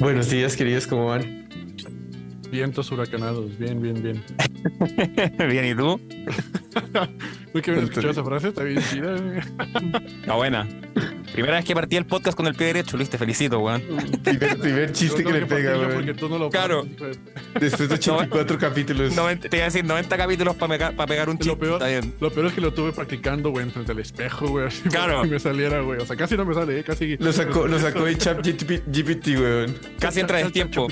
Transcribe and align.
Buenos 0.00 0.30
días, 0.30 0.56
queridos, 0.56 0.86
¿cómo 0.86 1.06
van? 1.06 1.48
Vientos 2.50 2.90
huracanados, 2.92 3.58
bien, 3.58 3.82
bien, 3.82 4.00
bien. 4.00 4.22
bien, 5.50 5.64
¿y 5.66 5.74
tú? 5.74 6.00
Uy, 7.54 7.62
que 7.62 7.72
bien 7.72 7.84
escuchado 7.84 8.10
esa 8.10 8.24
frase, 8.24 8.48
está 8.48 8.62
bien 8.62 8.80
chida. 8.90 9.16
No, 10.26 10.36
buena. 10.36 10.68
Primera 11.38 11.58
vez 11.58 11.64
que 11.64 11.72
partí 11.72 11.94
el 11.94 12.04
podcast 12.04 12.36
con 12.36 12.48
el 12.48 12.54
pie 12.56 12.66
derecho, 12.66 12.96
Luis, 12.96 13.08
te 13.08 13.16
felicito, 13.16 13.60
weón. 13.60 13.80
Primer, 14.24 14.58
primer 14.58 14.92
chiste 14.92 15.22
que 15.22 15.32
le 15.32 15.46
pega, 15.46 15.74
Porque 15.76 15.96
weón. 15.98 16.16
tú 16.16 16.28
no 16.28 16.36
lo 16.36 16.50
Claro. 16.50 16.84
Después 17.60 17.88
de 17.88 17.94
84 17.94 18.58
capítulos. 18.58 19.14
90 19.14 19.48
te 19.48 19.56
iba 19.56 19.64
a 19.66 19.68
decir 19.68 19.84
90 19.84 20.16
capítulos 20.16 20.56
para 20.56 20.92
pegar 21.06 21.28
un 21.28 21.36
Lo 21.36 21.40
chiste. 21.40 21.56
peor, 21.56 21.74
Está 21.74 21.86
bien. 21.86 22.12
lo 22.18 22.32
peor 22.32 22.46
es 22.46 22.52
que 22.54 22.60
lo 22.60 22.74
tuve 22.74 22.90
practicando, 22.90 23.50
güey, 23.50 23.70
frente 23.70 23.92
al 23.92 24.00
espejo, 24.00 24.48
güey, 24.48 24.68
Claro. 24.90 25.22
que 25.22 25.28
me 25.28 25.38
saliera, 25.38 25.80
güey. 25.80 26.00
O 26.00 26.06
sea, 26.06 26.16
casi 26.16 26.36
no 26.36 26.44
me 26.44 26.54
sale, 26.54 26.80
¿eh? 26.80 26.82
casi. 26.82 27.16
Lo 27.18 27.32
sacó, 27.32 27.68
lo 27.68 27.78
sacó 27.78 28.04
de 28.04 28.18
chat 28.18 28.44
GPT, 28.44 29.28
weón. 29.38 29.76
Casi 30.00 30.18
entra 30.18 30.38
de 30.38 30.50
tiempo. 30.50 30.88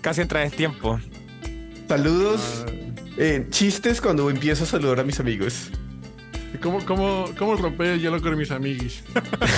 Casi 0.00 0.22
entra 0.22 0.40
de 0.40 0.48
tiempo. 0.50 0.98
Saludos. 1.88 2.64
Ah, 2.66 2.72
eh, 3.18 3.46
chistes 3.50 4.00
cuando 4.00 4.30
empiezo 4.30 4.64
a 4.64 4.66
saludar 4.66 5.00
a 5.00 5.04
mis 5.04 5.20
amigos. 5.20 5.70
¿Cómo, 6.60 6.84
cómo, 6.84 7.26
¿Cómo 7.38 7.56
romper 7.56 7.86
el 7.92 8.00
hielo 8.00 8.20
con 8.20 8.36
mis 8.36 8.50
amiguis? 8.50 9.02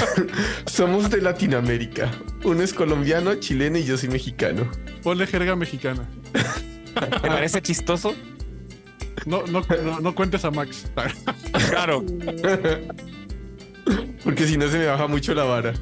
Somos 0.67 1.11
de 1.11 1.21
Latinoamérica. 1.21 2.11
Uno 2.45 2.63
es 2.63 2.73
colombiano, 2.73 3.35
chileno 3.37 3.79
y 3.79 3.85
yo 3.85 3.99
soy 3.99 4.09
mexicano. 4.09 4.71
Ponle 5.03 5.27
jerga 5.27 5.57
mexicana. 5.57 6.09
¿Te 6.95 7.29
parece 7.29 7.63
chistoso? 7.63 8.15
No, 9.27 9.45
no, 9.47 9.63
no, 9.85 10.01
no 10.01 10.15
cuentes 10.15 10.45
a 10.45 10.51
Max. 10.51 10.91
Claro. 11.71 12.05
Porque 14.25 14.47
si 14.47 14.57
no 14.57 14.69
se 14.69 14.79
me 14.79 14.87
baja 14.87 15.07
mucho 15.07 15.35
la 15.35 15.45
vara. 15.45 15.75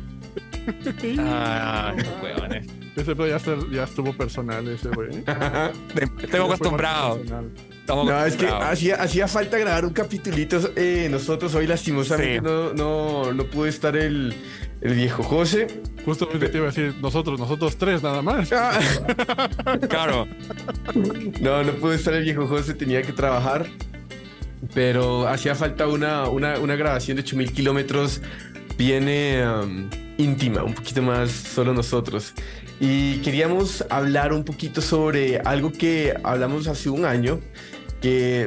Ah, 1.19 1.95
weones. 2.23 2.67
Ese 2.97 3.15
ya, 3.15 3.39
ya 3.73 3.85
estuvo 3.85 4.13
personal, 4.13 4.67
ese, 4.69 4.89
güey. 4.89 5.25
Estoy 6.23 6.41
acostumbrado. 6.41 7.21
Estamos 7.87 8.07
No, 8.07 8.25
es 8.25 8.35
que 8.35 8.49
hacía, 8.49 8.97
hacía 8.97 9.29
falta 9.29 9.59
grabar 9.59 9.85
un 9.85 9.93
capitulito. 9.93 10.59
eh, 10.75 11.07
nosotros 11.09 11.55
hoy 11.55 11.69
lastimosamente 11.69 12.39
Sí. 12.39 12.45
no, 12.45 12.73
no, 12.75 13.33
no 13.33 13.45
pudo 13.45 13.67
estar 13.67 13.97
el, 13.97 14.35
el 14.81 14.95
viejo 14.95 15.23
José. 15.23 15.69
Justamente 16.05 16.49
te 16.49 16.57
iba 16.59 16.67
a 16.67 16.71
decir, 16.71 16.97
nosotros, 17.01 17.39
nosotros 17.39 17.77
tres 17.77 18.03
nada 18.03 18.23
más. 18.23 18.51
Ah, 18.53 18.79
Claro. 19.89 20.27
No, 21.41 21.63
no 21.63 21.73
pudo 21.75 21.93
estar 21.93 22.15
el 22.15 22.25
viejo 22.25 22.49
José, 22.49 22.75
tenía 22.75 23.03
que 23.03 23.13
trabajar. 23.13 23.67
Pero 24.75 25.29
hacía 25.29 25.55
falta 25.55 25.87
una, 25.87 26.29
una, 26.29 26.59
una 26.59 26.75
grabación 26.75 27.17
de 27.17 27.23
8000 27.23 27.53
kilómetros 27.53 28.21
bien 28.77 29.05
eh, 29.09 29.47
um, 29.47 29.89
íntima, 30.19 30.65
un 30.65 30.75
poquito 30.75 31.03
más 31.03 31.31
solo 31.31 31.73
nosotros. 31.73 32.35
Y 32.81 33.19
queríamos 33.19 33.85
hablar 33.91 34.33
un 34.33 34.45
poquito 34.45 34.83
sobre 34.83 35.39
algo 35.39 35.71
que 35.73 36.15
hablamos 36.25 36.67
hace 36.69 36.91
un 36.91 37.05
año, 37.07 37.41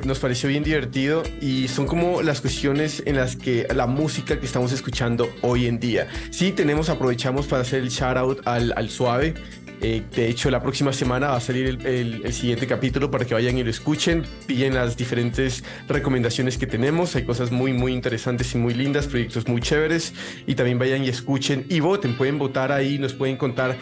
nos 0.05 0.19
pareció 0.19 0.49
bien 0.49 0.63
divertido 0.63 1.23
y 1.41 1.67
son 1.67 1.85
como 1.85 2.21
las 2.21 2.41
cuestiones 2.41 3.03
en 3.05 3.15
las 3.15 3.35
que 3.35 3.67
la 3.73 3.88
música 3.88 4.39
que 4.39 4.45
estamos 4.45 4.71
escuchando 4.71 5.29
hoy 5.41 5.65
en 5.67 5.79
día. 5.79 6.07
Sí, 6.31 6.52
tenemos, 6.52 6.89
aprovechamos 6.89 7.47
para 7.47 7.63
hacer 7.63 7.81
el 7.81 7.89
shout 7.89 8.17
out 8.17 8.41
al, 8.45 8.89
suave. 8.89 9.33
Eh, 9.81 10.03
de 10.13 10.27
hecho, 10.27 10.49
la 10.49 10.61
próxima 10.61 10.91
semana 10.91 11.30
va 11.30 11.37
a 11.37 11.41
salir 11.41 11.80
el 11.85 12.33
siguiente 12.33 12.67
capítulo 12.67 13.09
para 13.09 13.25
que 13.25 13.33
vayan 13.33 13.57
y 13.57 13.63
lo 13.63 13.69
escuchen, 13.69 14.23
pillen 14.45 14.75
las 14.75 14.97
diferentes 14.97 15.63
recomendaciones 15.87 16.57
que 16.57 16.67
tenemos. 16.67 17.15
Hay 17.15 17.23
cosas 17.23 17.52
muy, 17.52 17.73
muy 17.73 17.93
interesantes 17.93 18.53
y 18.55 18.57
muy 18.57 18.73
lindas, 18.73 19.07
proyectos 19.07 19.47
muy 19.47 19.61
chéveres. 19.61 20.13
Y 20.47 20.55
también 20.55 20.80
vayan 20.80 21.03
y 21.03 21.09
escuchen 21.09 21.65
y 21.69 21.80
voten. 21.80 22.15
Pueden 22.17 22.37
votar 22.37 22.71
ahí, 22.71 22.99
nos 22.99 23.13
pueden 23.13 23.37
contar 23.37 23.77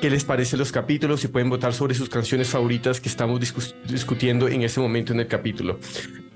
qué 0.00 0.10
les 0.10 0.24
parece 0.24 0.56
los 0.56 0.72
capítulos 0.72 1.22
y 1.24 1.28
pueden 1.28 1.50
votar 1.50 1.74
sobre 1.74 1.94
sus 1.94 2.08
canciones 2.08 2.48
favoritas 2.48 3.00
que 3.00 3.08
estamos 3.08 3.38
discutiendo 3.86 4.48
en 4.48 4.62
ese 4.62 4.80
momento 4.80 5.12
en 5.12 5.20
el 5.20 5.26
capítulo. 5.28 5.78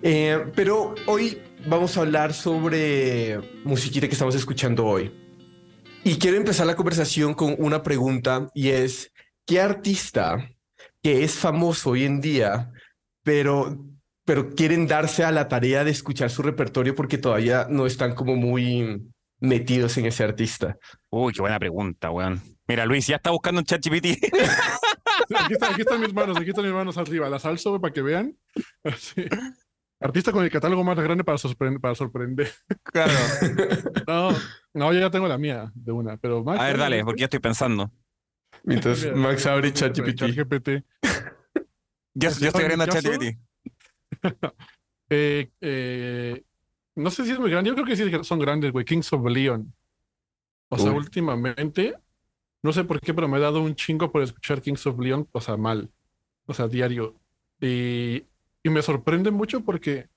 Eh, 0.03 0.45
pero 0.55 0.95
hoy 1.07 1.41
vamos 1.67 1.97
a 1.97 2.03
hablar 2.03 2.35
sobre 2.35 3.41
musiquita 3.65 4.07
que 4.07 4.13
estamos 4.13 4.35
escuchando 4.35 4.85
hoy. 4.85 5.11
Y 6.05 6.17
quiero 6.17 6.37
empezar 6.37 6.67
la 6.67 6.77
conversación 6.77 7.33
con 7.33 7.57
una 7.59 7.83
pregunta 7.83 8.49
y 8.55 8.69
es, 8.69 9.11
¿qué 9.47 9.61
artista 9.61 10.51
que 11.03 11.25
es 11.25 11.33
famoso 11.33 11.91
hoy 11.91 12.05
en 12.05 12.21
día, 12.21 12.71
pero, 13.23 13.79
pero 14.27 14.51
quieren 14.51 14.87
darse 14.87 15.25
a 15.25 15.33
la 15.33 15.49
tarea 15.49 15.85
de 15.85 15.91
escuchar 15.91 16.29
su 16.29 16.43
repertorio 16.43 16.95
porque 16.95 17.17
todavía 17.17 17.67
no 17.71 17.87
están 17.87 18.15
como 18.15 18.37
muy 18.37 19.03
metidos 19.41 19.97
en 19.97 20.05
ese 20.05 20.25
artista? 20.25 20.77
Uy, 21.09 21.33
qué 21.33 21.41
buena 21.41 21.59
pregunta, 21.59 22.11
weón. 22.11 22.54
Mira, 22.67 22.87
Luis, 22.87 23.07
ya 23.07 23.17
está 23.17 23.31
buscando 23.31 23.61
en 23.61 23.67
ChatGPT. 23.67 24.07
Aquí, 25.37 25.55
está- 25.55 25.71
aquí 25.71 25.81
están 25.83 26.01
mis 26.01 26.13
manos, 26.13 26.37
aquí 26.37 26.51
están 26.51 26.65
mis 26.65 26.75
manos 26.75 26.99
arriba. 26.99 27.29
Las 27.31 27.45
alzo 27.47 27.81
para 27.81 27.93
que 27.93 28.03
vean. 28.03 28.37
Así. 28.85 29.25
Artista 30.01 30.33
con 30.33 30.45
el 30.45 30.51
catálogo 30.51 30.85
más 30.85 30.99
grande 30.99 31.25
para, 31.25 31.39
sorprender. 31.39 31.81
Para 31.81 31.95
sorprender. 31.95 32.51
Claro. 32.83 33.13
No, 34.07 34.31
no, 34.75 34.93
yo 34.93 35.01
ya 35.01 35.11
tengo 35.11 35.27
la 35.29 35.39
mía 35.39 35.73
de 35.75 35.93
una, 35.93 36.19
pero 36.19 36.45
Max, 36.45 36.61
A 36.61 36.65
ver, 36.67 36.77
dale, 36.77 36.99
¿no? 36.99 37.07
porque 37.07 37.21
ya 37.21 37.25
estoy 37.25 37.39
pensando. 37.41 37.91
Mientras 38.65 39.03
Mira, 39.03 39.17
Max 39.17 39.47
abre 39.47 39.73
ChatGPT. 39.73 40.15
ChatGPT. 40.19 40.69
Yo, 42.15 42.31
yo 42.31 42.49
estoy 42.49 42.63
abriendo 42.63 42.87
ChatGPT. 42.87 43.39
Eh, 45.11 45.51
eh, 45.61 46.45
no 46.97 47.11
sé 47.11 47.25
si 47.25 47.31
es 47.33 47.39
muy 47.39 47.51
grande, 47.51 47.69
yo 47.71 47.75
creo 47.75 47.87
que 47.87 47.97
sí 47.97 48.11
son 48.25 48.39
grandes, 48.39 48.73
güey. 48.73 48.85
Kings 48.85 49.11
of 49.13 49.25
Leon. 49.27 49.75
O 50.71 50.79
sea, 50.79 50.91
Uy. 50.91 50.99
últimamente, 50.99 51.95
no 52.65 52.73
sé 52.75 52.85
por 52.85 53.01
qué, 53.01 53.15
pero 53.15 53.29
me 53.29 53.39
he 53.39 53.43
dado 53.43 53.63
un 53.63 53.77
chingo 53.77 54.13
por 54.13 54.23
escuchar 54.23 54.63
Kings 54.63 54.87
of 54.89 54.99
Leon, 55.01 55.29
o 55.33 55.43
sea, 55.43 55.57
mal. 55.59 55.91
O 56.47 56.55
sea, 56.55 56.69
diario. 56.69 57.17
Y, 57.61 58.25
y 58.65 58.71
me 58.71 58.83
sorprende 58.83 59.31
mucho 59.33 59.63
porque 59.65 60.09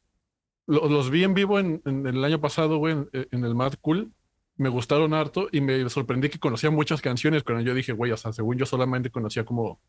lo- 0.68 0.90
los 0.90 1.10
vi 1.10 1.24
en 1.24 1.34
vivo 1.36 1.60
en, 1.60 1.82
el 1.86 2.24
año 2.24 2.42
pasado, 2.42 2.78
güey, 2.78 2.96
en, 3.14 3.46
el 3.46 3.56
Mad 3.56 3.76
Cool. 3.82 4.14
Me 4.58 4.70
gustaron 4.70 5.14
harto 5.14 5.50
y 5.52 5.62
me 5.62 5.90
sorprendí 5.90 6.30
que 6.30 6.40
conocía 6.40 6.72
muchas 6.72 7.02
canciones 7.02 7.44
cuando 7.44 7.64
yo 7.64 7.74
dije, 7.76 7.94
güey, 7.94 8.12
o 8.12 8.18
sea, 8.18 8.34
según 8.34 8.58
yo 8.58 8.66
solamente 8.66 9.12
conocía 9.12 9.46
como 9.46 9.82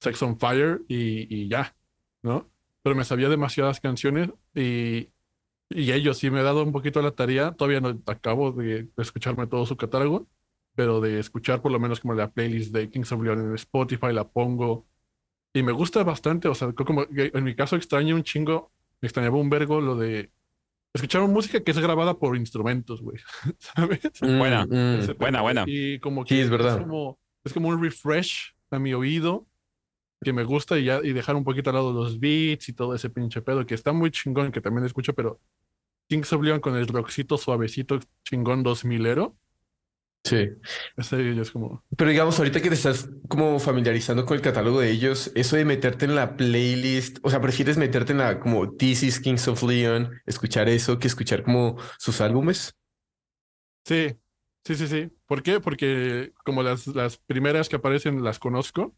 Sex 0.00 0.22
on 0.22 0.38
Fire 0.38 0.82
y, 0.88 1.26
y 1.44 1.48
ya, 1.48 1.76
¿no? 2.22 2.50
Pero 2.82 2.96
me 2.96 3.04
sabía 3.04 3.28
demasiadas 3.28 3.80
canciones 3.80 4.30
y, 4.54 5.10
y 5.70 5.92
ellos 5.92 6.18
sí 6.18 6.30
me 6.30 6.40
he 6.40 6.42
dado 6.44 6.62
un 6.64 6.72
poquito 6.72 7.02
la 7.02 7.12
tarea. 7.12 7.52
Todavía 7.52 7.80
no 7.80 8.00
acabo 8.06 8.52
de 8.52 8.90
escucharme 8.98 9.46
todo 9.46 9.66
su 9.66 9.76
catálogo, 9.76 10.28
pero 10.74 11.00
de 11.00 11.18
escuchar 11.20 11.62
por 11.62 11.72
lo 11.72 11.78
menos 11.80 12.00
como 12.00 12.14
la 12.14 12.30
playlist 12.30 12.72
de 12.74 12.90
Kings 12.90 13.12
of 13.12 13.22
Leon 13.22 13.40
en 13.40 13.54
Spotify, 13.54 14.12
la 14.12 14.28
pongo 14.28 14.86
y 15.52 15.62
me 15.62 15.72
gusta 15.72 16.02
bastante. 16.02 16.48
O 16.48 16.54
sea, 16.54 16.72
como 16.72 17.06
en 17.10 17.44
mi 17.44 17.54
caso 17.54 17.76
extraño 17.76 18.16
un 18.16 18.24
chingo, 18.24 18.72
me 19.00 19.06
extrañaba 19.06 19.36
un 19.36 19.50
vergo 19.50 19.80
lo 19.80 19.96
de 19.96 20.30
escuchar 20.92 21.22
música 21.28 21.60
que 21.60 21.70
es 21.70 21.78
grabada 21.78 22.18
por 22.18 22.36
instrumentos, 22.36 23.02
güey, 23.02 23.18
¿sabes? 23.58 24.00
Buena. 24.20 24.66
Mm, 24.66 24.70
mm. 24.70 25.00
Ese 25.00 25.12
buena, 25.14 25.42
buena. 25.42 25.64
Y 25.66 25.98
como 26.00 26.22
Sí, 26.22 26.34
que 26.36 26.42
es 26.42 26.50
verdad. 26.50 26.80
como, 26.80 27.18
es 27.44 27.52
como 27.52 27.68
un 27.68 27.82
refresh 27.82 28.54
a 28.70 28.78
mi 28.78 28.94
oído 28.94 29.46
que 30.22 30.32
me 30.32 30.44
gusta 30.44 30.78
y, 30.78 30.84
ya, 30.84 31.00
y 31.02 31.12
dejar 31.12 31.36
un 31.36 31.44
poquito 31.44 31.70
al 31.70 31.76
lado 31.76 31.92
los 31.92 32.18
beats 32.18 32.68
y 32.68 32.72
todo 32.72 32.94
ese 32.94 33.10
pinche 33.10 33.42
pedo 33.42 33.66
que 33.66 33.74
está 33.74 33.92
muy 33.92 34.10
chingón, 34.10 34.50
que 34.52 34.60
también 34.60 34.86
escucho, 34.86 35.14
pero 35.14 35.38
Kings 36.08 36.32
of 36.32 36.42
Leon 36.42 36.60
con 36.60 36.76
el 36.76 36.86
rockcito 36.86 37.36
suavecito 37.36 37.98
chingón 38.24 38.64
2000ero, 38.64 39.34
Sí. 40.24 40.48
ese 40.96 41.38
es 41.38 41.50
como... 41.50 41.84
Pero 41.96 42.10
digamos, 42.10 42.38
ahorita 42.38 42.62
que 42.62 42.70
te 42.70 42.74
estás 42.74 43.10
como 43.28 43.58
familiarizando 43.60 44.24
con 44.24 44.36
el 44.36 44.42
catálogo 44.42 44.80
de 44.80 44.90
ellos, 44.90 45.30
eso 45.34 45.56
de 45.56 45.66
meterte 45.66 46.06
en 46.06 46.14
la 46.14 46.34
playlist, 46.36 47.18
o 47.22 47.28
sea, 47.28 47.42
prefieres 47.42 47.76
meterte 47.76 48.12
en 48.12 48.18
la 48.18 48.40
como 48.40 48.72
This 48.74 49.02
is 49.02 49.20
Kings 49.20 49.46
of 49.48 49.62
Leon, 49.62 50.10
escuchar 50.24 50.70
eso, 50.70 50.98
que 50.98 51.08
escuchar 51.08 51.42
como 51.42 51.76
sus 51.98 52.22
álbumes. 52.22 52.74
Sí, 53.84 54.16
sí, 54.64 54.74
sí, 54.76 54.88
sí. 54.88 55.12
¿Por 55.26 55.42
qué? 55.42 55.60
Porque 55.60 56.32
como 56.42 56.62
las, 56.62 56.86
las 56.86 57.18
primeras 57.18 57.68
que 57.68 57.76
aparecen 57.76 58.24
las 58.24 58.38
conozco, 58.38 58.96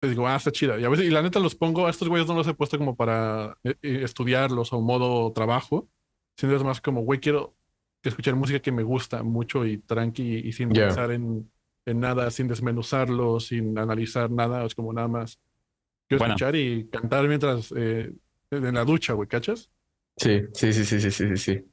les 0.00 0.12
digo, 0.12 0.26
ah, 0.26 0.36
está 0.36 0.50
chida. 0.50 0.78
Y 0.78 0.84
a 0.84 0.88
veces, 0.88 1.06
y 1.06 1.10
la 1.10 1.20
neta 1.20 1.40
los 1.40 1.54
pongo, 1.54 1.86
a 1.86 1.90
estos 1.90 2.08
güeyes 2.08 2.26
no 2.26 2.34
los 2.34 2.48
he 2.48 2.54
puesto 2.54 2.78
como 2.78 2.96
para 2.96 3.58
eh, 3.64 3.74
eh, 3.82 4.00
estudiarlos 4.02 4.72
o 4.72 4.80
modo 4.80 5.30
trabajo, 5.32 5.90
sino 6.36 6.56
es 6.56 6.62
más 6.62 6.80
como, 6.80 7.02
güey, 7.02 7.20
quiero 7.20 7.57
escuchar 8.02 8.34
música 8.36 8.60
que 8.60 8.72
me 8.72 8.82
gusta 8.82 9.22
mucho 9.22 9.64
y 9.66 9.78
tranqui 9.78 10.22
y 10.44 10.52
sin 10.52 10.70
Ya. 10.70 10.86
pensar 10.86 11.10
en, 11.12 11.50
en 11.86 12.00
nada, 12.00 12.30
sin 12.30 12.48
desmenuzarlo, 12.48 13.40
sin 13.40 13.78
analizar 13.78 14.30
nada, 14.30 14.64
es 14.64 14.74
como 14.74 14.92
nada 14.92 15.08
más. 15.08 15.38
Quiero 16.08 16.20
Buena. 16.20 16.34
escuchar 16.34 16.56
y 16.56 16.88
cantar 16.88 17.26
mientras 17.28 17.72
eh, 17.76 18.12
en 18.50 18.74
la 18.74 18.84
ducha, 18.84 19.12
güey, 19.14 19.28
¿cachas? 19.28 19.70
Sí, 20.16 20.42
sí, 20.54 20.72
sí, 20.72 20.84
sí, 20.84 21.00
sí, 21.00 21.10
sí, 21.10 21.26
sí, 21.28 21.36
sí. 21.36 21.64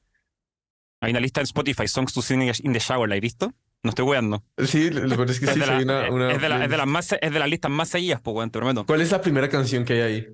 Hay 1.02 1.12
una 1.12 1.20
lista 1.20 1.42
en 1.42 1.46
Spotify, 1.46 1.88
Songs 1.88 2.14
to 2.14 2.22
Sing 2.22 2.42
in 2.64 2.74
the 2.74 2.80
Shower, 2.80 3.08
¿la 3.08 3.16
he 3.16 3.20
visto? 3.20 3.54
No 3.84 3.90
estoy 3.90 4.06
weando. 4.06 4.44
Sí, 4.66 4.90
lo 4.90 5.24
es 5.26 5.40
que 5.40 5.46
Es 5.46 5.54
sí, 5.54 5.60
de, 5.60 5.68
la- 5.68 5.78
una, 5.78 6.10
una 6.12 6.32
es, 6.32 6.42
de 6.42 6.50
la- 6.50 6.64
es 6.64 6.70
de 6.72 6.78
las 6.78 6.88
más, 6.88 7.12
es 7.12 7.32
de 7.32 7.40
las 7.40 7.50
listas 7.50 7.70
más 7.72 7.90
seguidas, 7.90 8.20
pues, 8.22 8.36
weón, 8.36 8.50
te 8.50 8.60
prometo. 8.60 8.86
¿Cuál 8.86 9.02
es 9.02 9.12
la 9.12 9.22
primera 9.22 9.48
canción 9.48 9.86
que 9.86 9.94
hay 9.94 10.02
ahí? 10.02 10.28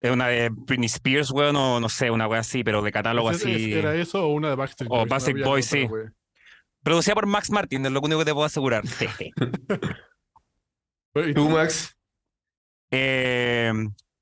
Es 0.00 0.10
una 0.12 0.28
de 0.28 0.48
Britney 0.50 0.86
Spears, 0.86 1.30
weón, 1.32 1.56
o 1.56 1.80
no 1.80 1.88
sé, 1.88 2.10
una 2.10 2.28
weá 2.28 2.40
así, 2.40 2.62
pero 2.62 2.82
de 2.82 2.92
catálogo 2.92 3.30
¿Es- 3.30 3.38
es- 3.38 3.46
así. 3.46 3.72
¿Era 3.74 3.94
eso 3.96 4.24
o 4.26 4.32
una 4.32 4.50
de 4.50 4.54
Backstreet 4.56 4.90
O 4.92 4.96
Boys? 4.98 5.08
Backstreet 5.08 5.44
Boys, 5.44 5.66
sí. 5.66 5.88
Producida 6.82 7.14
por 7.14 7.26
Max 7.26 7.50
Martin, 7.50 7.84
es 7.84 7.90
lo 7.92 8.00
único 8.00 8.20
que 8.20 8.24
te 8.24 8.32
puedo 8.32 8.46
asegurar. 8.46 8.84
¿Y 11.14 11.34
¿Tú, 11.34 11.48
Max? 11.48 11.96
Eh, 12.92 13.72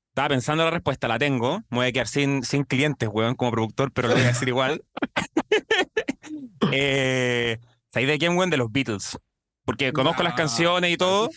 estaba 0.09 0.29
pensando 0.29 0.63
la 0.63 0.71
respuesta, 0.71 1.07
la 1.07 1.19
tengo. 1.19 1.59
Me 1.69 1.77
voy 1.77 1.87
a 1.87 1.91
quedar 1.91 2.07
sin, 2.07 2.43
sin 2.43 2.63
clientes, 2.63 3.07
weón, 3.11 3.35
como 3.35 3.51
productor, 3.51 3.91
pero 3.91 4.07
lo 4.07 4.15
voy 4.15 4.23
a 4.23 4.27
decir 4.27 4.47
igual. 4.47 4.83
eh, 6.71 7.59
¿Sabéis 7.91 8.09
de 8.09 8.17
quién, 8.17 8.35
weón? 8.35 8.49
De 8.49 8.57
los 8.57 8.71
Beatles. 8.71 9.17
Porque 9.63 9.93
conozco 9.93 10.23
las 10.23 10.33
Ah, 10.33 10.37
canciones 10.37 10.91
y 10.91 10.97
todo, 10.97 11.29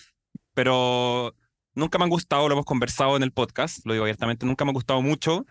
pero 0.55 1.35
nunca 1.75 1.99
me 1.99 2.05
han 2.05 2.11
gustado, 2.11 2.49
lo 2.49 2.55
hemos 2.55 2.65
conversado 2.65 3.17
en 3.17 3.23
el 3.23 3.33
podcast, 3.33 3.85
lo 3.87 3.93
digo 3.93 4.05
abiertamente, 4.05 4.47
nunca 4.47 4.65
me 4.65 4.71
ha 4.71 4.75
gustado 4.75 5.03
mucho, 5.03 5.47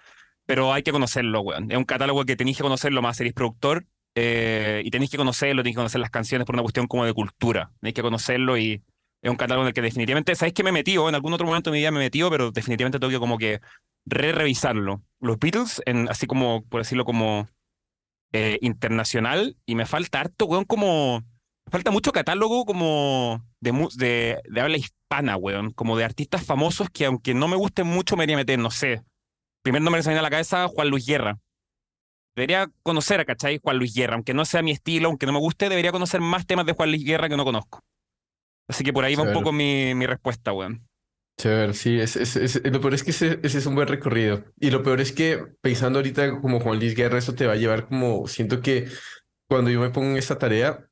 pero 0.46 0.74
hay 0.74 0.84
que 0.84 0.92
conocerlo, 0.92 1.42
weón. 1.42 1.72
Es 1.72 1.78
un 1.78 1.86
catálogo 1.86 2.26
que 2.26 2.36
tenéis 2.36 2.58
que 2.58 2.64
conocerlo 2.64 3.02
más, 3.02 3.18
seréis 3.18 3.34
productor, 3.34 3.86
eh, 4.16 4.82
y 4.84 4.92
tenéis 4.92 5.12
que 5.12 5.18
conocerlo, 5.18 5.62
tenéis 5.62 5.76
que 5.76 5.80
conocer 5.80 6.02
las 6.02 6.10
canciones 6.10 6.46
por 6.46 6.56
una 6.56 6.64
cuestión 6.64 6.88
como 6.88 7.06
de 7.06 7.14
cultura. 7.14 7.72
Tenéis 7.80 7.94
que 7.94 8.02
conocerlo 8.02 8.58
y 8.58 8.84
es 9.22 9.30
un 9.30 9.38
catálogo 9.38 9.64
en 9.64 9.68
el 9.68 9.74
que 9.74 9.82
definitivamente, 9.82 10.36
¿sabéis 10.36 10.54
que 10.54 10.64
me 10.64 10.70
he 10.70 10.74
metido? 10.74 11.08
En 11.10 11.16
algún 11.16 11.34
otro 11.34 11.46
momento 11.46 11.70
de 11.70 11.76
mi 11.76 11.80
vida 11.80 11.92
me 11.92 12.00
he 12.00 12.04
metido, 12.04 12.30
pero 12.30 12.52
definitivamente 12.52 13.00
tengo 13.00 13.12
que 13.12 13.20
como 13.20 13.38
que 13.38 13.62
re-revisarlo. 14.06 15.04
Los 15.20 15.40
Beatles, 15.40 15.82
en, 15.86 16.10
así 16.10 16.26
como, 16.26 16.64
por 16.66 16.82
decirlo 16.82 17.06
como 17.06 17.48
eh, 18.32 18.58
internacional, 18.62 19.58
y 19.66 19.76
me 19.76 19.86
falta 19.86 20.22
harto, 20.22 20.46
weón, 20.46 20.66
como... 20.66 21.24
Falta 21.70 21.92
mucho 21.92 22.12
catálogo 22.12 22.66
como 22.66 23.44
de, 23.60 23.72
de, 23.96 24.42
de 24.50 24.62
habla 24.62 24.78
hispana, 24.78 25.38
weón. 25.38 25.72
Como 25.72 25.98
de 25.98 26.06
artistas 26.06 26.46
famosos 26.46 26.90
que 26.92 27.06
aunque 27.06 27.34
no 27.34 27.48
me 27.48 27.56
gusten 27.58 27.88
mucho 27.88 28.16
me 28.16 28.24
debería 28.24 28.38
meter, 28.38 28.60
no 28.60 28.72
sé. 28.72 29.04
Primer 29.64 29.82
nombre 29.82 30.00
que 30.00 30.04
se 30.04 30.10
me 30.10 30.14
viene 30.14 30.20
a 30.20 30.24
la 30.24 30.32
cabeza, 30.32 30.68
Juan 30.68 30.90
Luis 30.90 31.06
Guerra. 31.06 31.40
Debería 32.36 32.72
conocer 32.84 33.20
a, 33.20 33.26
¿cachai? 33.26 33.60
Juan 33.62 33.78
Luis 33.78 33.94
Guerra. 33.94 34.16
Aunque 34.16 34.34
no 34.34 34.46
sea 34.46 34.62
mi 34.62 34.72
estilo, 34.72 35.10
aunque 35.10 35.26
no 35.26 35.34
me 35.34 35.40
guste, 35.40 35.70
debería 35.70 35.92
conocer 35.92 36.22
más 36.22 36.46
temas 36.46 36.66
de 36.66 36.74
Juan 36.74 36.90
Luis 36.90 37.04
Guerra 37.04 37.28
que 37.30 37.38
no 37.38 37.44
conozco. 37.46 37.82
Así 38.68 38.84
que 38.84 38.94
por 38.94 39.04
ahí 39.04 39.16
va 39.16 39.24
un 39.24 39.34
poco 39.34 39.52
mi, 39.52 39.94
mi 39.96 40.06
respuesta, 40.06 40.54
weón. 40.54 40.88
Chévere, 41.38 41.74
sí, 41.74 42.00
es, 42.00 42.16
es- 42.18 42.36
es- 42.36 42.62
lo 42.72 42.82
peor 42.82 42.94
es 42.94 43.04
que 43.04 43.12
ese, 43.12 43.40
ese 43.44 43.58
es 43.60 43.66
un 43.66 43.76
buen 43.76 43.88
recorrido. 43.88 44.44
Y 44.60 44.72
lo 44.72 44.84
peor 44.84 45.02
es 45.02 45.12
que 45.12 45.44
pensando 45.62 46.00
ahorita 46.00 46.40
como 46.42 46.60
Juan 46.60 46.80
Luis 46.80 46.96
Guerra, 46.96 47.18
eso 47.18 47.34
te 47.34 47.48
va 47.48 47.54
a 47.54 47.56
llevar 47.56 47.88
como, 47.88 48.28
siento 48.28 48.62
que 48.62 48.88
cuando 49.48 49.72
yo 49.72 49.80
me 49.82 49.90
pongo 49.90 50.10
en 50.12 50.18
esta 50.18 50.38
tarea, 50.38 50.89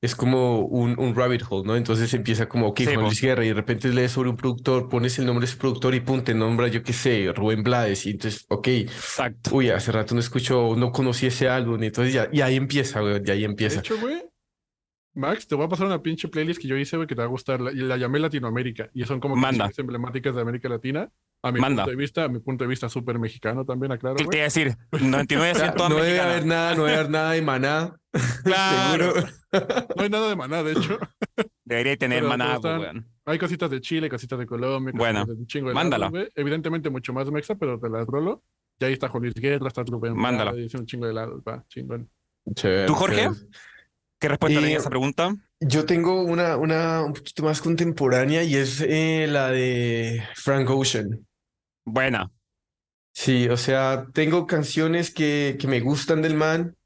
es 0.00 0.14
como 0.14 0.60
un, 0.60 0.98
un 0.98 1.14
rabbit 1.14 1.42
hole, 1.48 1.66
¿no? 1.66 1.76
Entonces 1.76 2.12
empieza 2.14 2.48
como, 2.48 2.68
ok, 2.68 2.80
Sí, 2.80 2.94
Juan. 2.94 3.00
Luis 3.06 3.20
Guerra, 3.20 3.44
y 3.44 3.48
de 3.48 3.54
repente 3.54 3.88
lees 3.88 4.12
sobre 4.12 4.30
un 4.30 4.36
productor, 4.36 4.88
pones 4.88 5.18
el 5.18 5.26
nombre 5.26 5.46
de 5.46 5.50
ese 5.50 5.58
productor 5.58 5.94
y 5.94 6.00
pum, 6.00 6.22
te 6.22 6.34
nombra, 6.34 6.68
yo 6.68 6.82
qué 6.82 6.92
sé, 6.92 7.32
Rubén 7.34 7.62
Blades, 7.62 8.06
y 8.06 8.10
entonces, 8.10 8.44
ok, 8.48 8.68
Exacto. 8.68 9.50
uy, 9.54 9.70
hace 9.70 9.92
rato 9.92 10.14
no 10.14 10.20
escucho, 10.20 10.74
no 10.76 10.92
conocí 10.92 11.26
ese 11.26 11.48
álbum, 11.48 11.82
y 11.82 11.86
entonces 11.86 12.12
ya, 12.14 12.28
y 12.32 12.40
ahí 12.42 12.56
empieza, 12.56 13.00
güey, 13.00 13.20
y 13.24 13.30
ahí 13.30 13.40
De 13.40 13.44
empieza. 13.46 13.80
hecho, 13.80 13.98
güey, 13.98 14.22
Max, 15.14 15.46
te 15.48 15.54
voy 15.54 15.64
a 15.64 15.68
pasar 15.68 15.86
una 15.86 16.02
pinche 16.02 16.28
playlist 16.28 16.60
que 16.60 16.68
yo 16.68 16.76
hice, 16.76 16.96
güey, 16.96 17.08
que 17.08 17.14
te 17.14 17.20
va 17.22 17.24
a 17.26 17.30
gustar. 17.30 17.58
La, 17.60 17.72
y 17.72 17.76
la 17.76 17.96
llamé 17.96 18.18
Latinoamérica. 18.18 18.90
Y 18.92 19.04
son 19.04 19.18
como 19.18 19.34
Manda. 19.34 19.64
canciones 19.64 19.78
emblemáticas 19.78 20.34
de 20.36 20.42
América 20.42 20.68
Latina. 20.68 21.10
A 21.42 21.52
mi 21.52 21.60
Manda. 21.60 21.84
punto 21.84 21.90
de 21.90 21.96
vista, 21.96 22.24
a 22.24 22.28
mi 22.28 22.40
punto 22.40 22.64
de 22.64 22.68
vista 22.68 22.88
súper 22.88 23.18
mexicano 23.18 23.64
también, 23.64 23.92
aclaro, 23.92 24.16
¿Qué 24.16 24.24
te 24.24 24.36
iba 24.38 24.42
a 24.42 24.44
decir? 24.44 24.76
99% 24.90 25.74
No 25.88 25.96
debe 25.96 26.20
haber 26.20 26.44
nada, 26.46 26.74
no 26.74 26.84
debe 26.84 26.96
haber 26.98 27.10
nada 27.10 27.30
de 27.32 27.42
maná, 27.42 27.94
Claro. 28.44 29.12
seguro. 29.14 29.32
No 29.96 30.02
hay 30.02 30.10
nada 30.10 30.28
de 30.28 30.36
maná, 30.36 30.62
de 30.62 30.72
hecho. 30.72 30.98
Debería 31.64 31.96
tener 31.96 32.18
Pero 32.20 32.28
maná, 32.30 32.54
están- 32.56 32.80
weón. 32.80 33.08
Hay 33.28 33.38
cositas 33.38 33.68
de 33.70 33.80
Chile, 33.80 34.08
cositas 34.08 34.38
de 34.38 34.46
Colombia, 34.46 34.92
Bueno, 34.96 35.20
cositas 35.20 35.36
de 35.36 35.40
un 35.42 35.46
chingo 35.46 35.68
de 35.68 35.74
mándala. 35.74 36.10
lados. 36.10 36.28
Evidentemente 36.36 36.90
mucho 36.90 37.12
más 37.12 37.30
mexa, 37.30 37.54
pero 37.56 37.78
te 37.78 37.88
las 37.88 38.06
rolo. 38.06 38.42
Y 38.78 38.84
ahí 38.84 38.92
está 38.92 39.08
Juan 39.08 39.22
Luis 39.24 39.34
Guerra, 39.34 39.68
está 39.68 39.82
Rubén 39.82 40.14
Mándala. 40.16 40.52
Blades, 40.52 40.74
un 40.74 40.86
chingo 40.86 41.06
de 41.06 41.14
lados, 41.14 41.42
va, 41.46 41.64
chingón. 41.68 42.08
Chévere, 42.54 42.86
¿Tú, 42.86 42.94
Jorge? 42.94 43.22
chévere. 43.22 43.40
¿Qué 44.20 44.28
respuesta 44.28 44.58
Y- 44.58 44.62
tenía 44.62 44.78
esa 44.78 44.90
pregunta? 44.90 45.34
Yo 45.60 45.86
tengo 45.86 46.22
una, 46.22 46.56
una 46.56 47.02
un 47.02 47.14
poquito 47.14 47.42
más 47.42 47.60
contemporánea 47.62 48.42
y 48.42 48.56
es 48.56 48.80
eh, 48.82 49.26
la 49.28 49.50
de 49.50 50.22
Frank 50.34 50.68
Ocean. 50.70 51.26
Buena. 51.84 52.30
Sí, 53.14 53.48
o 53.48 53.56
sea, 53.56 54.06
tengo 54.12 54.46
canciones 54.46 55.10
que, 55.10 55.56
que 55.58 55.66
me 55.66 55.80
gustan 55.80 56.20
del 56.20 56.34
man, 56.34 56.76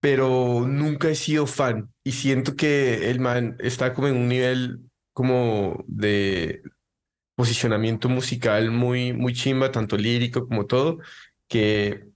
pero 0.00 0.66
nunca 0.66 1.08
he 1.08 1.14
sido 1.14 1.46
fan 1.46 1.92
y 2.02 2.12
siento 2.12 2.56
que 2.56 3.10
el 3.10 3.20
man 3.20 3.56
está 3.60 3.94
como 3.94 4.08
en 4.08 4.16
un 4.16 4.28
nivel 4.28 4.80
como 5.12 5.84
de 5.86 6.62
posicionamiento 7.36 8.08
musical 8.08 8.70
muy, 8.70 9.12
muy 9.12 9.34
chimba, 9.34 9.72
tanto 9.72 9.96
lírico 9.96 10.48
como 10.48 10.66
todo, 10.66 10.98
que 11.48 12.08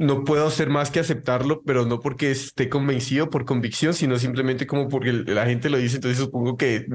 no 0.00 0.24
puedo 0.24 0.46
hacer 0.46 0.70
más 0.70 0.90
que 0.90 0.98
aceptarlo, 0.98 1.62
pero 1.62 1.84
no 1.84 2.00
porque 2.00 2.30
esté 2.30 2.70
convencido 2.70 3.28
por 3.28 3.44
convicción, 3.44 3.92
sino 3.92 4.18
simplemente 4.18 4.66
como 4.66 4.88
porque 4.88 5.12
la 5.12 5.44
gente 5.44 5.68
lo 5.68 5.76
dice, 5.76 5.96
entonces 5.96 6.18
supongo 6.18 6.56
que 6.56 6.86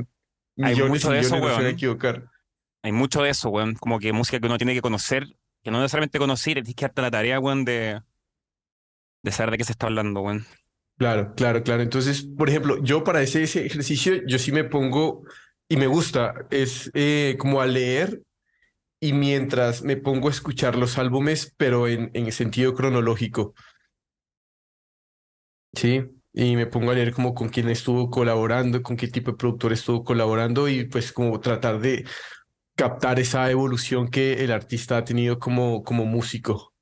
Hay 0.59 0.73
millones 0.73 0.89
mucho 0.89 1.11
y 1.11 1.13
de 1.13 1.19
eso, 1.19 1.35
no 1.37 1.41
se 1.51 1.53
van 1.53 1.53
a 1.53 1.57
weón. 1.59 1.67
equivocar. 1.69 2.25
Hay 2.81 2.91
mucho 2.91 3.21
de 3.21 3.29
eso, 3.29 3.49
weón. 3.49 3.75
Como 3.75 3.99
que 3.99 4.11
música 4.11 4.39
que 4.39 4.47
uno 4.47 4.57
tiene 4.57 4.73
que 4.73 4.81
conocer, 4.81 5.27
que 5.63 5.69
no 5.69 5.79
necesariamente 5.79 6.17
conocer, 6.17 6.55
tienes 6.55 6.73
que 6.75 6.85
darte 6.85 7.01
la 7.03 7.11
tarea, 7.11 7.39
weón, 7.39 7.63
de, 7.63 8.01
de 9.21 9.31
saber 9.31 9.51
de 9.51 9.57
qué 9.59 9.63
se 9.65 9.73
está 9.73 9.85
hablando, 9.85 10.21
weón. 10.21 10.45
Claro, 10.97 11.35
claro, 11.35 11.61
claro. 11.61 11.83
Entonces, 11.83 12.23
por 12.23 12.49
ejemplo, 12.49 12.81
yo 12.81 13.03
para 13.03 13.21
ese, 13.21 13.43
ese 13.43 13.67
ejercicio, 13.67 14.25
yo 14.25 14.39
sí 14.39 14.51
me 14.51 14.63
pongo 14.63 15.23
y 15.69 15.77
me 15.77 15.85
gusta, 15.85 16.33
es 16.49 16.89
eh, 16.95 17.35
como 17.37 17.61
a 17.61 17.67
leer 17.67 18.21
y 19.05 19.13
mientras 19.13 19.83
me 19.83 19.97
pongo 19.97 20.29
a 20.29 20.31
escuchar 20.31 20.75
los 20.75 20.97
álbumes, 20.97 21.53
pero 21.57 21.87
en, 21.87 22.09
en 22.13 22.31
sentido 22.31 22.73
cronológico. 22.73 23.53
Sí, 25.73 26.01
y 26.33 26.55
me 26.55 26.65
pongo 26.65 26.89
a 26.89 26.95
leer 26.95 27.13
como 27.13 27.35
con 27.35 27.49
quién 27.49 27.69
estuvo 27.69 28.09
colaborando, 28.09 28.81
con 28.81 28.97
qué 28.97 29.07
tipo 29.07 29.31
de 29.31 29.37
productor 29.37 29.73
estuvo 29.73 30.03
colaborando 30.03 30.67
y 30.67 30.85
pues 30.85 31.11
como 31.11 31.39
tratar 31.39 31.79
de 31.79 32.05
captar 32.75 33.19
esa 33.19 33.49
evolución 33.51 34.09
que 34.09 34.43
el 34.43 34.51
artista 34.51 34.97
ha 34.97 35.05
tenido 35.05 35.37
como, 35.37 35.83
como 35.83 36.05
músico. 36.05 36.73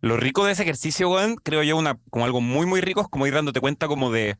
Lo 0.00 0.16
rico 0.16 0.44
de 0.44 0.52
ese 0.52 0.62
ejercicio, 0.62 1.10
weón, 1.10 1.34
creo 1.34 1.64
yo, 1.64 1.76
una, 1.76 1.98
como 2.10 2.26
algo 2.26 2.40
muy, 2.40 2.64
muy 2.66 2.80
rico, 2.80 3.00
es 3.00 3.08
como 3.08 3.26
ir 3.26 3.34
dándote 3.34 3.60
cuenta 3.60 3.88
como 3.88 4.12
de 4.12 4.38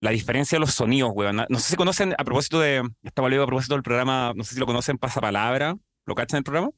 la 0.00 0.10
diferencia 0.10 0.56
de 0.56 0.60
los 0.60 0.74
sonidos, 0.74 1.12
weón. 1.14 1.36
No 1.48 1.58
sé 1.58 1.70
si 1.70 1.76
conocen, 1.76 2.14
a 2.18 2.24
propósito 2.24 2.60
de, 2.60 2.82
estaba 3.02 3.28
leyendo 3.28 3.44
a 3.44 3.46
propósito 3.46 3.74
del 3.74 3.82
programa, 3.82 4.34
no 4.36 4.44
sé 4.44 4.54
si 4.54 4.60
lo 4.60 4.66
conocen, 4.66 4.98
Pasapalabra, 4.98 5.76
¿lo 6.06 6.14
cachan 6.14 6.38
el 6.38 6.44
programa? 6.44 6.70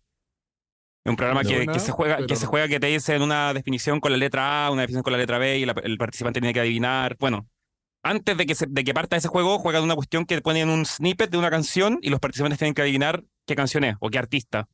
Es 1.05 1.11
un 1.11 1.17
programa 1.17 1.43
No. 1.43 1.49
que, 1.49 1.67
que 1.67 1.81
se 1.81 1.93
juega, 1.93 2.17
que 2.17 2.25
pero 2.25 2.37
se 2.37 2.45
no. 2.45 2.51
juega 2.51 2.69
que 2.69 2.81
te 2.81 2.87
dicen 2.87 3.21
una 3.23 3.53
definición 3.53 4.01
con 4.01 4.11
la 4.13 4.17
letra 4.19 4.67
A, 4.67 4.71
una 4.71 4.83
definición 4.83 5.03
con 5.03 5.13
la 5.13 5.19
letra 5.19 5.39
B 5.39 5.59
y 5.59 5.67
la- 5.67 5.75
el 5.83 5.99
participante 5.99 6.41
tiene 6.41 6.55
que 6.55 6.61
adivinar. 6.61 7.17
Bueno, 7.21 7.47
antes 8.03 8.37
de 8.37 8.47
que, 8.47 8.55
se- 8.55 8.67
de 8.69 8.85
que 8.85 8.95
parta 8.95 9.17
ese 9.17 9.29
juego, 9.29 9.59
juegan 9.59 9.83
una 9.85 9.95
cuestión 9.95 10.25
que 10.25 10.41
ponen 10.41 10.71
un 10.71 10.87
snippet 10.87 11.31
de 11.31 11.37
una 11.39 11.51
canción 11.51 11.99
y 12.03 12.09
los 12.11 12.21
participantes 12.21 12.59
tienen 12.59 12.75
que 12.75 12.83
adivinar 12.83 13.23
qué 13.47 13.55
canción 13.55 13.85
es 13.85 13.97
o 14.01 14.09
qué 14.09 14.19
artista. 14.19 14.69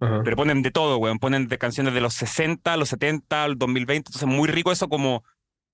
Ajá. 0.00 0.20
Pero 0.24 0.36
ponen 0.36 0.62
de 0.62 0.70
todo, 0.70 0.96
weón. 0.98 1.18
Ponen 1.18 1.48
de 1.48 1.58
canciones 1.58 1.92
de 1.94 2.00
los 2.00 2.14
60, 2.14 2.76
los 2.78 2.88
70, 2.90 3.44
el 3.46 3.58
2020. 3.58 4.08
Entonces, 4.10 4.26
muy 4.28 4.48
rico 4.48 4.72
eso 4.72 4.88
como... 4.88 5.24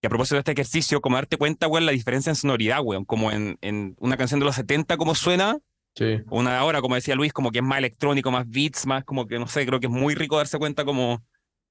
Y 0.02 0.06
a 0.06 0.11
propósito 0.11 0.35
de 0.35 0.40
este 0.40 0.52
ejercicio, 0.52 1.00
como 1.00 1.16
darte 1.16 1.37
cuenta, 1.37 1.66
weón, 1.68 1.87
la 1.87 1.92
diferencia 1.92 2.30
en 2.30 2.37
sonoridad, 2.37 2.80
weón. 2.83 3.04
Como 3.04 3.30
en, 3.33 3.56
en 3.61 3.97
una 3.99 4.16
canción 4.16 4.38
de 4.40 4.47
los 4.47 4.54
70, 4.56 4.97
cómo 4.97 5.14
suena, 5.14 5.59
Sí. 5.96 6.20
una 6.28 6.58
ahora, 6.58 6.82
como 6.82 6.94
decía 6.94 7.14
Luis, 7.14 7.32
como 7.32 7.50
que 7.50 7.60
es 7.60 7.64
más 7.64 7.78
electrónico, 7.78 8.30
más 8.30 8.48
beats, 8.48 8.86
más 8.86 9.02
como 9.04 9.26
que, 9.26 9.38
no 9.38 9.46
sé, 9.46 9.64
creo 9.66 9.80
que 9.80 9.86
es 9.86 9.92
muy 9.92 10.14
rico 10.14 10.36
darse 10.36 10.58
cuenta 10.58 10.84
como... 10.84 11.24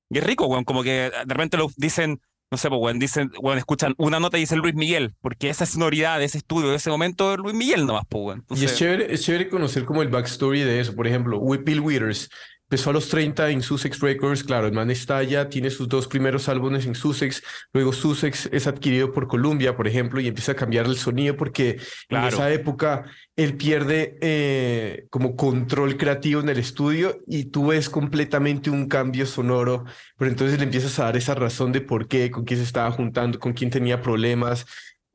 Y 0.09 0.17
es 0.17 0.23
rico, 0.23 0.47
weón, 0.47 0.63
como 0.63 0.83
que 0.83 1.11
de 1.11 1.33
repente 1.33 1.57
lo 1.57 1.69
dicen, 1.77 2.19
no 2.51 2.57
sé, 2.57 2.69
pues, 2.69 2.81
weón, 2.81 2.99
dicen, 2.99 3.31
weón, 3.39 3.57
escuchan 3.57 3.93
una 3.97 4.19
nota 4.19 4.37
y 4.37 4.41
dicen 4.41 4.59
Luis 4.59 4.75
Miguel, 4.75 5.13
porque 5.21 5.49
esa 5.49 5.65
sonoridad 5.65 6.21
ese 6.21 6.39
estudio, 6.39 6.73
ese 6.73 6.89
momento, 6.89 7.37
Luis 7.37 7.55
Miguel 7.55 7.85
nomás, 7.85 8.03
pues, 8.09 8.23
weón. 8.23 8.45
Y 8.49 8.65
es 8.65 8.75
chévere, 8.75 9.13
es 9.13 9.23
chévere 9.23 9.49
conocer 9.49 9.85
como 9.85 10.01
el 10.01 10.09
backstory 10.09 10.61
de 10.61 10.79
eso. 10.79 10.95
Por 10.95 11.07
ejemplo, 11.07 11.39
Bill 11.39 11.79
Withers 11.79 12.29
empezó 12.69 12.89
a 12.89 12.93
los 12.93 13.09
30 13.09 13.51
en 13.51 13.61
Sussex 13.61 13.99
Records. 13.99 14.43
Claro, 14.43 14.67
el 14.67 14.73
man 14.73 14.89
está 14.89 15.17
allá, 15.17 15.49
tiene 15.49 15.69
sus 15.69 15.87
dos 15.87 16.07
primeros 16.07 16.49
álbumes 16.49 16.85
en 16.85 16.95
Sussex. 16.95 17.43
Luego 17.73 17.93
Sussex 17.93 18.49
es 18.51 18.65
adquirido 18.67 19.11
por 19.11 19.27
Columbia, 19.27 19.75
por 19.75 19.87
ejemplo, 19.87 20.19
y 20.19 20.27
empieza 20.27 20.53
a 20.53 20.55
cambiar 20.55 20.85
el 20.87 20.97
sonido 20.97 21.37
porque 21.37 21.79
en 22.09 22.23
esa 22.23 22.51
época 22.51 23.05
él 23.35 23.55
pierde 23.55 24.17
eh, 24.21 25.05
como 25.09 25.35
control 25.35 25.97
creativo 25.97 26.41
en 26.41 26.49
el 26.49 26.57
estudio 26.57 27.19
y 27.27 27.45
tú 27.45 27.67
ves 27.67 27.89
completamente 27.89 28.69
un 28.71 28.87
cambio 28.87 29.27
sonoro. 29.27 29.85
Pero 30.17 30.31
entonces 30.31 30.57
le 30.57 30.63
empiezas 30.63 30.97
a 30.99 31.05
dar 31.05 31.17
esa 31.17 31.35
razón 31.35 31.71
de 31.71 31.81
por 31.81 32.07
qué, 32.07 32.31
con 32.31 32.45
quién 32.45 32.59
se 32.59 32.65
estaba 32.65 32.89
juntando, 32.91 33.39
con 33.39 33.53
quién 33.53 33.69
tenía 33.69 34.01
problemas 34.01 34.65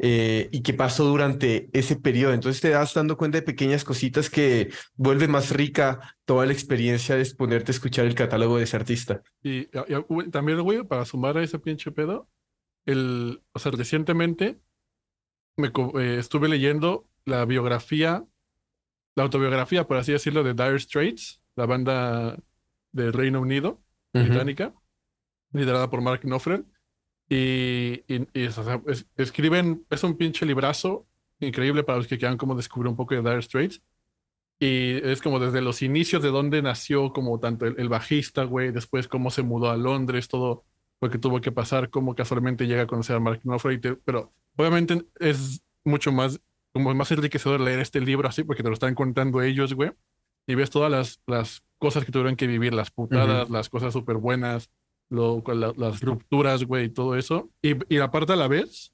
eh, 0.02 0.49
y 0.50 0.62
qué 0.62 0.73
pasó 0.73 1.04
durante 1.04 1.69
ese 1.75 1.95
periodo. 1.95 2.33
Entonces 2.33 2.62
te 2.62 2.71
das 2.71 2.95
dando 2.95 3.19
cuenta 3.19 3.37
de 3.37 3.42
pequeñas 3.42 3.85
cositas 3.85 4.30
que 4.30 4.73
vuelve 4.95 5.28
más 5.28 5.50
rica 5.50 6.16
toda 6.25 6.47
la 6.47 6.54
experiencia 6.54 7.16
de 7.16 7.35
ponerte 7.37 7.71
a 7.71 7.75
escuchar 7.75 8.07
el 8.07 8.14
catálogo 8.14 8.57
de 8.57 8.64
ese 8.64 8.76
artista. 8.76 9.23
Y, 9.42 9.66
también, 10.30 10.62
güey, 10.62 10.85
para 10.85 11.04
sumar 11.04 11.37
a 11.37 11.42
ese 11.42 11.59
pinche 11.59 11.92
pedo, 11.92 12.30
el, 12.87 13.42
o 13.52 13.59
sea, 13.59 13.73
recientemente 13.73 14.59
me 15.59 15.69
eh, 15.69 16.16
estuve 16.19 16.49
leyendo 16.49 17.07
la 17.26 17.45
biografía, 17.45 18.25
la 19.16 19.25
autobiografía, 19.25 19.87
por 19.87 19.99
así 19.99 20.12
decirlo, 20.12 20.42
de 20.42 20.54
Dire 20.54 20.78
Straits, 20.78 21.42
la 21.57 21.66
banda 21.66 22.38
del 22.92 23.12
Reino 23.12 23.42
Unido, 23.42 23.83
británica, 24.14 24.73
liderada 25.52 25.90
por 25.90 26.00
Mark 26.00 26.23
Knopfler. 26.23 26.64
Y, 27.30 28.02
y- 28.08 28.26
y 28.34 28.42
es- 28.44 28.58
o 28.58 28.64
sea, 28.64 28.82
es- 28.88 29.06
escriben, 29.16 29.87
es 29.88 30.02
un 30.04 30.16
pinche 30.16 30.44
librazo 30.44 31.06
increíble 31.38 31.84
para 31.84 31.99
los 31.99 32.06
que 32.08 32.18
quieran 32.18 32.37
como 32.37 32.54
descubrir 32.56 32.88
un 32.90 32.96
poco 32.96 33.14
de 33.14 33.22
Dire 33.22 33.40
Straits. 33.42 33.80
Y 34.58 34.96
es 35.08 35.22
como 35.22 35.38
desde 35.38 35.62
los 35.62 35.80
inicios 35.80 36.22
de 36.22 36.28
dónde 36.28 36.60
nació 36.60 37.12
como 37.14 37.40
tanto 37.40 37.64
el, 37.66 37.76
el 37.78 37.88
bajista, 37.88 38.44
güey, 38.44 38.72
después 38.72 39.08
cómo 39.08 39.30
se 39.30 39.42
mudó 39.42 39.70
a 39.70 39.76
Londres, 39.78 40.28
todo 40.28 40.64
lo 41.00 41.08
que 41.08 41.18
tuvo 41.18 41.40
que 41.40 41.50
pasar, 41.52 41.88
cómo 41.88 42.14
casualmente 42.14 42.66
llega 42.66 42.82
a 42.82 42.87
conocer 42.87 43.16
a 43.16 43.20
Mark 43.20 43.40
Knopfler. 43.42 43.99
Pero 44.04 44.34
obviamente 44.56 45.02
es 45.18 45.62
mucho 45.84 46.12
más, 46.12 46.40
como 46.72 46.92
más 46.94 47.10
enriquecedor 47.12 47.60
leer 47.60 47.78
este 47.80 48.00
libro 48.02 48.28
así, 48.28 48.44
porque 48.44 48.62
te 48.62 48.68
lo 48.68 48.75
están 48.75 48.94
contando 48.94 49.40
ellos, 49.40 49.72
güey. 49.72 49.92
Y 50.46 50.56
ves 50.56 50.68
todas 50.68 50.90
las, 50.90 51.22
las 51.26 51.62
cosas 51.78 52.04
que 52.04 52.12
tuvieron 52.12 52.37
que 52.37 52.46
vivir, 52.46 52.75
las 52.75 52.90
putadas, 52.90 53.49
las 53.50 53.70
cosas 53.70 53.94
súper 53.94 54.16
buenas, 54.18 54.68
lo, 55.10 55.42
la- 55.46 55.74
las 55.76 56.00
rupturas, 56.00 56.64
güey, 56.64 56.86
y 56.86 56.90
todo 56.90 57.16
eso. 57.16 57.50
Y, 57.62 57.74
y 57.94 57.98
aparte 57.98 58.32
a 58.32 58.36
la 58.36 58.48
vez, 58.48 58.92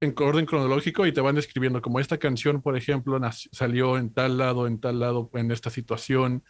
en 0.00 0.14
orden 0.16 0.46
cronológico, 0.46 1.06
y 1.06 1.12
te 1.12 1.20
van 1.20 1.34
describiendo 1.34 1.82
como 1.82 2.00
esta 2.00 2.16
canción, 2.16 2.62
por 2.62 2.76
ejemplo, 2.76 3.18
nac- 3.18 3.48
salió 3.52 3.98
en 3.98 4.12
tal 4.12 4.38
lado, 4.38 4.66
en 4.66 4.80
tal 4.80 4.98
lado, 5.00 5.30
en 5.34 5.50
esta 5.50 5.68
situación. 5.68 6.42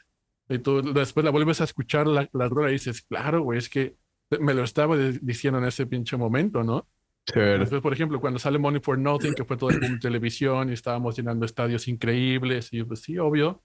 Y 0.49 0.59
tú 0.59 0.83
después 0.93 1.25
la 1.25 1.31
vuelves 1.31 1.61
a 1.61 1.65
escuchar 1.65 2.07
la, 2.07 2.29
la 2.33 2.49
rola 2.49 2.71
y 2.71 2.75
dices, 2.75 3.03
claro, 3.03 3.43
güey, 3.43 3.59
es 3.59 3.69
que 3.69 3.97
me 4.39 4.55
lo 4.55 4.63
estaba 4.63 4.97
diciendo 4.97 5.59
en 5.59 5.65
ese 5.65 5.87
pinche 5.87 6.17
momento, 6.17 6.63
¿no? 6.63 6.87
Chévere. 7.25 7.59
Después, 7.61 7.83
por 7.83 7.93
ejemplo, 7.93 8.21
cuando 8.21 8.39
sale 8.39 8.59
Money 8.59 8.81
for 8.81 8.99
Nothing, 8.99 9.35
que 9.35 9.45
fue 9.45 9.57
todo 9.57 9.71
de 9.71 9.99
televisión 9.99 10.71
y 10.71 10.73
estábamos 10.75 11.17
llenando 11.17 11.45
estadios 11.47 11.89
increíbles, 11.89 12.73
y 12.73 12.83
pues 12.85 13.01
sí, 13.01 13.19
obvio. 13.19 13.63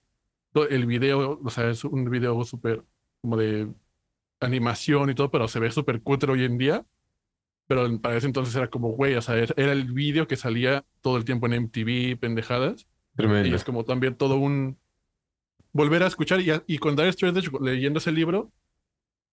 El 0.70 0.86
video, 0.86 1.40
o 1.44 1.50
sea, 1.50 1.70
es 1.70 1.84
un 1.84 2.08
video 2.08 2.42
súper 2.44 2.82
como 3.20 3.36
de 3.36 3.68
animación 4.40 5.10
y 5.10 5.14
todo, 5.14 5.30
pero 5.30 5.48
se 5.48 5.60
ve 5.60 5.70
súper 5.70 6.02
cutre 6.02 6.32
hoy 6.32 6.44
en 6.44 6.58
día. 6.58 6.84
Pero 7.66 8.00
para 8.00 8.16
ese 8.16 8.26
entonces 8.26 8.54
era 8.54 8.70
como, 8.70 8.90
güey, 8.90 9.14
o 9.14 9.22
sea, 9.22 9.36
era 9.36 9.52
era 9.56 9.72
el 9.72 9.92
video 9.92 10.28
que 10.28 10.36
salía 10.36 10.84
todo 11.00 11.16
el 11.16 11.24
tiempo 11.24 11.46
en 11.46 11.64
MTV, 11.64 12.18
pendejadas. 12.18 12.86
Y 13.14 13.16
Tremendo. 13.16 13.56
es 13.56 13.64
como 13.64 13.84
también 13.84 14.14
todo 14.14 14.36
un 14.36 14.78
volver 15.72 16.02
a 16.02 16.06
escuchar. 16.06 16.40
Y, 16.40 16.52
y 16.66 16.78
con 16.78 16.94
Dire 16.96 17.12
Straits, 17.12 17.50
leyendo 17.60 17.98
ese 17.98 18.12
libro, 18.12 18.52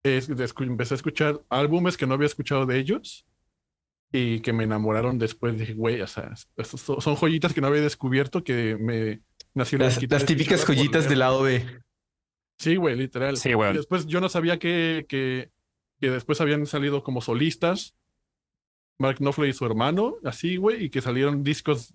es, 0.03 0.29
empecé 0.29 0.95
a 0.95 0.97
escuchar 0.97 1.41
álbumes 1.49 1.97
que 1.97 2.07
no 2.07 2.15
había 2.15 2.27
escuchado 2.27 2.67
de 2.67 2.79
ellos 2.79 3.27
y 4.13 4.41
que 4.41 4.53
me 4.53 4.65
enamoraron 4.65 5.19
después. 5.19 5.59
Dije, 5.59 5.75
güey, 5.75 6.01
o 6.01 6.07
sea, 6.07 6.33
estos 6.57 6.81
son 6.81 7.17
joyitas 7.17 7.53
que 7.53 7.61
no 7.61 7.67
había 7.67 7.83
descubierto 7.83 8.43
que 8.43 8.77
me 8.79 9.23
nació 9.55 9.79
la 9.79 9.87
Las, 9.87 10.03
las 10.11 10.27
típicas 10.27 10.65
joyitas 10.65 11.09
del 11.09 11.21
lado 11.21 11.43
B. 11.43 11.65
Sí, 12.61 12.77
güey, 12.77 12.95
literal. 12.95 13.39
Sí, 13.39 13.55
weón. 13.55 13.75
Y 13.75 13.79
después 13.79 14.07
yo 14.07 14.21
no 14.21 14.29
sabía 14.29 14.59
que, 14.59 15.07
que, 15.09 15.51
que 15.99 16.11
después 16.11 16.43
habían 16.43 16.67
salido 16.67 17.03
como 17.03 17.23
solistas, 17.23 17.97
Mark 18.99 19.17
Knopfler 19.17 19.49
y 19.49 19.55
su 19.55 19.65
hermano, 19.65 20.17
así, 20.25 20.59
güey, 20.59 20.85
y 20.85 20.91
que 20.91 21.01
salieron 21.01 21.43
discos 21.43 21.95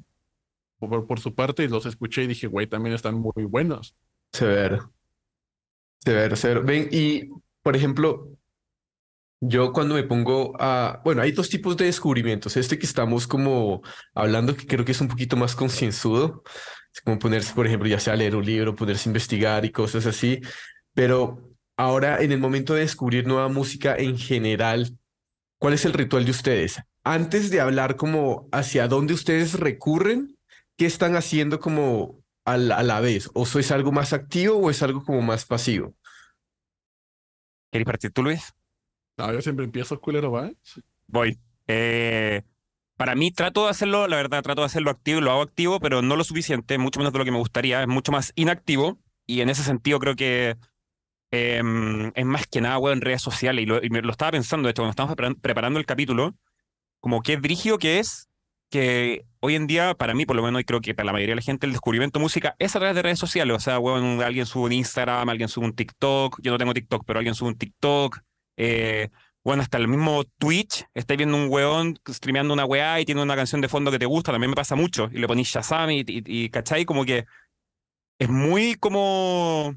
por, 0.79 1.05
por 1.05 1.19
su 1.19 1.36
parte 1.36 1.63
y 1.63 1.67
los 1.67 1.86
escuché 1.86 2.24
y 2.24 2.27
dije, 2.27 2.48
güey, 2.48 2.65
también 2.65 2.95
están 2.95 3.13
muy 3.13 3.45
buenos. 3.45 3.95
Severo. 4.34 4.91
Severo, 6.00 6.36
severo. 6.36 6.63
Ven, 6.63 6.89
y 6.91 7.29
por 7.62 7.75
ejemplo, 7.75 8.35
yo 9.42 9.74
cuando 9.74 9.96
me 9.96 10.04
pongo 10.04 10.54
a... 10.60 11.01
Bueno, 11.04 11.22
hay 11.22 11.32
dos 11.32 11.50
tipos 11.50 11.75
de 11.77 11.86
descubrimientos. 11.86 12.58
Este 12.58 12.80
que 12.80 12.86
estamos 12.86 13.27
como 13.27 13.82
hablando, 14.13 14.56
que 14.56 14.65
creo 14.65 14.86
que 14.86 14.94
es 14.94 15.01
un 15.01 15.08
poquito 15.08 15.36
más 15.38 15.56
concienzudo. 15.56 16.44
Como 17.04 17.20
ponerse, 17.20 17.54
por 17.54 17.68
ejemplo, 17.68 17.88
ya 17.89 18.00
sea 18.00 18.15
leer 18.15 18.36
un 18.36 18.46
libro, 18.46 18.75
ponerse 18.75 19.10
a 19.10 19.12
investigar 19.12 19.65
y 19.65 19.72
cosas 19.72 20.06
así. 20.06 20.42
Pero 20.94 21.51
ahora, 21.77 22.22
en 22.22 22.32
el 22.32 22.39
momento 22.39 22.74
de 22.74 22.82
descubrir 22.82 23.27
nueva 23.27 23.50
música 23.50 23.96
en 23.98 24.18
general, 24.18 24.98
¿cuál 25.60 25.74
es 25.74 25.86
el 25.86 25.94
ritual 25.94 26.24
de 26.24 26.32
ustedes? 26.32 26.82
Antes 27.04 27.51
de 27.51 27.60
hablar 27.60 27.98
como 27.98 28.48
hacia 28.51 28.88
dónde 28.88 29.13
ustedes 29.13 29.60
recurren, 29.60 30.38
¿qué 30.77 30.86
están 30.86 31.15
haciendo 31.15 31.60
como 31.60 32.24
a 32.46 32.58
la, 32.58 32.77
a 32.77 32.84
la 32.84 33.01
vez? 33.01 33.30
¿O 33.34 33.46
sois 33.46 33.72
algo 33.72 33.92
más 33.92 34.13
activo 34.13 34.58
o 34.58 34.70
es 34.70 34.82
algo 34.82 35.04
como 35.04 35.22
más 35.22 35.46
pasivo? 35.46 35.94
¿Queréis 37.72 37.86
partir 37.86 38.12
tú, 38.12 38.24
Luis? 38.24 38.54
No, 39.17 39.31
yo 39.34 39.41
siempre 39.41 39.65
empiezo 39.65 40.00
culero, 40.00 40.31
¿va? 40.31 40.51
Voy. 41.07 41.39
Eh, 41.67 42.43
para 42.98 43.15
mí 43.15 43.31
trato 43.31 43.65
de 43.65 43.69
hacerlo, 43.72 44.07
la 44.07 44.17
verdad, 44.17 44.43
trato 44.43 44.62
de 44.62 44.65
hacerlo 44.67 44.91
activo, 44.91 45.22
lo 45.22 45.31
hago 45.31 45.41
activo, 45.41 45.79
pero 45.79 46.01
no 46.01 46.15
lo 46.15 46.24
suficiente, 46.24 46.77
mucho 46.77 47.00
menos 47.00 47.13
de 47.13 47.19
lo 47.19 47.25
que 47.25 47.31
me 47.31 47.38
gustaría, 47.38 47.81
es 47.81 47.88
mucho 47.88 48.12
más 48.12 48.31
inactivo. 48.36 49.00
Y 49.25 49.41
en 49.41 49.50
ese 49.50 49.63
sentido 49.63 50.00
creo 50.00 50.15
que 50.15 50.57
em, 51.31 52.12
es 52.15 52.25
más 52.25 52.48
que 52.48 52.62
nada, 52.62 52.77
weón, 52.79 53.00
en 53.00 53.01
redes 53.01 53.22
sociales. 53.22 53.63
Y 53.63 53.65
lo, 53.65 53.81
y 53.84 53.89
lo 53.89 54.12
estaba 54.12 54.31
pensando, 54.31 54.67
de 54.67 54.72
hecho, 54.72 54.81
cuando 54.84 54.91
estábamos 54.91 55.15
preparan- 55.17 55.41
preparando 55.41 55.79
el 55.79 55.86
capítulo, 55.86 56.36
como 57.00 57.22
qué 57.22 57.38
brígido 57.38 57.77
que 57.77 58.00
es 58.00 58.29
que 58.69 59.25
hoy 59.41 59.55
en 59.55 59.67
día, 59.67 59.93
para 59.95 60.13
mí 60.15 60.25
por 60.25 60.36
lo 60.36 60.43
menos, 60.43 60.62
y 60.62 60.65
creo 60.65 60.81
que 60.81 60.95
para 60.95 61.07
la 61.07 61.13
mayoría 61.13 61.34
de 61.34 61.38
la 61.38 61.41
gente, 61.43 61.65
el 61.67 61.74
descubrimiento 61.74 62.19
de 62.19 62.24
música 62.24 62.55
es 62.60 62.75
a 62.75 62.79
través 62.79 62.95
de 62.95 63.03
redes 63.03 63.19
sociales, 63.19 63.55
o 63.55 63.60
sea, 63.60 63.79
weón, 63.79 64.22
alguien 64.22 64.45
sube 64.45 64.65
un 64.65 64.72
Instagram, 64.74 65.29
alguien 65.29 65.50
sube 65.50 65.65
un 65.65 65.75
TikTok, 65.75 66.39
yo 66.41 66.51
no 66.51 66.57
tengo 66.57 66.74
TikTok, 66.74 67.03
pero 67.05 67.19
alguien 67.19 67.36
sube 67.36 67.50
un 67.50 67.57
TikTok, 67.57 68.19
eh, 68.58 69.10
bueno, 69.44 69.62
hasta 69.62 69.78
el 69.78 69.88
mismo 69.88 70.24
Twitch, 70.40 70.86
estáis 70.96 71.20
viendo 71.20 71.38
un 71.38 71.50
weón 71.50 72.00
streameando 72.10 72.54
una 72.54 72.66
weá 72.66 73.00
y 73.00 73.06
tiene 73.06 73.22
una 73.22 73.36
canción 73.36 73.62
de 73.62 73.70
fondo 73.70 73.92
que 73.92 74.00
te 74.00 74.08
gusta, 74.08 74.32
también 74.32 74.50
me 74.50 74.56
pasa 74.56 74.76
mucho. 74.76 75.08
Y 75.12 75.20
le 75.20 75.28
ponís 75.28 75.50
Shazam 75.50 75.92
y, 75.92 76.00
y, 76.00 76.24
y 76.26 76.50
¿cachai? 76.50 76.84
Como 76.84 77.06
que 77.06 77.26
es 78.20 78.30
muy 78.30 78.74
como, 78.74 79.76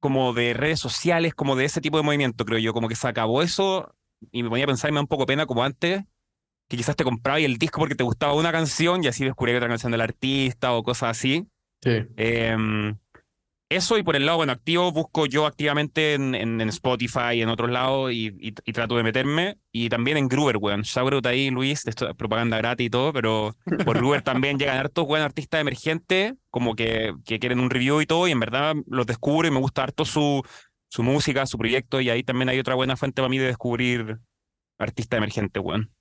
como 0.00 0.32
de 0.32 0.52
redes 0.52 0.80
sociales, 0.80 1.34
como 1.34 1.54
de 1.54 1.66
ese 1.66 1.80
tipo 1.80 1.96
de 1.96 2.02
movimiento, 2.02 2.44
creo 2.44 2.58
yo. 2.58 2.72
Como 2.72 2.88
que 2.88 2.96
se 2.96 3.06
acabó 3.06 3.42
eso 3.42 3.94
y 4.32 4.42
me 4.42 4.48
ponía 4.48 4.64
a 4.64 4.68
pensar 4.68 4.90
y 4.90 4.92
me 4.92 4.96
da 4.96 5.02
un 5.02 5.06
poco 5.06 5.26
pena 5.26 5.46
como 5.46 5.62
antes, 5.62 6.02
que 6.68 6.76
quizás 6.76 6.96
te 6.96 7.04
comprabas 7.04 7.42
el 7.42 7.56
disco 7.56 7.78
porque 7.78 7.94
te 7.94 8.04
gustaba 8.04 8.34
una 8.34 8.50
canción 8.50 9.04
y 9.04 9.06
así 9.06 9.24
descubrí 9.24 9.54
otra 9.54 9.68
canción 9.68 9.92
del 9.92 10.00
artista 10.00 10.72
o 10.72 10.82
cosas 10.82 11.10
así. 11.10 11.46
Sí. 11.82 12.04
Em, 12.16 12.98
eso 13.70 13.98
y 13.98 14.02
por 14.02 14.16
el 14.16 14.24
lado, 14.24 14.38
bueno, 14.38 14.52
activo, 14.52 14.90
busco 14.92 15.26
yo 15.26 15.44
activamente 15.46 16.14
en, 16.14 16.34
en, 16.34 16.60
en 16.60 16.68
Spotify 16.70 17.34
y 17.34 17.42
en 17.42 17.48
otros 17.50 17.70
lados 17.70 18.12
y, 18.12 18.28
y- 18.40 18.54
y 18.64 18.72
trato 18.72 18.96
de 18.96 19.02
meterme. 19.02 19.58
Y 19.72 19.88
también 19.88 20.16
en 20.16 20.28
Groover, 20.28 20.56
weón. 20.56 20.82
Shoutout 20.82 21.26
ahí, 21.26 21.50
Luis, 21.50 21.86
esto 21.86 22.08
es 22.08 22.14
propaganda 22.14 22.56
gratis 22.56 22.86
y 22.86 22.90
todo, 22.90 23.12
pero 23.12 23.54
por 23.84 23.98
Groover 23.98 24.22
también 24.22 24.58
llegan 24.58 24.78
hartos, 24.78 25.04
weón, 25.06 25.24
artistas 25.24 25.60
emergentes, 25.60 26.34
como 26.50 26.74
que, 26.74 27.14
que 27.26 27.38
quieren 27.38 27.60
un 27.60 27.68
review 27.70 28.00
y 28.00 28.06
todo, 28.06 28.26
y 28.26 28.32
en 28.32 28.40
verdad 28.40 28.74
los 28.86 29.06
descubro 29.06 29.46
y 29.46 29.50
me 29.50 29.58
gusta 29.60 29.82
harto 29.82 30.04
su, 30.04 30.42
su 30.88 31.02
música, 31.02 31.44
su 31.46 31.58
proyecto, 31.58 32.00
y 32.00 32.08
ahí 32.10 32.22
también 32.22 32.48
hay 32.48 32.58
otra 32.58 32.74
buena 32.74 32.96
fuente 32.96 33.20
para 33.20 33.28
mí 33.28 33.38
de 33.38 33.46
descubrir 33.46 34.18
artistas 34.78 35.18
emergentes, 35.18 35.62
weón. 35.62 35.92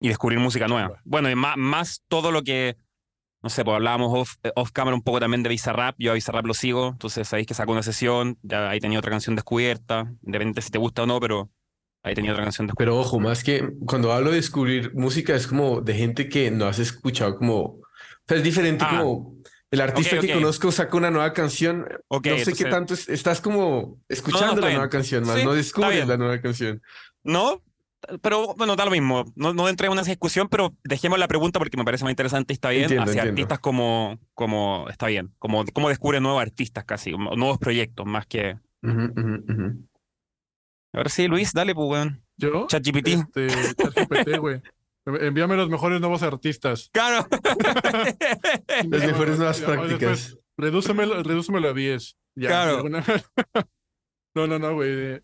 Y 0.00 0.08
descubrir 0.08 0.38
música 0.38 0.68
nueva. 0.68 1.00
Bueno, 1.04 1.28
y 1.28 1.34
más, 1.34 1.56
más 1.56 2.02
todo 2.08 2.30
lo 2.30 2.42
que 2.42 2.76
no 3.42 3.50
sé, 3.50 3.64
pues 3.64 3.74
hablábamos 3.76 4.10
off, 4.12 4.34
eh, 4.42 4.52
off 4.56 4.70
camera 4.72 4.94
un 4.96 5.02
poco 5.02 5.20
también 5.20 5.42
de 5.42 5.48
Bizarrap. 5.48 5.94
Yo 5.98 6.10
a 6.10 6.14
Bizarrap 6.14 6.44
lo 6.46 6.54
sigo, 6.54 6.88
entonces 6.88 7.28
sabéis 7.28 7.46
que 7.46 7.54
sacó 7.54 7.72
una 7.72 7.82
sesión, 7.82 8.38
ya 8.42 8.70
ahí 8.70 8.80
tenía 8.80 8.98
otra 8.98 9.10
canción 9.10 9.36
descubierta, 9.36 10.12
independiente 10.22 10.62
si 10.62 10.70
te 10.70 10.78
gusta 10.78 11.02
o 11.02 11.06
no, 11.06 11.20
pero 11.20 11.50
ahí 12.02 12.14
tenía 12.14 12.32
otra 12.32 12.44
canción 12.44 12.66
descubierta. 12.66 12.90
Pero 12.92 13.00
ojo, 13.00 13.20
más 13.20 13.44
que 13.44 13.68
cuando 13.86 14.12
hablo 14.12 14.30
de 14.30 14.36
descubrir 14.36 14.92
música 14.94 15.34
es 15.34 15.46
como 15.46 15.80
de 15.80 15.94
gente 15.94 16.28
que 16.28 16.50
no 16.50 16.66
has 16.66 16.78
escuchado 16.78 17.36
como... 17.36 17.60
O 17.62 17.82
sea, 18.26 18.36
es 18.38 18.42
diferente 18.42 18.84
Ah. 18.86 18.98
como 19.00 19.34
el 19.70 19.80
artista 19.82 20.18
que 20.18 20.32
conozco 20.32 20.72
saca 20.72 20.96
una 20.96 21.10
nueva 21.10 21.32
canción. 21.32 21.86
Ok, 22.08 22.26
no 22.26 22.32
sé 22.34 22.38
entonces- 22.40 22.64
qué 22.64 22.70
tanto 22.70 22.94
es- 22.94 23.08
estás 23.08 23.40
como 23.40 23.98
escuchando 24.08 24.60
la 24.60 24.68
bien. 24.68 24.78
nueva 24.78 24.88
canción, 24.90 25.26
más 25.26 25.38
Sí, 25.38 25.44
no 25.44 25.54
descubres 25.54 26.06
la 26.06 26.16
nueva 26.16 26.40
canción. 26.40 26.82
No, 27.22 27.62
pero 28.22 28.54
bueno, 28.54 28.76
da 28.76 28.84
lo 28.84 28.90
mismo. 28.90 29.24
No, 29.36 29.52
no 29.52 29.68
entremos 29.68 29.96
en 29.96 30.02
esa 30.02 30.10
discusión, 30.10 30.48
pero 30.48 30.74
dejemos 30.84 31.18
la 31.18 31.28
pregunta 31.28 31.58
porque 31.58 31.76
me 31.76 31.84
parece 31.84 32.04
más 32.04 32.12
interesante 32.12 32.52
y 32.52 32.54
está 32.54 32.70
bien. 32.70 32.82
Entiendo, 32.84 33.02
hacia 33.04 33.12
entiendo. 33.22 33.40
artistas 33.42 33.58
como, 33.60 34.18
como, 34.34 34.86
está 34.88 35.06
bien, 35.06 35.34
como, 35.38 35.64
como 35.66 35.88
descubre 35.88 36.20
nuevos 36.20 36.40
artistas 36.42 36.84
casi, 36.84 37.12
nuevos 37.12 37.58
proyectos, 37.58 38.06
más 38.06 38.26
que. 38.26 38.56
Ujú, 38.82 39.04
ujú, 39.16 39.44
ujú. 39.52 39.88
Ahora 40.94 41.10
sí, 41.10 41.26
Luis, 41.28 41.52
dale, 41.52 41.74
pues, 41.74 41.88
weón. 41.88 42.24
Yo, 42.36 42.66
ChatGPT. 42.68 43.08
este, 43.08 43.48
ChatGPT, 43.74 44.38
güey. 44.38 44.62
Envíame 45.06 45.56
los 45.56 45.68
mejores 45.70 46.00
nuevos 46.00 46.22
artistas. 46.22 46.90
Claro. 46.92 47.26
Las 48.90 49.06
mejores 49.06 49.36
nuevas 49.38 49.60
prácticas. 49.60 50.36
Redúcemelo, 50.56 51.22
redúcemelo 51.22 51.68
a 51.68 51.72
10. 51.72 52.16
Ya, 52.36 52.48
Claro. 52.48 52.76
alguna- 52.76 53.04
No, 54.34 54.46
no, 54.46 54.58
no, 54.58 54.74
güey. 54.74 54.94
De, 54.94 55.22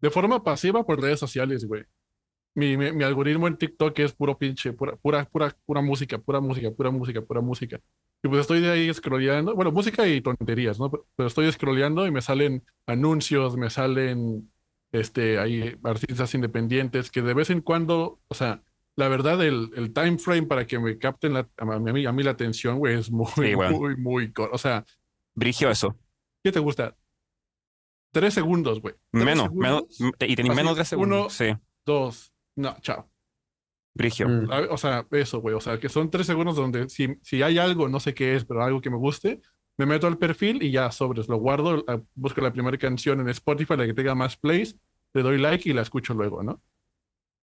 de 0.00 0.10
forma 0.10 0.42
pasiva 0.42 0.84
por 0.84 1.00
redes 1.00 1.20
sociales, 1.20 1.64
güey. 1.66 1.84
Mi, 2.54 2.76
mi, 2.76 2.90
mi 2.92 3.04
algoritmo 3.04 3.46
en 3.46 3.56
TikTok 3.56 3.98
es 4.00 4.12
puro 4.12 4.36
pinche, 4.36 4.72
pura, 4.72 4.96
pura, 4.96 5.24
pura, 5.24 5.56
pura 5.64 5.80
música, 5.80 6.18
pura 6.18 6.40
música, 6.40 6.70
pura 6.72 6.90
música, 6.90 7.22
pura 7.22 7.40
música. 7.40 7.80
Y 8.22 8.28
pues 8.28 8.40
estoy 8.42 8.60
de 8.60 8.70
ahí 8.70 8.92
scrolleando, 8.92 9.54
bueno, 9.54 9.70
música 9.72 10.06
y 10.06 10.20
tonterías, 10.20 10.78
¿no? 10.78 10.90
Pero- 10.90 11.06
Pero 11.16 11.26
estoy 11.28 11.50
scrolleando 11.52 12.06
y 12.06 12.10
me 12.10 12.20
salen 12.20 12.64
anuncios, 12.86 13.56
me 13.56 13.70
salen, 13.70 14.50
este, 14.92 15.38
ahí 15.38 15.76
artistas 15.84 16.34
independientes 16.34 17.10
que 17.10 17.22
de 17.22 17.34
vez 17.34 17.50
en 17.50 17.60
cuando, 17.60 18.20
o 18.28 18.34
sea, 18.34 18.62
la 18.96 19.08
verdad, 19.08 19.40
el, 19.42 19.70
el 19.76 19.92
time 19.94 20.18
frame 20.18 20.42
para 20.42 20.66
que 20.66 20.78
me 20.78 20.98
capten 20.98 21.32
la, 21.34 21.48
a, 21.56 21.64
mí, 21.78 22.04
a 22.04 22.12
mí 22.12 22.22
la 22.24 22.32
atención, 22.32 22.78
güey, 22.78 22.98
es 22.98 23.10
muy, 23.10 23.28
Sí, 23.36 23.54
bueno. 23.54 23.78
muy, 23.78 23.96
muy, 23.96 24.32
o 24.36 24.58
sea, 24.58 24.84
Brigio 25.34 25.70
eso. 25.70 25.96
¿qué 26.42 26.50
te 26.52 26.58
gusta? 26.58 26.96
Tres 28.12 28.34
segundos, 28.34 28.80
güey. 28.80 28.94
Menos, 29.12 29.52
menos, 29.54 29.84
y 30.00 30.34
tenéis 30.34 30.50
Así, 30.50 30.56
menos 30.56 30.76
de 30.76 30.80
tres 30.82 30.92
uno- 30.94 31.30
segundos. 31.30 31.32
Sí. 31.34 31.46
dos, 31.86 32.32
no, 32.60 32.76
chao. 32.80 33.10
Brigio. 33.94 34.28
Mm. 34.28 34.48
O 34.70 34.76
sea, 34.78 35.06
eso, 35.10 35.40
güey. 35.40 35.54
O 35.54 35.60
sea, 35.60 35.78
que 35.80 35.88
son 35.88 36.10
tres 36.10 36.26
segundos 36.26 36.56
donde 36.56 36.88
si, 36.88 37.16
si 37.22 37.42
hay 37.42 37.58
algo, 37.58 37.88
no 37.88 38.00
sé 38.00 38.14
qué 38.14 38.36
es, 38.36 38.44
pero 38.44 38.62
algo 38.62 38.80
que 38.80 38.90
me 38.90 38.96
guste, 38.96 39.40
me 39.78 39.86
meto 39.86 40.06
al 40.06 40.18
perfil 40.18 40.62
y 40.62 40.70
ya 40.70 40.90
sobres, 40.92 41.28
lo 41.28 41.38
guardo, 41.38 41.84
busco 42.14 42.40
la 42.40 42.52
primera 42.52 42.78
canción 42.78 43.20
en 43.20 43.28
Spotify, 43.30 43.76
la 43.76 43.86
que 43.86 43.94
tenga 43.94 44.14
más 44.14 44.36
plays, 44.36 44.76
le 45.14 45.22
doy 45.22 45.38
like 45.38 45.68
y 45.68 45.72
la 45.72 45.82
escucho 45.82 46.14
luego, 46.14 46.42
¿no? 46.42 46.62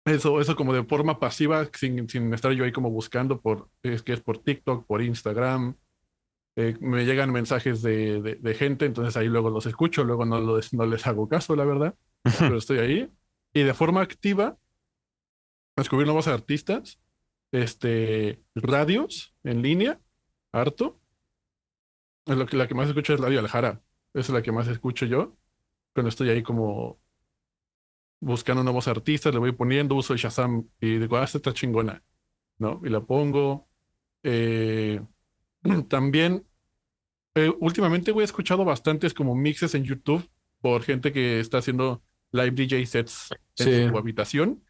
Eso, 0.06 0.40
eso 0.40 0.56
como 0.56 0.74
de 0.74 0.84
forma 0.86 1.20
pasiva, 1.20 1.68
sin, 1.74 2.08
sin 2.08 2.34
estar 2.34 2.52
yo 2.54 2.64
ahí 2.64 2.72
como 2.72 2.90
buscando 2.90 3.42
por, 3.42 3.70
es 3.84 4.04
que 4.04 4.14
es 4.14 4.22
por 4.22 4.38
TikTok, 4.38 4.86
por 4.86 5.02
Instagram. 5.02 5.76
eh, 6.58 6.76
me 6.80 7.06
llegan 7.06 7.32
mensajes 7.32 7.82
de, 7.82 8.22
de- 8.22 8.36
de 8.36 8.54
gente, 8.56 8.86
entonces 8.86 9.16
ahí 9.18 9.28
luego 9.28 9.50
los 9.50 9.66
escucho, 9.66 10.04
luego 10.04 10.26
no, 10.26 10.40
los- 10.40 10.74
no 10.74 10.86
les 10.86 11.06
hago 11.08 11.28
caso, 11.28 11.56
la 11.56 11.66
verdad, 11.66 11.96
pero 12.40 12.58
estoy 12.58 12.80
ahí. 12.80 13.10
Y 13.54 13.64
de 13.64 13.74
forma 13.74 14.02
activa, 14.02 14.58
descubrir 15.78 16.08
nuevos 16.08 16.28
artistas, 16.28 17.00
este, 17.52 18.42
radios 18.56 19.36
en 19.44 19.62
línea, 19.62 20.00
harto. 20.52 21.00
Es 22.26 22.36
lo 22.36 22.46
que, 22.46 22.58
la 22.58 22.68
que 22.68 22.74
más 22.76 22.88
escucho 22.90 23.14
es 23.14 23.20
Radio 23.20 23.40
Aljara. 23.40 23.82
Esa 24.14 24.20
es 24.20 24.30
la 24.30 24.42
que 24.42 24.52
más 24.52 24.68
escucho 24.68 25.06
yo. 25.06 25.38
Cuando 25.94 26.10
estoy 26.10 26.30
ahí 26.30 26.44
como 26.44 27.00
buscando 28.20 28.64
nuevos 28.64 28.88
artistas, 28.88 29.34
le 29.34 29.40
voy 29.40 29.52
poniendo, 29.52 29.96
uso 29.96 30.14
el 30.14 30.20
Shazam 30.20 30.68
y 30.82 30.98
digo, 30.98 31.18
ah, 31.18 31.24
esta 31.24 31.38
está 31.38 31.54
chingona, 31.54 32.04
¿no? 32.58 32.82
Y 32.84 32.90
la 32.90 33.02
pongo. 33.02 33.70
Eh, 34.24 35.00
también, 35.90 36.46
eh, 37.36 37.54
últimamente, 37.60 38.12
güey, 38.12 38.24
he 38.24 38.26
escuchado 38.26 38.66
bastantes 38.66 39.14
como 39.14 39.36
mixes 39.36 39.76
en 39.76 39.84
YouTube 39.84 40.28
por 40.60 40.82
gente 40.84 41.12
que 41.14 41.40
está 41.40 41.60
haciendo 41.60 42.04
live 42.32 42.52
DJ 42.52 42.86
sets 42.86 43.30
en 43.58 43.66
Sí. 43.66 43.90
su 43.90 43.98
habitación 43.98 44.64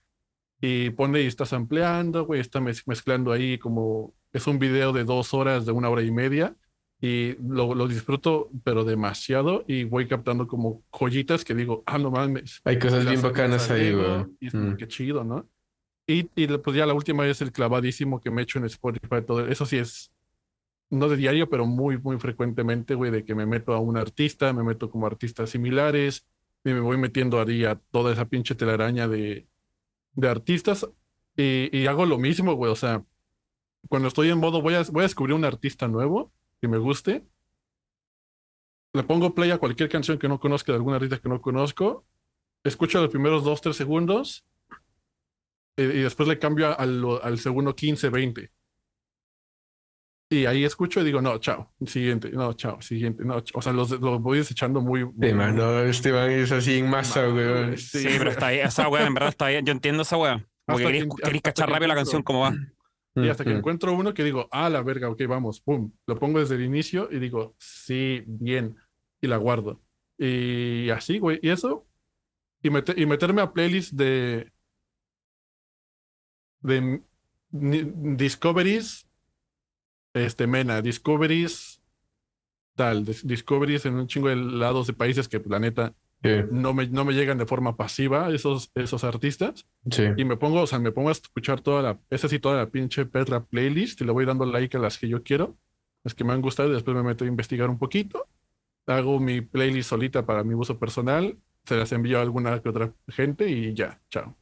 y 0.60 0.90
pone 0.92 1.22
y 1.22 1.28
está 1.28 1.46
sampleando, 1.46 2.26
güey, 2.26 2.42
está 2.42 2.60
mez- 2.60 2.84
mezclando 2.86 3.32
ahí 3.32 3.58
como 3.58 4.14
es 4.34 4.48
un 4.48 4.60
video 4.60 4.92
de 4.94 5.04
dos 5.04 5.34
horas, 5.34 5.66
de 5.66 5.72
una 5.72 5.90
hora 5.90 6.02
y 6.02 6.12
media 6.12 6.56
y 7.00 7.36
lo, 7.48 7.76
lo 7.76 7.88
disfruto 7.88 8.50
pero 8.64 8.84
demasiado 8.84 9.64
y 9.68 9.84
voy 9.84 10.08
captando 10.08 10.48
como 10.48 10.84
joyitas 10.92 11.46
que 11.46 11.54
digo, 11.54 11.84
ah, 11.86 12.00
no 12.00 12.10
mames. 12.10 12.60
Hay 12.66 12.80
cosas 12.80 13.06
bien 13.06 13.22
bacanas 13.22 13.70
ahí, 13.70 13.94
güey. 13.94 14.26
Y 14.40 14.56
Mm. 14.58 14.78
qué 14.78 14.88
chido, 14.88 15.24
¿no? 15.24 15.48
Y, 16.08 16.30
y 16.36 16.48
pues 16.48 16.76
ya 16.76 16.86
la 16.86 16.94
última 16.94 17.28
es 17.28 17.42
el 17.42 17.52
clavadísimo 17.52 18.20
que 18.22 18.32
me 18.32 18.42
echo 18.42 18.58
en 18.60 18.66
Spotify, 18.66 19.22
todo 19.26 19.46
eso 19.48 19.66
sí 19.66 19.78
es 19.78 20.12
no 20.90 21.10
de 21.10 21.18
diario, 21.18 21.50
pero 21.50 21.66
muy, 21.66 21.98
muy 21.98 22.18
frecuentemente, 22.18 22.96
güey, 22.96 23.12
de 23.12 23.26
que 23.26 23.36
me 23.36 23.46
meto 23.46 23.74
a 23.74 23.80
un 23.80 23.98
artista, 23.98 24.54
me 24.54 24.64
meto 24.64 24.90
como 24.90 25.06
artistas 25.06 25.50
similares, 25.50 26.26
y 26.64 26.70
me 26.70 26.80
voy 26.80 26.96
metiendo 26.98 27.42
ahí 27.42 27.66
a 27.66 27.76
toda 27.92 28.14
esa 28.14 28.24
pinche 28.26 28.56
telaraña 28.56 29.08
de, 29.10 29.48
de 30.18 30.28
artistas, 30.28 30.88
y, 31.36 31.86
hago 31.86 32.08
lo 32.08 32.18
mismo, 32.18 32.56
güey, 32.56 32.72
o 32.72 32.76
sea, 32.76 33.06
cuando 33.88 34.08
estoy 34.08 34.30
en 34.30 34.40
modo, 34.40 34.64
voy 34.64 34.74
a, 34.74 34.82
voy 34.92 35.02
a 35.02 35.04
descubrir 35.04 35.36
un 35.36 35.46
artista 35.46 35.88
nuevo 35.88 36.34
que 36.60 36.68
me 36.68 36.80
guste, 36.80 37.24
le 38.94 39.04
pongo 39.04 39.36
play 39.36 39.52
a 39.52 39.60
cualquier 39.60 39.90
canción 39.90 40.18
que 40.18 40.28
no 40.28 40.40
conozca, 40.40 40.72
de 40.72 40.78
algún 40.78 40.96
artista 40.96 41.20
que 41.20 41.30
no 41.30 41.40
conozco, 41.40 42.04
escucho 42.64 43.00
los 43.00 43.12
primeros 43.12 43.44
dos, 43.44 43.62
tres 43.62 43.76
segundos, 43.76 44.44
y, 45.78 45.84
y 45.84 46.02
después 46.02 46.28
le 46.28 46.40
cambio 46.40 46.78
al, 46.78 47.06
al 47.22 47.38
segundo 47.38 47.76
15, 47.76 48.10
20. 48.10 48.52
Y 50.30 50.46
ahí 50.46 50.66
escucho 50.66 51.00
y 51.00 51.06
digo, 51.06 51.22
no, 51.22 51.38
chao, 51.38 51.72
siguiente, 51.86 52.30
no, 52.32 52.52
chao, 52.54 52.82
siguiente, 52.82 53.24
no, 53.24 53.42
ch- 53.42 53.52
o 53.54 53.62
sea, 53.62 53.72
los, 53.72 53.92
los 53.92 54.22
voy 54.22 54.40
desechando 54.40 54.82
muy, 54.82 55.02
Sí, 55.02 55.08
muy- 55.16 55.34
mano, 55.34 55.80
este 55.84 56.12
man 56.12 56.30
es 56.32 56.52
así 56.52 56.80
en 56.80 56.90
masa, 56.90 57.28
güey. 57.28 57.78
Sí, 57.78 58.00
Sí, 58.00 58.10
pero 58.18 58.32
está 58.32 58.48
ahí, 58.48 58.60
esa 58.60 58.90
weá 58.90 59.08
en 59.08 59.14
verdad 59.14 59.30
está 59.30 59.46
ahí. 59.46 59.62
Yo 59.64 59.72
entiendo 59.72 60.02
esa 60.02 60.18
weá. 60.18 60.46
Porque 60.66 60.84
queréis, 60.84 61.04
que- 61.06 61.10
queréis 61.24 61.38
hasta 61.38 61.50
cachar 61.54 61.68
que 61.68 61.74
rápido 61.74 61.88
la 61.88 61.96
canción 61.96 62.24
como 62.24 62.42
va. 62.42 62.54
Y 63.16 63.30
hasta 63.30 63.46
que 63.46 63.52
Mm, 63.52 63.58
encuentro 63.58 63.94
uno 63.94 64.14
que 64.14 64.24
digo, 64.26 64.50
ah, 64.52 64.70
la 64.70 64.84
verga, 64.84 65.10
ok, 65.10 65.22
vamos, 65.28 65.62
pum, 65.62 65.92
lo 66.06 66.20
pongo 66.20 66.40
desde 66.40 66.56
el 66.56 66.64
inicio 66.64 67.08
y 67.10 67.20
digo, 67.20 67.56
sí, 67.58 68.22
bien, 68.28 68.76
y 69.22 69.28
la 69.28 69.38
guardo. 69.38 69.82
Y 70.20 70.90
así, 70.90 71.20
güey, 71.20 71.40
y 71.42 71.50
eso, 71.50 71.88
y, 72.62 72.70
mete- 72.70 72.94
y 72.98 73.06
meterme 73.06 73.42
a 73.42 73.54
playlist 73.54 73.94
de, 73.94 74.52
de 76.62 77.02
discoveries, 77.52 79.07
este, 80.18 80.48
Mena, 80.48 80.82
discoveries, 80.82 81.82
tal, 82.76 83.06
dis- 83.06 83.24
discoveries 83.24 83.86
en 83.86 83.96
un 83.96 84.08
chingo 84.08 84.28
de 84.30 84.36
lados 84.36 84.88
de 84.88 84.94
países 84.94 85.28
que, 85.28 85.42
la 85.48 85.60
neta, 85.60 85.94
Sí, 86.24 86.30
no 86.52 86.74
me, 86.74 86.88
no 86.88 87.06
me 87.06 87.14
llegan 87.14 87.38
de 87.38 87.46
forma 87.46 87.78
pasiva 87.78 88.32
esos, 88.34 88.72
esos 88.74 89.04
artistas. 89.04 89.68
sí. 89.92 90.04
Y 90.18 90.26
me 90.26 90.36
pongo, 90.36 90.62
o 90.62 90.68
sea, 90.68 90.80
me 90.80 90.92
pongo 90.92 91.10
a 91.10 91.12
escuchar 91.12 91.62
toda 91.62 91.84
la, 91.84 92.00
esa 92.10 92.28
sí, 92.28 92.40
toda 92.40 92.58
la 92.58 92.70
pinche 92.72 93.06
perra 93.06 93.46
playlist 93.46 94.02
y 94.02 94.04
le 94.06 94.12
voy 94.12 94.26
dando 94.26 94.44
like 94.48 94.76
a 94.76 94.80
las 94.80 94.98
que 94.98 95.08
yo 95.08 95.22
quiero, 95.22 95.56
las 96.04 96.16
que 96.16 96.24
me 96.24 96.34
han 96.34 96.42
gustado 96.42 96.70
y 96.70 96.74
después 96.74 96.98
me 96.98 97.04
meto 97.04 97.24
a 97.24 97.28
investigar 97.28 97.70
un 97.70 97.78
poquito. 97.78 98.28
Hago 98.88 99.20
mi 99.20 99.42
playlist 99.42 99.90
solita 99.92 100.26
para 100.26 100.44
mi 100.44 100.56
uso 100.56 100.80
personal, 100.80 101.38
se 101.66 101.76
las 101.78 101.92
envío 101.92 102.18
a 102.18 102.24
alguna 102.24 102.64
que 102.64 102.70
otra 102.70 102.92
gente 103.10 103.48
y 103.52 103.76
ya, 103.76 104.02
chao. 104.10 104.36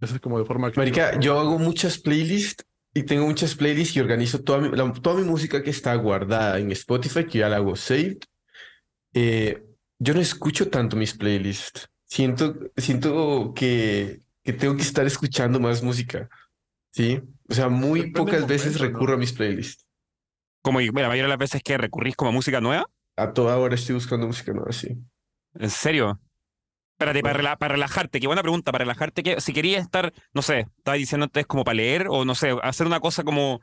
Eso 0.00 0.14
es 0.14 0.20
como 0.22 0.38
de 0.38 0.46
forma 0.46 0.68
activa. 0.68 0.82
Marica, 0.82 1.20
yo 1.20 1.38
hago 1.38 1.58
muchas 1.58 1.98
playlists 1.98 2.64
y 2.94 3.04
tengo 3.04 3.26
muchas 3.26 3.54
playlists 3.54 3.96
y 3.96 4.00
organizo 4.00 4.42
toda 4.42 4.60
mi, 4.60 4.68
la- 4.76 4.92
toda 4.92 5.16
mi 5.20 5.24
música 5.26 5.62
que 5.62 5.70
está 5.70 5.94
guardada 5.94 6.58
en 6.58 6.70
Spotify, 6.72 7.24
que 7.26 7.38
ya 7.38 7.48
la 7.48 7.56
hago 7.56 7.76
saved. 7.76 8.18
Eh, 9.14 9.62
yo 9.98 10.14
no 10.14 10.20
escucho 10.20 10.68
tanto 10.68 10.96
mis 10.96 11.14
playlists. 11.14 11.88
Siento, 12.04 12.54
siento 12.76 13.52
que, 13.54 14.22
que 14.42 14.52
tengo 14.52 14.76
que 14.76 14.82
estar 14.82 15.06
escuchando 15.06 15.60
más 15.60 15.82
música. 15.82 16.28
¿Sí? 16.90 17.20
O 17.48 17.54
sea, 17.54 17.68
muy 17.68 18.00
Depende 18.00 18.20
pocas 18.20 18.46
veces 18.46 18.78
recurro 18.80 19.14
a 19.14 19.16
mis 19.18 19.32
playlists. 19.32 19.86
Como 20.62 20.80
la 20.80 20.92
mayoría 20.92 21.22
de 21.24 21.28
las 21.28 21.38
veces 21.38 21.62
que 21.62 21.78
recurrís 21.78 22.14
como 22.16 22.30
a 22.30 22.32
música 22.32 22.60
nueva. 22.60 22.86
A 23.16 23.32
toda 23.32 23.58
hora 23.58 23.74
estoy 23.74 23.94
buscando 23.94 24.26
música 24.26 24.52
nueva, 24.52 24.72
sí. 24.72 24.96
¿En 25.54 25.70
serio? 25.70 26.20
Espérate, 27.04 27.22
para, 27.22 27.38
rela- 27.38 27.58
para 27.58 27.74
relajarte, 27.74 28.20
qué 28.20 28.26
buena 28.26 28.42
pregunta, 28.42 28.72
para 28.72 28.84
relajarte, 28.84 29.22
que 29.22 29.40
si 29.40 29.52
querías 29.52 29.82
estar, 29.82 30.12
no 30.34 30.42
sé, 30.42 30.66
estaba 30.78 30.96
diciendo 30.96 31.24
antes 31.24 31.46
como 31.46 31.64
para 31.64 31.74
leer 31.76 32.06
o 32.08 32.24
no 32.24 32.34
sé, 32.34 32.56
hacer 32.62 32.86
una 32.86 33.00
cosa 33.00 33.24
como 33.24 33.60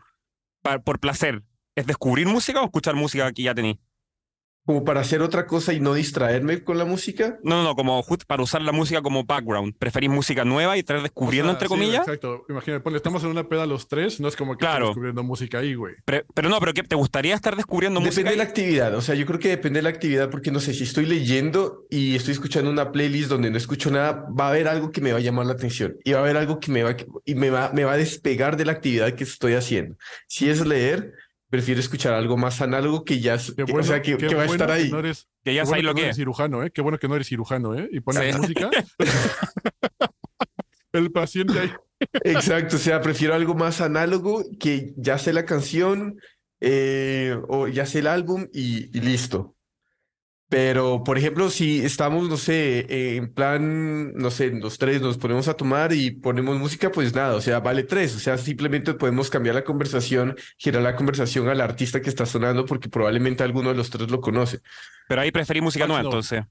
por 0.83 0.99
placer, 0.99 1.43
¿es 1.75 1.85
descubrir 1.87 2.27
música 2.27 2.61
o 2.61 2.65
escuchar 2.65 2.95
música 2.95 3.31
que 3.33 3.43
ya 3.43 3.55
tení? 3.55 3.79
Como 4.69 4.83
para 4.85 5.01
hacer 5.01 5.23
otra 5.23 5.47
cosa 5.47 5.73
y 5.73 5.79
no 5.79 5.95
distraerme 5.95 6.63
con 6.63 6.77
la 6.77 6.85
música. 6.85 7.39
No, 7.43 7.55
no, 7.55 7.63
no, 7.63 7.75
como 7.75 8.03
just 8.03 8.25
para 8.25 8.43
usar 8.43 8.61
la 8.61 8.71
música 8.71 9.01
como 9.01 9.23
background. 9.23 9.73
¿Preferís 9.79 10.11
música 10.11 10.45
nueva 10.45 10.77
y 10.77 10.81
estar 10.81 10.97
O 10.97 11.01
descubriendo, 11.01 11.47
sea, 11.47 11.53
entre 11.53 11.67
sí, 11.67 11.73
comillas? 11.73 12.01
Exacto. 12.01 12.45
Imagínate, 12.47 12.83
ponle, 12.83 12.97
estamos 12.97 13.23
en 13.23 13.31
una 13.31 13.49
peda 13.49 13.65
los 13.65 13.87
tres, 13.87 14.19
no 14.19 14.27
es 14.27 14.35
como 14.35 14.53
que 14.53 14.59
Claro. 14.59 14.89
descubriendo 14.89 15.23
música 15.23 15.57
ahí, 15.57 15.73
güey. 15.73 15.95
Pero, 16.05 16.23
pero 16.35 16.49
no, 16.49 16.59
pero 16.59 16.75
¿qué, 16.75 16.83
¿te 16.83 16.95
gustaría 16.95 17.33
estar 17.33 17.55
descubriendo 17.55 17.99
Depende 17.99 18.11
música? 18.11 18.29
de 18.29 18.37
la 18.37 18.43
actividad, 18.43 18.93
o 18.93 19.01
sea, 19.01 19.15
yo 19.15 19.25
creo 19.25 19.39
que 19.39 19.49
depende 19.49 19.79
de 19.79 19.81
la 19.85 19.89
actividad 19.89 20.29
porque 20.29 20.51
no 20.51 20.59
sé, 20.59 20.75
si 20.75 20.83
estoy 20.83 21.07
leyendo 21.07 21.87
y 21.89 22.15
estoy 22.15 22.33
escuchando 22.33 22.69
una 22.69 22.91
playlist 22.91 23.29
donde 23.29 23.49
no 23.49 23.57
escucho 23.57 23.89
nada, 23.89 24.27
va 24.39 24.45
a 24.45 24.49
haber 24.49 24.67
algo 24.67 24.91
que 24.91 25.01
me 25.01 25.11
va 25.13 25.17
a 25.17 25.21
llamar 25.21 25.47
la 25.47 25.53
atención 25.53 25.95
y 26.03 26.11
va 26.11 26.19
a 26.19 26.21
haber 26.21 26.37
algo 26.37 26.59
que 26.59 26.71
me 26.71 26.83
va, 26.83 26.95
y 27.25 27.33
me 27.33 27.49
va, 27.49 27.71
me 27.73 27.85
va 27.85 27.93
a 27.93 27.97
despegar 27.97 28.55
de 28.55 28.65
la 28.65 28.73
actividad 28.73 29.15
que 29.15 29.23
estoy 29.23 29.53
haciendo. 29.53 29.95
Si 30.27 30.47
es 30.47 30.63
leer, 30.63 31.13
prefiero 31.49 31.79
escuchar 31.79 32.13
algo 32.13 32.37
más 32.37 32.61
análogo 32.61 33.03
que 33.03 33.19
ya, 33.19 33.37
Qué 33.37 33.55
que- 33.55 33.63
bueno, 33.63 33.79
o 33.79 33.83
sea, 33.83 34.01
que, 34.01 34.17
qué 34.17 34.27
que 34.27 34.35
va 34.35 34.43
a 34.43 34.45
estar 34.45 34.67
que 34.67 34.73
ahí. 34.73 34.91
no 34.91 34.99
eres, 34.99 35.27
Que 35.43 35.53
ya 35.53 35.63
bueno 35.63 35.83
lo 35.83 35.93
que 35.95 36.01
no 36.01 36.05
eres 36.05 36.11
es. 36.11 36.15
cirujano, 36.17 36.63
¿eh? 36.63 36.71
Qué 36.71 36.81
bueno 36.81 36.97
que 36.99 37.07
no 37.07 37.15
eres 37.15 37.27
cirujano, 37.27 37.75
¿eh? 37.75 37.89
Y 37.91 37.99
pones 38.01 38.33
Sí. 38.35 38.39
música. 38.41 38.69
El 40.93 41.11
paciente 41.11 41.59
ahí. 41.59 41.71
Exacto, 42.23 42.77
o 42.77 42.79
sea, 42.79 43.01
prefiero 43.01 43.35
algo 43.35 43.53
más 43.55 43.81
análogo 43.81 44.43
que 44.59 44.93
ya 44.97 45.17
sé 45.17 45.33
la 45.33 45.45
canción 45.45 46.19
eh, 46.61 47.37
o 47.47 47.67
ya 47.67 47.85
sé 47.85 47.99
el 47.99 48.07
álbum 48.07 48.47
y, 48.53 48.95
y 48.97 49.01
listo. 49.01 49.55
Pero, 50.49 51.03
por 51.03 51.19
ejemplo, 51.19 51.51
si 51.51 51.85
estamos, 51.85 52.27
no 52.27 52.35
sé, 52.35 53.17
en 53.17 53.31
plan, 53.31 54.13
no 54.15 54.31
sé, 54.31 54.49
los 54.49 54.79
tres 54.79 54.99
nos 54.99 55.19
ponemos 55.19 55.47
a 55.47 55.53
tomar 55.53 55.93
y 55.93 56.09
ponemos 56.09 56.57
música, 56.57 56.91
pues 56.91 57.13
nada, 57.13 57.35
o 57.35 57.41
sea, 57.41 57.59
vale 57.59 57.83
tres, 57.83 58.15
o 58.15 58.19
sea, 58.19 58.35
simplemente 58.39 58.95
podemos 58.95 59.29
cambiar 59.29 59.53
la 59.53 59.63
conversación, 59.63 60.35
girar 60.57 60.81
la 60.81 60.95
conversación 60.95 61.49
al 61.49 61.61
artista 61.61 62.01
que 62.01 62.09
está 62.09 62.25
sonando 62.25 62.65
porque 62.65 62.89
probablemente 62.89 63.43
alguno 63.43 63.69
de 63.69 63.75
los 63.75 63.91
tres 63.91 64.09
lo 64.09 64.21
conoce. 64.21 64.61
Pero 65.07 65.21
ahí 65.21 65.31
preferís 65.31 65.61
música 65.61 65.85
nueva, 65.85 66.01
no. 66.01 66.09
entonces. 66.09 66.43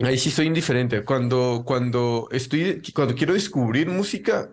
Ahí 0.00 0.18
sí 0.18 0.32
soy 0.32 0.46
indiferente. 0.46 1.04
Cuando, 1.04 1.62
cuando 1.64 2.26
estoy, 2.32 2.82
cuando 2.92 3.14
quiero 3.14 3.34
descubrir 3.34 3.88
música, 3.88 4.50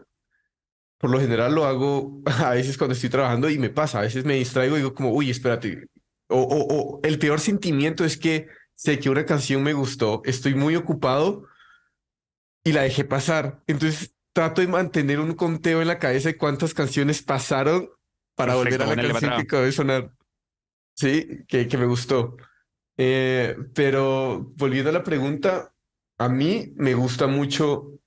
por 0.99 1.10
lo 1.10 1.19
general 1.19 1.55
lo 1.55 1.65
hago 1.65 2.21
a 2.45 2.51
veces 2.51 2.77
cuando 2.77 2.93
estoy 2.93 3.10
trabajando 3.10 3.49
y 3.49 3.58
me 3.58 3.71
pasa, 3.71 3.97
a 3.97 4.03
veces 4.03 4.25
me 4.25 4.36
distraigo 4.36 4.75
y 4.75 4.82
digo 4.82 4.93
como, 4.93 5.12
uy, 5.12 5.32
espérate. 5.32 5.88
O, 6.27 6.39
o, 6.39 6.67
o 6.75 6.99
el 7.01 7.17
peor 7.17 7.39
sentimiento 7.39 8.05
es 8.05 8.15
que 8.15 8.58
sé 8.79 8.97
que 8.97 9.09
una 9.09 9.25
canción 9.25 9.61
me 9.61 9.73
gustó, 9.73 10.21
estoy 10.23 10.55
muy 10.55 10.75
ocupado 10.77 11.45
y 12.63 12.71
la 12.71 12.83
dejé 12.83 13.03
pasar. 13.03 13.61
Entonces 13.67 14.13
trato 14.33 14.61
de 14.61 14.67
mantener 14.67 15.19
un 15.19 15.33
conteo 15.33 15.81
en 15.81 15.87
la 15.87 15.99
cabeza 15.99 16.29
de 16.29 16.37
cuántas 16.37 16.73
canciones 16.73 17.21
pasaron 17.21 17.89
para 18.35 18.53
Perfecto, 18.53 18.85
volver 18.85 18.99
a 18.99 19.03
la 19.03 19.09
canción 19.11 19.31
que 19.35 19.41
acabó 19.41 19.63
de 19.63 19.71
sonar. 19.73 20.13
Sí, 20.95 21.43
que, 21.47 21.67
que 21.67 21.77
me 21.77 21.85
gustó. 21.87 22.37
Eh, 22.97 23.57
pero 23.73 24.51
volviendo 24.55 24.89
a 24.89 24.93
la 24.93 25.03
pregunta, 25.03 25.73
a 26.17 26.29
mí 26.29 26.71
me 26.75 26.93
gusta 26.93 27.27
mucho 27.27 27.99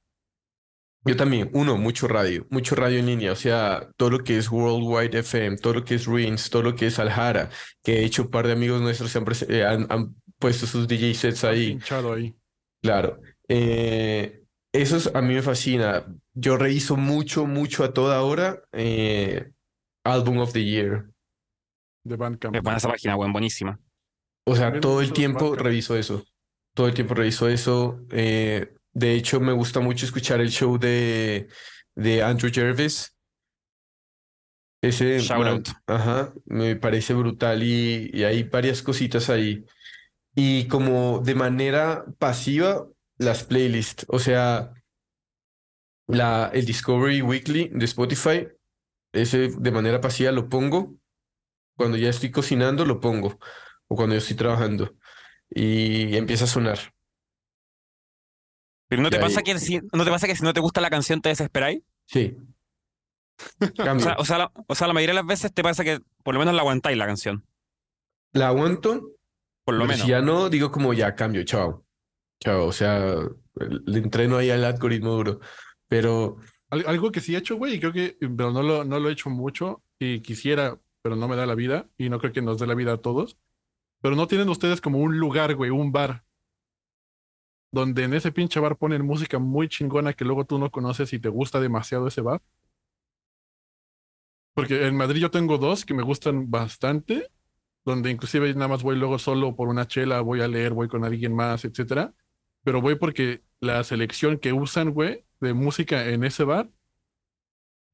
Yo 1.04 1.16
también, 1.16 1.50
uno, 1.52 1.76
mucho 1.78 2.06
radio, 2.06 2.46
mucho 2.50 2.76
radio 2.76 2.98
en 3.00 3.06
línea, 3.06 3.32
o 3.32 3.36
sea, 3.36 3.90
todo 3.96 4.10
lo 4.10 4.18
que 4.22 4.38
es 4.38 4.48
Worldwide 4.50 5.18
FM, 5.18 5.56
todo 5.56 5.74
lo 5.74 5.84
que 5.84 5.96
es 5.96 6.06
Rins, 6.06 6.48
todo 6.48 6.62
lo 6.62 6.76
que 6.76 6.86
es 6.86 6.98
Aljara, 7.00 7.50
que 7.82 7.92
de 7.92 8.04
hecho 8.04 8.22
un 8.22 8.30
par 8.30 8.46
de 8.46 8.52
amigos 8.52 8.80
nuestros 8.80 9.14
eh, 9.48 9.64
han- 9.64 9.86
han 9.90 10.14
puesto 10.42 10.66
sus 10.66 10.86
DJ 10.86 11.14
sets 11.14 11.44
ahí. 11.44 11.68
Pinchado 11.70 12.12
ahí. 12.12 12.34
Claro. 12.82 13.20
Eh, 13.48 14.42
eso 14.72 14.96
es- 14.96 15.14
a 15.14 15.22
mí 15.22 15.34
me 15.34 15.42
fascina. 15.42 16.04
Yo 16.34 16.56
reviso 16.56 16.96
mucho, 16.96 17.46
mucho 17.46 17.84
a 17.84 17.92
toda 17.94 18.22
hora 18.22 18.62
eh, 18.72 19.50
Album 20.04 20.38
of 20.38 20.52
the 20.52 20.64
Year. 20.64 21.08
De 22.04 22.16
Bandcamp. 22.16 22.56
Es 22.56 22.62
buena 22.62 22.78
esa 22.78 22.88
página, 22.88 23.16
weón, 23.16 23.32
buenísima. 23.32 23.78
O 24.44 24.56
sea, 24.56 24.80
todo 24.80 25.00
el 25.00 25.12
tiempo 25.12 25.54
reviso 25.54 25.96
eso. 25.96 26.24
Todo 26.74 26.88
el 26.88 26.94
tiempo 26.94 27.14
reviso 27.14 27.48
eso. 27.48 28.00
Eh, 28.10 28.74
de 28.92 29.14
hecho, 29.14 29.38
me 29.40 29.52
gusta 29.52 29.78
mucho 29.80 30.04
escuchar 30.04 30.40
el 30.40 30.50
show 30.50 30.78
de, 30.78 31.46
de 31.94 32.22
Andrew 32.22 32.50
Jervis. 32.52 33.14
Ese, 34.82 35.20
Shout 35.20 35.38
man, 35.38 35.48
out. 35.54 35.68
ajá, 35.86 36.32
me 36.44 36.74
parece 36.74 37.14
brutal 37.14 37.62
y, 37.62 38.10
y 38.12 38.24
hay 38.24 38.42
varias 38.42 38.82
cositas 38.82 39.30
ahí. 39.30 39.64
Y 40.34 40.66
como 40.68 41.20
de 41.20 41.34
manera 41.34 42.04
pasiva, 42.18 42.86
las 43.18 43.44
playlists. 43.44 44.06
O 44.08 44.18
sea, 44.18 44.72
la, 46.06 46.50
el 46.52 46.64
Discovery 46.64 47.22
Weekly 47.22 47.70
de 47.72 47.84
Spotify, 47.84 48.48
ese 49.12 49.48
de 49.48 49.70
manera 49.70 50.00
pasiva 50.00 50.32
lo 50.32 50.48
pongo. 50.48 50.94
Cuando 51.76 51.96
ya 51.96 52.10
estoy 52.10 52.30
cocinando, 52.30 52.84
lo 52.84 53.00
pongo. 53.00 53.38
O 53.88 53.96
cuando 53.96 54.14
yo 54.14 54.18
estoy 54.18 54.36
trabajando. 54.36 54.94
Y 55.50 56.16
empieza 56.16 56.44
a 56.44 56.48
sonar. 56.48 56.78
Pero 58.88 59.02
¿no 59.02 59.10
te 59.10 59.18
pasa 59.18 59.42
que 59.42 59.58
si, 59.58 59.80
no 59.92 60.04
te 60.04 60.10
pasa 60.10 60.26
que 60.26 60.36
si 60.36 60.42
no 60.42 60.52
te 60.52 60.60
gusta 60.60 60.80
la 60.80 60.90
canción 60.90 61.22
te 61.22 61.30
desesperáis? 61.30 61.82
Sí. 62.06 62.36
O 63.60 64.00
sea, 64.00 64.16
o 64.18 64.24
sea, 64.24 64.38
la, 64.38 64.52
o 64.66 64.74
sea, 64.74 64.86
la 64.86 64.92
mayoría 64.92 65.14
de 65.14 65.20
las 65.20 65.26
veces 65.26 65.52
te 65.52 65.62
pasa 65.62 65.82
que 65.82 66.00
por 66.22 66.34
lo 66.34 66.40
menos 66.40 66.54
la 66.54 66.60
aguantáis 66.60 66.98
la 66.98 67.06
canción. 67.06 67.44
La 68.32 68.48
aguanto, 68.48 69.11
Por 69.64 69.74
lo 69.74 69.80
pero 69.80 69.88
menos. 69.88 70.02
si 70.02 70.08
ya 70.10 70.20
no, 70.20 70.48
digo 70.50 70.70
como 70.70 70.92
ya 70.92 71.14
cambio, 71.14 71.44
chao. 71.44 71.84
Chao. 72.40 72.66
O 72.66 72.72
sea, 72.72 73.16
le 73.54 73.98
entreno 73.98 74.36
ahí 74.36 74.50
al 74.50 74.64
algoritmo 74.64 75.10
duro. 75.10 75.40
Pero 75.88 76.38
Al- 76.70 76.86
Algo 76.86 77.12
que 77.12 77.20
sí 77.20 77.34
he 77.34 77.38
hecho, 77.38 77.56
güey, 77.56 77.74
y 77.74 77.80
creo 77.80 77.92
que, 77.92 78.16
pero 78.20 78.50
no 78.50 78.62
lo, 78.62 78.82
no 78.84 78.98
lo 78.98 79.08
he 79.08 79.12
hecho 79.12 79.28
mucho 79.30 79.82
y 79.98 80.20
quisiera, 80.22 80.80
pero 81.02 81.16
no 81.16 81.28
me 81.28 81.36
da 81.36 81.44
la 81.46 81.54
vida 81.54 81.88
y 81.98 82.08
no 82.08 82.18
creo 82.18 82.32
que 82.32 82.40
nos 82.42 82.58
dé 82.58 82.66
la 82.66 82.74
vida 82.74 82.94
a 82.94 82.96
todos. 82.98 83.36
Pero 84.00 84.16
no 84.16 84.26
tienen 84.26 84.48
ustedes 84.48 84.80
como 84.80 84.98
un 84.98 85.18
lugar, 85.18 85.54
güey, 85.54 85.70
un 85.70 85.92
bar, 85.92 86.24
donde 87.72 88.04
en 88.04 88.14
ese 88.14 88.32
pinche 88.32 88.58
bar 88.58 88.76
ponen 88.78 89.04
música 89.04 89.38
muy 89.38 89.68
chingona 89.68 90.14
que 90.14 90.24
luego 90.24 90.44
tú 90.46 90.58
no 90.58 90.70
conoces 90.70 91.12
y 91.12 91.18
te 91.20 91.28
gusta 91.28 91.60
demasiado 91.60 92.08
ese 92.08 92.20
bar. 92.22 92.40
Porque 94.54 94.86
en 94.86 94.96
Madrid 94.96 95.20
yo 95.20 95.30
tengo 95.30 95.58
dos 95.58 95.84
que 95.84 95.94
me 95.94 96.02
gustan 96.02 96.50
bastante, 96.50 97.28
donde 97.84 98.10
inclusive 98.10 98.52
nada 98.54 98.68
más 98.68 98.82
voy 98.82 98.96
luego 98.96 99.18
solo 99.18 99.56
por 99.56 99.68
una 99.68 99.86
chela, 99.86 100.20
voy 100.20 100.40
a 100.40 100.48
leer, 100.48 100.72
voy 100.72 100.88
con 100.88 101.04
alguien 101.04 101.34
más, 101.34 101.64
etcétera. 101.64 102.14
Pero 102.64 102.80
voy 102.80 102.94
porque 102.94 103.42
la 103.60 103.82
selección 103.84 104.38
que 104.38 104.52
usan, 104.52 104.90
güey, 104.90 105.24
de 105.40 105.52
música 105.52 106.08
en 106.08 106.24
ese 106.24 106.44
bar, 106.44 106.70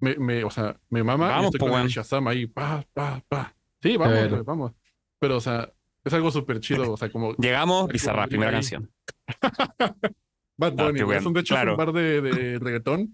me, 0.01 0.17
me, 0.17 0.45
o 0.45 0.51
sea, 0.51 0.79
me 0.91 1.03
mama 1.03 1.27
y 1.27 1.31
Vamos, 1.31 1.45
estoy 1.47 1.61
po, 1.61 1.69
con 1.69 1.81
el. 1.81 1.89
Shazam 1.89 2.29
ahí, 2.29 2.47
pa, 2.47 2.85
pa, 2.93 3.23
pa. 3.29 3.57
Sí, 3.83 3.97
vamos, 3.97 4.29
güey, 4.29 4.43
vamos. 4.43 4.73
Pero, 5.19 5.37
o 5.37 5.41
sea, 5.41 5.73
es 6.05 6.13
algo 6.13 6.31
súper 6.31 6.61
chido, 6.61 6.93
o 6.93 6.97
sea, 6.97 7.11
como 7.11 7.35
Llegamos, 7.37 7.89
Madrid 7.89 8.29
primera 8.29 8.51
ahí. 8.51 8.55
canción. 8.57 8.91
Bad 10.57 10.73
Bunny, 10.73 11.01
Es 11.15 11.25
un, 11.25 11.33
de 11.33 11.41
hecho, 11.41 11.55
claro. 11.55 11.73
un 11.73 11.77
bar 11.77 11.93
de, 11.93 12.21
de 12.21 12.59
reggaetón. 12.59 13.11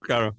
Claro. 0.00 0.34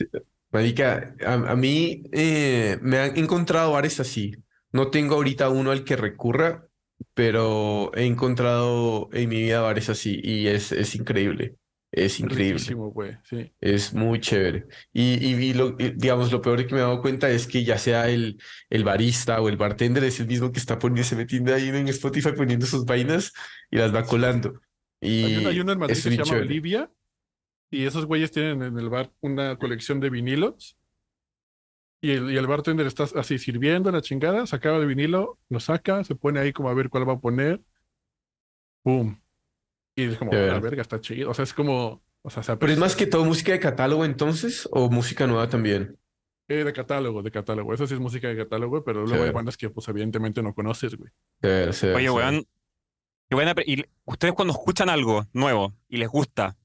Marica, 0.52 1.16
a, 1.26 1.34
a 1.34 1.56
mí 1.56 2.04
eh, 2.12 2.78
me 2.82 2.98
han 3.00 3.18
encontrado 3.18 3.74
bares 3.74 4.00
así. 4.00 4.36
No 4.74 4.90
tengo 4.90 5.16
ahorita 5.16 5.50
uno 5.50 5.72
al 5.72 5.84
que 5.84 5.96
recurra, 5.96 6.68
pero 7.14 7.92
he 7.96 8.06
encontrado 8.06 9.10
en 9.14 9.30
mi 9.30 9.44
vida 9.44 9.62
bares 9.62 9.90
así 9.90 10.20
y 10.24 10.48
es, 10.48 10.72
es 10.72 10.96
increíble. 10.96 11.56
Es 11.92 12.20
increíble. 12.20 12.60
Sí. 13.24 13.54
Es 13.62 13.94
muy 13.94 14.20
chévere. 14.20 14.66
Y, 14.92 15.24
y, 15.24 15.36
y 15.36 15.54
lo, 15.54 15.76
y, 15.78 15.92
digamos, 15.92 16.32
lo 16.32 16.42
peor 16.42 16.66
que 16.66 16.74
me 16.74 16.80
he 16.80 16.84
dado 16.84 17.02
cuenta 17.02 17.30
es 17.30 17.46
que 17.46 17.64
ya 17.64 17.78
sea 17.78 18.10
el, 18.10 18.42
el 18.72 18.84
barista 18.84 19.40
o 19.40 19.48
el 19.48 19.58
bartender 19.58 20.04
es 20.04 20.20
el 20.20 20.26
mismo 20.26 20.52
que 20.52 20.58
está 20.58 20.80
poniendo, 20.80 21.08
se 21.08 21.16
metiendo 21.16 21.54
ahí 21.54 21.70
en 21.70 21.88
Spotify 21.90 22.32
poniendo 22.36 22.66
sus 22.66 22.84
vainas 22.84 23.32
y 23.70 23.78
las 23.78 23.94
va 23.94 24.06
colando. 24.06 24.60
Y 25.00 25.24
Hay 25.24 25.38
uno, 25.38 25.50
hay 25.50 25.60
en 25.60 25.80
Madrid 25.80 25.96
que 25.96 26.02
se 26.02 26.10
llama 26.10 26.24
chévere. 26.24 26.48
Olivia 26.48 26.92
y 27.70 27.86
esos 27.86 28.08
güeyes 28.08 28.32
tienen 28.32 28.64
en 28.64 28.80
el 28.80 28.90
bar 28.90 29.12
una 29.22 29.58
colección 29.58 30.00
de 30.00 30.10
vinilos 30.10 30.80
y 32.04 32.12
el, 32.12 32.32
y 32.32 32.38
el 32.38 32.46
bartender 32.48 32.86
está 32.86 33.06
así 33.16 33.40
sirviendo 33.40 33.90
la 33.92 34.02
chingada, 34.02 34.46
sacaba 34.46 34.78
el 34.78 34.86
vinilo, 34.88 35.40
lo 35.50 35.60
saca, 35.60 36.04
se 36.04 36.16
pone 36.16 36.40
ahí 36.40 36.52
como 36.54 36.70
a 36.70 36.74
ver 36.74 36.90
cuál 36.90 37.08
va 37.08 37.14
a 37.14 37.20
poner. 37.20 37.62
¡Pum! 38.84 39.18
Y 39.96 40.04
es 40.06 40.18
como, 40.18 40.32
Qué 40.32 40.38
la 40.38 40.54
ver. 40.54 40.62
verga, 40.62 40.82
está 40.82 41.00
chido. 41.00 41.30
O 41.30 41.34
sea, 41.34 41.44
es 41.44 41.54
como, 41.54 42.04
o 42.22 42.30
sea, 42.30 42.44
se 42.44 42.58
Pero 42.58 42.72
es 42.74 42.78
más 42.80 42.96
que 42.96 43.06
todo 43.08 43.24
música 43.26 43.52
de 43.54 43.60
catálogo 43.60 44.06
entonces 44.06 44.68
o 44.72 44.90
música 44.90 45.28
nueva 45.28 45.48
también. 45.50 45.98
Eh, 46.50 46.64
de 46.66 46.74
catálogo, 46.74 47.24
de 47.24 47.32
catálogo. 47.32 47.74
Eso 47.74 47.88
sí 47.88 47.94
es 47.94 48.00
música 48.02 48.28
de 48.28 48.36
catálogo, 48.36 48.84
pero 48.84 49.02
luego 49.04 49.16
hay 49.24 49.30
ver. 49.30 49.34
bandas 49.34 49.56
que 49.56 49.70
pues 49.70 49.88
evidentemente 49.88 50.44
no 50.44 50.54
conoces, 50.54 50.96
güey. 50.96 51.10
Se- 51.42 51.72
se- 51.74 51.94
Oye, 51.94 52.10
weón. 52.10 52.44
y 53.66 53.84
ustedes 54.06 54.34
cuando 54.34 54.52
escuchan 54.54 54.90
algo 54.90 55.26
nuevo 55.32 55.74
y 55.88 55.98
les 55.98 56.10
gusta, 56.10 56.58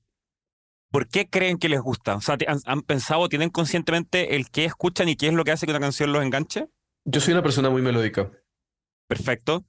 ¿por 0.91 1.09
qué 1.09 1.29
creen 1.29 1.59
que 1.59 1.69
les 1.69 1.81
gusta? 1.81 2.17
O 2.17 2.21
sea, 2.21 2.37
¿te- 2.39 2.49
¿han, 2.49 2.61
han 2.67 2.83
pensado, 2.83 3.29
tienen 3.29 3.51
conscientemente 3.51 4.37
el 4.37 4.51
qué 4.51 4.65
escuchan 4.65 5.09
y 5.09 5.17
qué 5.17 5.29
es 5.29 5.35
lo 5.35 5.45
que 5.45 5.53
hace 5.53 5.67
que 5.67 5.73
una 5.73 5.81
canción 5.81 6.13
los 6.13 6.23
enganche? 6.23 6.69
Yo 7.05 7.21
soy 7.21 7.33
una 7.33 7.43
persona 7.43 7.71
muy 7.71 7.83
melódica. 7.83 8.31
Perfecto. 9.07 9.65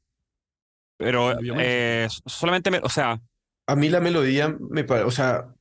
Pero 0.98 1.34
eh, 1.60 2.08
solamente, 2.26 2.72
me- 2.72 2.80
o 2.84 2.90
sea, 2.90 3.20
A 3.68 3.76
mí 3.76 3.90
la 3.90 4.00
melodía 4.02 4.56
me 4.60 4.84
parece, 4.84 5.06
o 5.08 5.12
sea, 5.12 5.54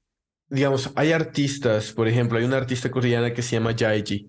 digamos, 0.49 0.92
hay 0.97 1.12
artistas, 1.12 1.92
por 1.92 2.09
ejemplo, 2.09 2.38
hay 2.38 2.44
una 2.44 2.57
artista 2.57 2.90
coreana 2.90 3.33
que 3.35 3.42
se 3.42 3.57
llama 3.57 3.73
Yaeji 3.73 4.29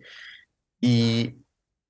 y 0.82 1.36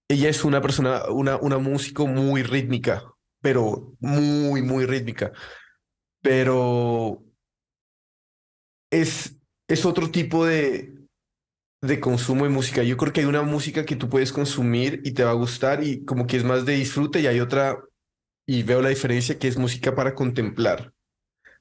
ella 0.10 0.30
es 0.30 0.46
una 0.46 0.62
persona, 0.62 1.06
una, 1.12 1.38
una 1.38 1.58
músico 1.60 2.08
muy 2.08 2.44
rítmica, 2.44 3.04
pero 3.42 3.94
muy, 4.00 4.62
muy 4.64 4.86
rítmica. 4.86 5.32
Pero 6.22 7.24
es, 8.92 9.38
es 9.68 9.86
otro 9.86 10.10
tipo 10.12 10.46
de, 10.46 10.94
de 11.82 12.00
consumo 12.00 12.46
de 12.46 12.52
música. 12.52 12.84
Yo 12.84 12.98
creo 12.98 13.14
que 13.14 13.22
hay 13.22 13.28
una 13.28 13.44
música 13.44 13.86
que 13.86 13.96
tú 13.96 14.10
puedes 14.10 14.34
consumir 14.34 15.02
y 15.06 15.14
te 15.14 15.24
va 15.24 15.32
a 15.32 15.36
gustar 15.36 15.84
y 15.84 16.06
como 16.06 16.28
que 16.28 16.38
es 16.38 16.44
más 16.44 16.66
de 16.66 16.76
disfrute 16.76 17.22
y 17.22 17.28
hay 17.28 17.40
otra, 17.40 17.80
y 18.48 18.64
veo 18.64 18.82
la 18.82 18.90
diferencia, 18.90 19.40
que 19.40 19.48
es 19.48 19.58
música 19.58 19.96
para 19.96 20.16
contemplar. 20.16 20.94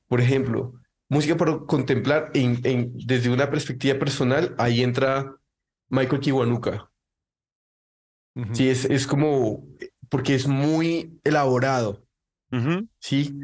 Por 0.09 0.21
ejemplo, 0.21 0.75
música 1.09 1.37
para 1.37 1.59
contemplar 1.61 2.31
en, 2.35 2.61
en- 2.65 2.93
desde 3.07 3.31
una 3.31 3.51
perspectiva 3.51 3.99
personal, 3.99 4.55
ahí 4.59 4.83
entra 4.83 5.37
Michael 5.91 6.21
Kiwanuka. 6.21 6.91
Sí, 8.53 8.69
es, 8.69 8.85
es 8.85 9.07
como, 9.07 9.65
porque 10.09 10.35
es 10.35 10.47
muy 10.47 11.19
elaborado, 11.25 12.05
¿sí? 13.01 13.35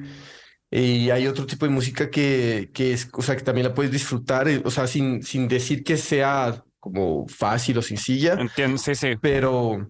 Y 0.76 1.10
hay 1.10 1.28
otro 1.28 1.46
tipo 1.46 1.66
de 1.66 1.70
música 1.70 2.10
que, 2.10 2.70
que 2.74 2.92
es, 2.92 3.08
o 3.12 3.22
sea, 3.22 3.36
que 3.36 3.42
también 3.44 3.68
la 3.68 3.74
puedes 3.74 3.92
disfrutar, 3.92 4.48
eh, 4.48 4.60
o 4.64 4.70
sea, 4.72 4.88
sin, 4.88 5.22
sin 5.22 5.46
decir 5.46 5.84
que 5.84 5.96
sea 5.96 6.64
como 6.80 7.28
fácil 7.28 7.78
o 7.78 7.82
sencilla, 7.82 8.34
entiendo, 8.34 8.76
sí, 8.78 8.94
sí. 8.96 9.12
pero 9.20 9.88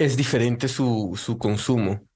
es 0.00 0.16
diferente 0.16 0.68
su, 0.68 1.12
su 1.22 1.36
consumo. 1.36 2.08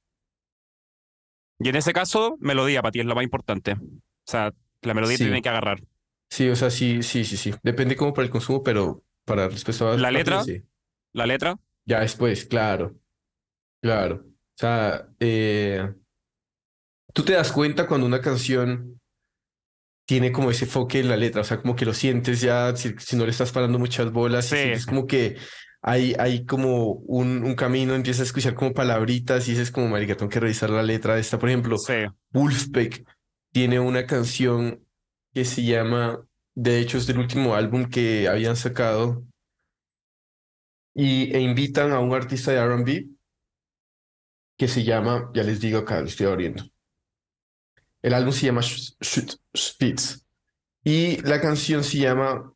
Y 1.61 1.69
en 1.69 1.77
ese 1.77 1.93
caso, 1.93 2.37
melodía 2.41 2.81
para 2.81 2.93
ti 2.93 3.01
es 3.01 3.07
lo 3.07 3.15
más 3.15 3.25
importante. 3.25 3.73
O 3.73 3.81
sea, 4.27 4.53
la 4.83 4.95
melodía 4.95 5.17
Sí. 5.19 5.25
tiene 5.25 5.43
que 5.43 5.49
agarrar. 5.49 5.83
Sí, 6.31 6.49
o 6.49 6.57
sea, 6.57 6.71
sí, 6.71 7.03
sí, 7.03 7.25
sí, 7.25 7.37
sí. 7.37 7.55
Depende 7.63 7.97
como 7.97 8.15
para 8.15 8.25
el 8.27 8.31
consumo, 8.31 8.63
pero 8.63 9.05
para 9.25 9.49
respecto 9.49 9.91
a 9.91 9.97
¿La 9.97 10.11
letra? 10.11 10.43
sí. 10.43 10.63
La 11.13 11.27
letra, 11.27 11.57
Ya 11.87 12.01
después, 12.01 12.47
claro, 12.47 12.97
claro. 13.83 14.25
O 14.27 14.57
sea, 14.59 15.09
eh, 15.21 15.95
tú 17.19 17.25
te 17.25 17.33
das 17.33 17.51
cuenta 17.51 17.89
cuando 17.89 18.07
una 18.07 18.21
canción 18.21 19.01
tiene 20.07 20.31
como 20.31 20.53
ese 20.53 20.67
enfoque 20.67 21.01
en 21.01 21.09
la 21.09 21.17
letra, 21.17 21.41
o 21.41 21.45
sea, 21.45 21.61
como 21.61 21.75
que 21.75 21.85
lo 21.85 21.93
sientes 21.93 22.41
ya, 22.41 22.77
si, 22.77 22.95
si 23.01 23.17
no 23.17 23.25
le 23.25 23.33
estás 23.33 23.51
parando 23.51 23.77
muchas 23.77 24.13
bolas, 24.13 24.45
Sí. 24.45 24.55
sientes 24.55 24.87
como 24.87 25.05
que 25.09 25.37
hay, 25.83 26.15
hay 26.17 26.47
como 26.47 26.93
un, 26.93 27.43
un 27.43 27.57
camino, 27.57 27.97
empiezas 27.97 28.21
a 28.21 28.25
escuchar 28.27 28.55
como 28.55 28.73
palabritas 28.73 29.49
y 29.49 29.51
dices 29.51 29.73
como, 29.73 29.89
marica, 29.89 30.17
tengo 30.17 30.31
que 30.31 30.39
revisar 30.39 30.71
la 30.71 30.85
letra 30.85 31.17
de 31.17 31.23
esta. 31.23 31.41
Por 31.41 31.49
ejemplo, 31.49 31.77
sí. 31.77 31.95
Wolfpack 32.31 33.03
tiene 33.53 33.81
una 33.81 34.07
canción 34.07 34.87
que 35.35 35.45
se 35.45 35.65
llama, 35.65 36.25
de 36.55 36.79
hecho 36.79 36.99
es 36.99 37.09
del 37.09 37.19
último 37.19 37.57
álbum 37.57 37.87
que 37.91 38.29
habían 38.29 38.55
sacado, 38.55 39.25
y, 40.95 41.35
e 41.35 41.41
invitan 41.41 41.91
a 41.91 41.99
un 41.99 42.15
artista 42.15 42.53
de 42.53 42.59
R&B 42.59 43.09
que 44.57 44.69
se 44.69 44.85
llama, 44.85 45.33
ya 45.35 45.43
les 45.43 45.61
digo 45.61 45.79
acá, 45.81 46.01
lo 46.01 46.07
estoy 46.07 46.27
abriendo. 46.29 46.63
El 48.03 48.15
álbum 48.15 48.33
se 48.33 48.47
llama 48.47 48.61
Sh- 48.61 48.97
Shoot 49.01 49.35
Spitz 49.57 50.25
Y 50.85 51.21
la 51.23 51.41
canción 51.41 51.83
se 51.85 51.99
llama 51.99 52.53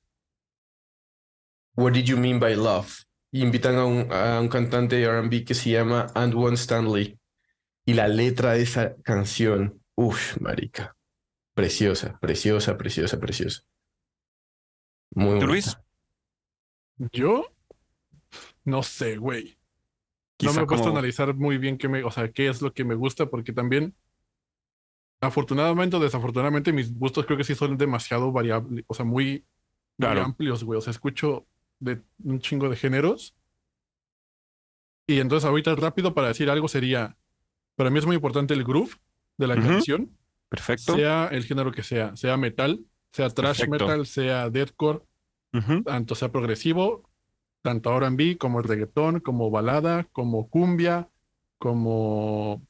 What 1.76 1.92
Did 1.92 2.04
You 2.04 2.16
Mean 2.16 2.38
by 2.40 2.54
Love? 2.56 3.04
Y 3.30 3.42
invitan 3.42 3.76
a 3.76 3.86
un, 3.86 4.12
a 4.12 4.40
un 4.40 4.48
cantante 4.48 4.96
de 4.96 5.06
RB 5.06 5.44
que 5.44 5.54
se 5.54 5.70
llama 5.70 6.06
And 6.14 6.34
One 6.34 6.54
Stanley. 6.56 7.18
Y 7.86 7.94
la 7.94 8.06
letra 8.06 8.52
de 8.52 8.62
esa 8.62 8.94
canción, 9.02 9.82
uff, 9.94 10.38
marica. 10.40 10.94
Preciosa, 11.54 12.18
preciosa, 12.20 12.76
preciosa, 12.76 13.18
preciosa. 13.18 13.62
Muy 15.14 15.38
¿Tú, 15.40 15.46
bonita. 15.46 15.46
Luis? 15.46 15.78
Yo 17.12 17.46
no 18.64 18.82
sé, 18.82 19.16
güey. 19.16 19.58
No 20.40 20.52
me 20.52 20.62
he 20.62 20.66
puesto 20.66 20.88
a 20.88 20.90
analizar 20.90 21.34
muy 21.34 21.58
bien 21.58 21.78
qué 21.78 21.88
me, 21.88 22.02
o 22.04 22.10
sea, 22.10 22.30
qué 22.32 22.48
es 22.48 22.62
lo 22.62 22.72
que 22.72 22.84
me 22.84 22.94
gusta, 22.94 23.26
porque 23.26 23.52
también, 23.52 23.94
afortunadamente 25.22 25.96
o 25.96 26.00
desafortunadamente, 26.00 26.72
mis 26.72 26.92
gustos 26.98 27.24
creo 27.24 27.38
que 27.38 27.44
sí 27.44 27.54
son 27.54 27.78
demasiado 27.78 28.32
variables, 28.32 28.84
o 28.88 28.94
sea, 28.94 29.04
muy, 29.04 29.44
amplios, 29.98 30.64
güey. 30.64 30.78
O 30.78 30.80
sea, 30.80 30.90
escucho 30.90 31.46
de 31.78 32.02
un 32.24 32.40
chingo 32.40 32.68
de 32.68 32.76
géneros. 32.76 33.34
Y 35.06 35.20
entonces 35.20 35.48
ahorita 35.48 35.74
rápido 35.76 36.12
para 36.12 36.28
decir 36.28 36.50
algo 36.50 36.66
sería, 36.66 37.16
para 37.76 37.88
mí 37.88 38.00
es 38.00 38.06
muy 38.06 38.16
importante 38.16 38.52
el 38.52 38.64
groove 38.64 38.96
de 39.38 39.46
la 39.46 39.54
canción, 39.54 40.10
Perfecto. 40.48 40.96
sea 40.96 41.28
el 41.30 41.44
género 41.44 41.70
que 41.70 41.84
sea, 41.84 42.16
sea 42.16 42.36
metal, 42.36 42.84
sea 43.12 43.30
thrash 43.30 43.60
Perfecto. 43.60 43.86
metal, 43.86 44.06
sea 44.06 44.50
deathcore, 44.50 45.02
tanto 45.84 46.14
sea 46.16 46.32
progresivo, 46.32 47.08
tanto 47.62 47.96
R&B 47.96 48.38
como 48.38 48.58
el 48.58 48.64
reggaetón, 48.64 49.20
como 49.20 49.50
balada, 49.50 50.08
como 50.12 50.48
cumbia, 50.48 51.08
como 51.58 52.66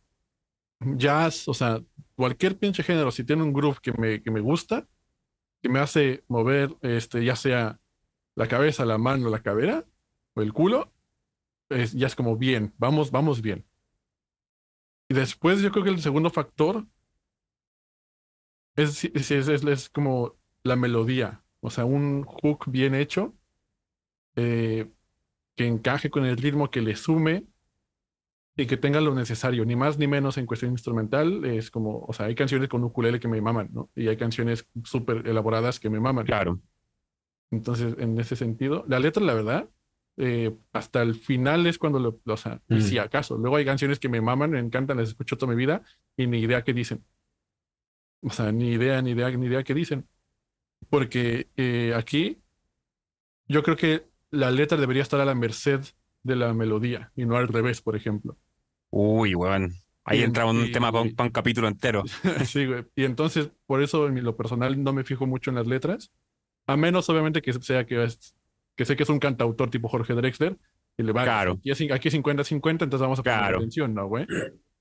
jazz, 0.98 1.48
o 1.48 1.54
sea, 1.54 1.80
cualquier 2.16 2.58
pinche 2.58 2.82
género, 2.82 3.10
si 3.10 3.24
tiene 3.24 3.42
un 3.42 3.52
groove 3.52 3.78
que 3.82 3.92
me, 3.92 4.22
que 4.22 4.30
me 4.30 4.40
gusta, 4.40 4.88
que 5.62 5.68
me 5.70 5.80
hace 5.80 6.24
mover, 6.28 6.76
este, 6.82 7.24
ya 7.24 7.36
sea 7.36 7.80
la 8.36 8.48
cabeza, 8.48 8.84
la 8.86 8.98
mano, 8.98 9.30
la 9.30 9.42
cadera 9.42 9.86
o 10.34 10.42
el 10.42 10.52
culo, 10.54 10.92
es, 11.70 11.92
ya 11.94 12.06
es 12.08 12.16
como 12.16 12.36
bien, 12.38 12.74
vamos, 12.78 13.10
vamos 13.12 13.42
bien. 13.42 13.66
Y 15.08 15.14
después 15.14 15.60
yo 15.60 15.70
creo 15.70 15.84
que 15.84 15.90
el 15.90 16.00
segundo 16.02 16.28
factor 16.30 16.86
es, 18.76 19.04
es, 19.04 19.30
es- 19.30 19.48
es- 19.64 19.88
como 19.90 20.36
la 20.64 20.76
melodía, 20.76 21.42
o 21.60 21.70
sea, 21.70 21.84
un 21.84 22.24
hook 22.24 22.66
bien 22.70 22.94
hecho 22.94 23.34
eh, 24.36 24.90
que 25.56 25.66
encaje 25.66 26.10
con 26.10 26.24
el 26.26 26.36
ritmo, 26.36 26.70
que 26.70 26.82
le 26.82 26.96
sume 26.96 27.46
y 28.56 28.66
que 28.66 28.76
tenga 28.76 29.00
lo 29.00 29.14
necesario, 29.14 29.64
ni 29.64 29.76
más 29.76 29.98
ni 29.98 30.06
menos 30.06 30.36
en 30.38 30.46
cuestión 30.46 30.72
instrumental. 30.72 31.44
Es 31.44 31.70
como, 31.70 32.04
o 32.06 32.12
sea, 32.12 32.26
hay 32.26 32.34
canciones 32.34 32.68
con 32.68 32.84
ukulele 32.84 33.18
que 33.18 33.28
me 33.28 33.40
maman, 33.40 33.70
¿no? 33.72 33.90
Y 33.94 34.08
hay 34.08 34.16
canciones 34.16 34.66
súper 34.84 35.26
elaboradas 35.26 35.80
que 35.80 35.88
me 35.90 36.00
maman. 36.00 36.26
Claro. 36.26 36.60
Entonces, 37.50 37.94
en 37.98 38.18
ese 38.18 38.36
sentido, 38.36 38.84
la 38.88 38.98
letra, 38.98 39.22
la 39.22 39.34
verdad, 39.34 39.68
eh, 40.18 40.54
hasta 40.72 41.00
el 41.02 41.14
final 41.14 41.66
es 41.66 41.78
cuando 41.78 41.98
lo, 41.98 42.20
o 42.26 42.36
sea, 42.36 42.60
y 42.68 42.74
Mm. 42.76 42.80
si 42.80 42.98
acaso. 42.98 43.38
Luego 43.38 43.56
hay 43.56 43.64
canciones 43.64 43.98
que 43.98 44.08
me 44.10 44.20
maman, 44.20 44.50
me 44.50 44.58
encantan, 44.58 44.98
las 44.98 45.08
escucho 45.10 45.38
toda 45.38 45.50
mi 45.52 45.56
vida 45.56 45.82
y 46.16 46.26
ni 46.26 46.38
idea 46.40 46.62
qué 46.62 46.74
dicen. 46.74 47.04
O 48.22 48.30
sea, 48.30 48.52
ni 48.52 48.72
idea, 48.72 49.00
ni 49.02 49.12
idea, 49.12 49.30
ni 49.30 49.46
idea 49.46 49.64
qué 49.64 49.74
dicen. 49.74 50.06
Porque 50.90 51.48
eh, 51.56 51.94
aquí 51.96 52.42
yo 53.48 53.62
creo 53.62 53.76
que 53.76 54.06
la 54.30 54.50
letra 54.50 54.78
debería 54.78 55.02
estar 55.02 55.20
a 55.20 55.24
la 55.24 55.34
merced 55.34 55.80
de 56.22 56.36
la 56.36 56.52
melodía 56.54 57.12
y 57.16 57.24
no 57.26 57.36
al 57.36 57.48
revés, 57.48 57.80
por 57.82 57.96
ejemplo. 57.96 58.36
Uy, 58.92 59.34
weón. 59.34 59.72
Ahí 60.04 60.20
Y- 60.20 60.22
entra 60.22 60.46
un 60.46 60.66
y- 60.66 60.72
tema 60.72 60.92
para 60.92 61.02
un, 61.04 61.14
pa' 61.14 61.24
un 61.24 61.30
capítulo 61.30 61.66
entero. 61.68 62.02
Sí, 62.54 62.66
güey. 62.66 62.84
Y 62.94 63.04
entonces, 63.04 63.50
por 63.66 63.82
eso 63.82 64.06
en 64.06 64.22
lo 64.22 64.36
personal 64.36 64.82
no 64.82 64.92
me 64.92 65.02
fijo 65.04 65.26
mucho 65.26 65.50
en 65.50 65.56
las 65.56 65.66
letras. 65.66 66.12
A 66.66 66.76
menos, 66.76 67.08
obviamente, 67.08 67.40
que 67.42 67.52
sea 67.54 67.86
que, 67.86 68.04
es, 68.04 68.34
que 68.76 68.84
sé 68.84 68.94
que 68.96 69.02
es 69.04 69.08
un 69.08 69.18
cantautor 69.18 69.70
tipo 69.70 69.88
Jorge 69.88 70.14
Drexler. 70.14 70.56
Y 70.98 71.02
le 71.04 71.12
va 71.12 71.24
Claro. 71.24 71.52
Aquí 71.52 71.70
es, 71.70 71.80
aquí 71.90 72.08
es 72.08 72.14
50-50, 72.14 72.84
entonces 72.84 73.00
vamos 73.00 73.18
a 73.18 73.22
poner 73.22 73.38
Claro. 73.38 73.56
atención, 73.58 73.94
¿no, 73.94 74.06
güey? 74.08 74.26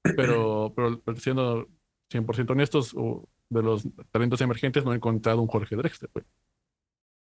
Pero, 0.03 0.73
pero, 0.75 1.01
siendo 1.15 1.69
100% 2.11 2.51
honestos, 2.51 2.93
o 2.97 3.29
de 3.49 3.61
los 3.63 3.87
talentos 4.11 4.41
emergentes, 4.41 4.83
no 4.83 4.91
he 4.91 4.97
encontrado 4.97 5.41
un 5.41 5.47
Jorge 5.47 5.75
Drexler, 5.77 6.09
güey. 6.13 6.25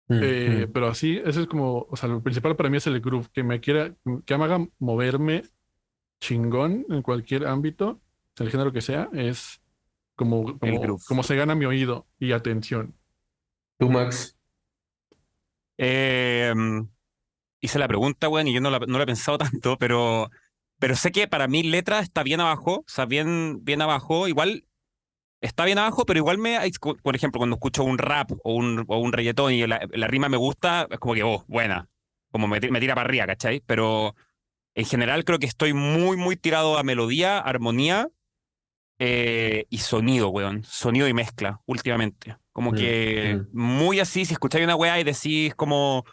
Mm, 0.09 0.21
Eh, 0.23 0.67
mm. 0.69 0.73
pero 0.73 0.89
así, 0.89 1.21
ese 1.25 1.43
es 1.43 1.47
como, 1.47 1.87
o 1.89 1.97
sea, 1.97 2.09
lo 2.09 2.23
principal 2.23 2.55
para 2.57 2.69
mí 2.69 2.77
es 2.77 2.87
el 2.87 3.01
groove, 3.01 3.29
que 3.33 3.43
me 3.43 3.61
quiera, 3.61 3.95
que 4.27 4.37
me 4.39 4.45
haga 4.45 4.67
moverme 4.79 5.43
chingón 6.21 6.87
en 6.89 7.03
cualquier 7.03 7.47
ámbito, 7.47 8.01
el 8.39 8.51
género 8.51 8.73
que 8.73 8.81
sea, 8.81 9.09
es 9.13 9.61
como, 10.15 10.59
El 10.63 10.81
como, 10.81 10.99
como 11.07 11.23
se 11.23 11.37
gana 11.37 11.55
mi 11.55 11.65
oído 11.65 12.07
y 12.19 12.33
atención. 12.33 12.95
¿Tú, 13.79 13.91
Max? 13.91 14.37
Eh, 15.79 16.53
hice 17.61 17.79
la 17.79 17.89
pregunta, 17.89 18.29
weón, 18.29 18.49
y 18.49 18.55
yo 18.55 18.61
no 18.61 18.71
la, 18.71 18.79
no 18.79 18.99
la 18.99 19.05
he 19.05 19.07
pensado 19.07 19.39
tanto, 19.39 19.77
pero, 19.79 20.31
pero 20.79 20.97
sé 20.97 21.13
que 21.13 21.29
para 21.29 21.49
mí 21.49 21.63
letra 21.63 22.01
está 22.01 22.23
bien 22.23 22.41
abajo, 22.41 22.81
o 22.81 22.85
sea, 22.87 23.07
bien, 23.07 23.65
bien 23.65 23.83
abajo. 23.83 24.29
Igual 24.29 24.65
está 25.41 25.65
bien 25.65 25.79
abajo, 25.79 26.07
pero 26.07 26.19
igual 26.19 26.39
me, 26.39 26.59
por 27.03 27.17
ejemplo, 27.17 27.39
cuando 27.39 27.57
escucho 27.57 27.85
un 27.85 27.99
rap 27.99 28.33
o 28.45 28.55
un, 28.55 28.85
o 28.89 28.99
un 28.99 29.13
reggaetón 29.13 29.53
y 29.53 29.67
la, 29.67 29.81
la 29.93 30.07
rima 30.07 30.29
me 30.29 30.37
gusta, 30.37 30.87
es 30.91 30.99
como 30.99 31.15
que, 31.15 31.23
oh, 31.23 31.45
buena, 31.47 31.89
como 32.31 32.49
me, 32.49 32.61
me 32.61 32.81
tira 32.81 32.95
para 32.95 33.09
arriba, 33.09 33.27
¿cachai? 33.27 33.61
Pero 33.67 34.15
en 34.77 34.85
general 34.85 35.25
creo 35.25 35.41
que 35.41 35.47
estoy 35.47 35.73
muy, 35.73 36.17
muy 36.17 36.37
tirado 36.37 36.79
a 36.79 36.85
melodía, 36.85 37.39
armonía 37.41 38.09
eh, 38.99 39.67
y 39.69 39.79
sonido, 39.79 40.29
weón. 40.31 40.65
Sonido 40.65 41.09
y 41.09 41.15
mezcla, 41.15 41.61
últimamente. 41.67 42.37
Como 42.53 42.73
Mm, 42.73 42.75
que 42.75 43.41
muy 43.53 44.01
así, 44.01 44.25
si 44.25 44.33
escucháis 44.35 44.65
una 44.65 44.77
weá 44.77 44.99
y 45.01 45.05
decís 45.05 45.55
como, 45.55 46.05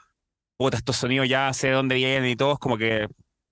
puta, 0.58 0.78
estos 0.78 0.98
sonidos 0.98 1.30
ya 1.30 1.52
sé 1.54 1.68
de 1.68 1.74
dónde 1.74 1.96
vienen 1.96 2.30
y 2.30 2.36
todo, 2.36 2.54
es 2.54 2.60
como 2.60 2.78
que, 2.78 3.08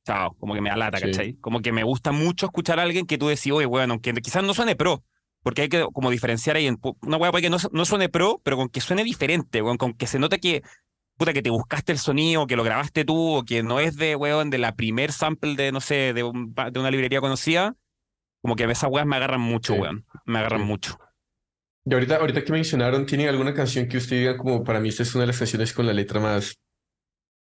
chao, 0.06 0.36
como 0.40 0.54
que 0.54 0.62
me 0.62 0.70
alata, 0.70 0.98
Sí. 0.98 1.06
¿cachai? 1.06 1.34
Como 1.36 1.62
que 1.62 1.72
me 1.72 1.84
gusta 1.84 2.12
mucho 2.12 2.48
escuchar 2.48 2.80
a 2.80 2.84
alguien 2.84 3.06
que 3.06 3.18
tú 3.18 3.28
decís, 3.28 3.52
oye, 3.52 3.66
weón, 3.66 3.92
aunque 3.92 4.14
quizás 4.16 4.44
no 4.44 4.54
suene 4.54 4.76
pro, 4.76 5.04
porque 5.44 5.64
hay 5.64 5.70
que 5.70 5.86
como 5.94 6.10
diferenciar 6.12 6.56
ahí 6.58 6.68
en 6.68 6.80
una 7.02 7.18
weá 7.18 7.32
que 7.42 7.50
no, 7.50 7.58
no 7.72 7.86
suene 7.86 8.10
pro, 8.10 8.42
pero 8.44 8.58
con 8.58 8.70
que 8.70 8.82
suene 8.82 9.04
diferente, 9.04 9.62
weón, 9.62 9.78
con 9.78 9.94
que 9.94 10.08
se 10.08 10.20
note 10.20 10.40
que, 10.40 10.62
puta, 11.22 11.34
que 11.34 11.44
te 11.44 11.52
buscaste 11.52 11.92
el 11.92 12.00
sonido, 12.00 12.48
que 12.48 12.56
lo 12.56 12.64
grabaste 12.64 13.06
tú, 13.06 13.36
o 13.36 13.46
que 13.46 13.62
no 13.62 13.80
es 13.80 13.96
de, 13.96 14.16
weón, 14.16 14.50
de 14.50 14.58
la 14.58 14.76
primer 14.76 15.12
sample 15.12 15.56
de, 15.56 15.72
no 15.72 15.80
sé, 15.80 16.14
de, 16.14 16.24
un- 16.24 16.52
de 16.56 16.80
una 16.80 16.90
librería 16.90 17.22
conocida, 17.22 17.76
como 18.42 18.56
que 18.56 18.64
esas 18.64 18.90
weas 18.90 19.06
me 19.06 19.18
agarran 19.18 19.40
mucho, 19.40 19.74
Sí. 19.76 19.80
weón, 19.80 20.04
me 20.26 20.40
agarran 20.40 20.62
Sí. 20.62 20.66
mucho. 20.68 20.98
Y 21.86 21.94
ahorita, 21.94 22.16
ahorita 22.16 22.44
que 22.44 22.52
mencionaron, 22.52 23.06
¿tienen 23.06 23.30
alguna 23.30 23.54
canción 23.54 23.88
que 23.88 23.98
usted 23.98 24.18
diga 24.18 24.36
como 24.36 24.64
para 24.64 24.80
mí 24.80 24.90
esta 24.90 25.04
es 25.04 25.14
una 25.14 25.22
de 25.24 25.28
las 25.28 25.38
canciones 25.38 25.74
con 25.74 25.86
la 25.86 25.94
letra 25.94 26.20
más 26.20 26.60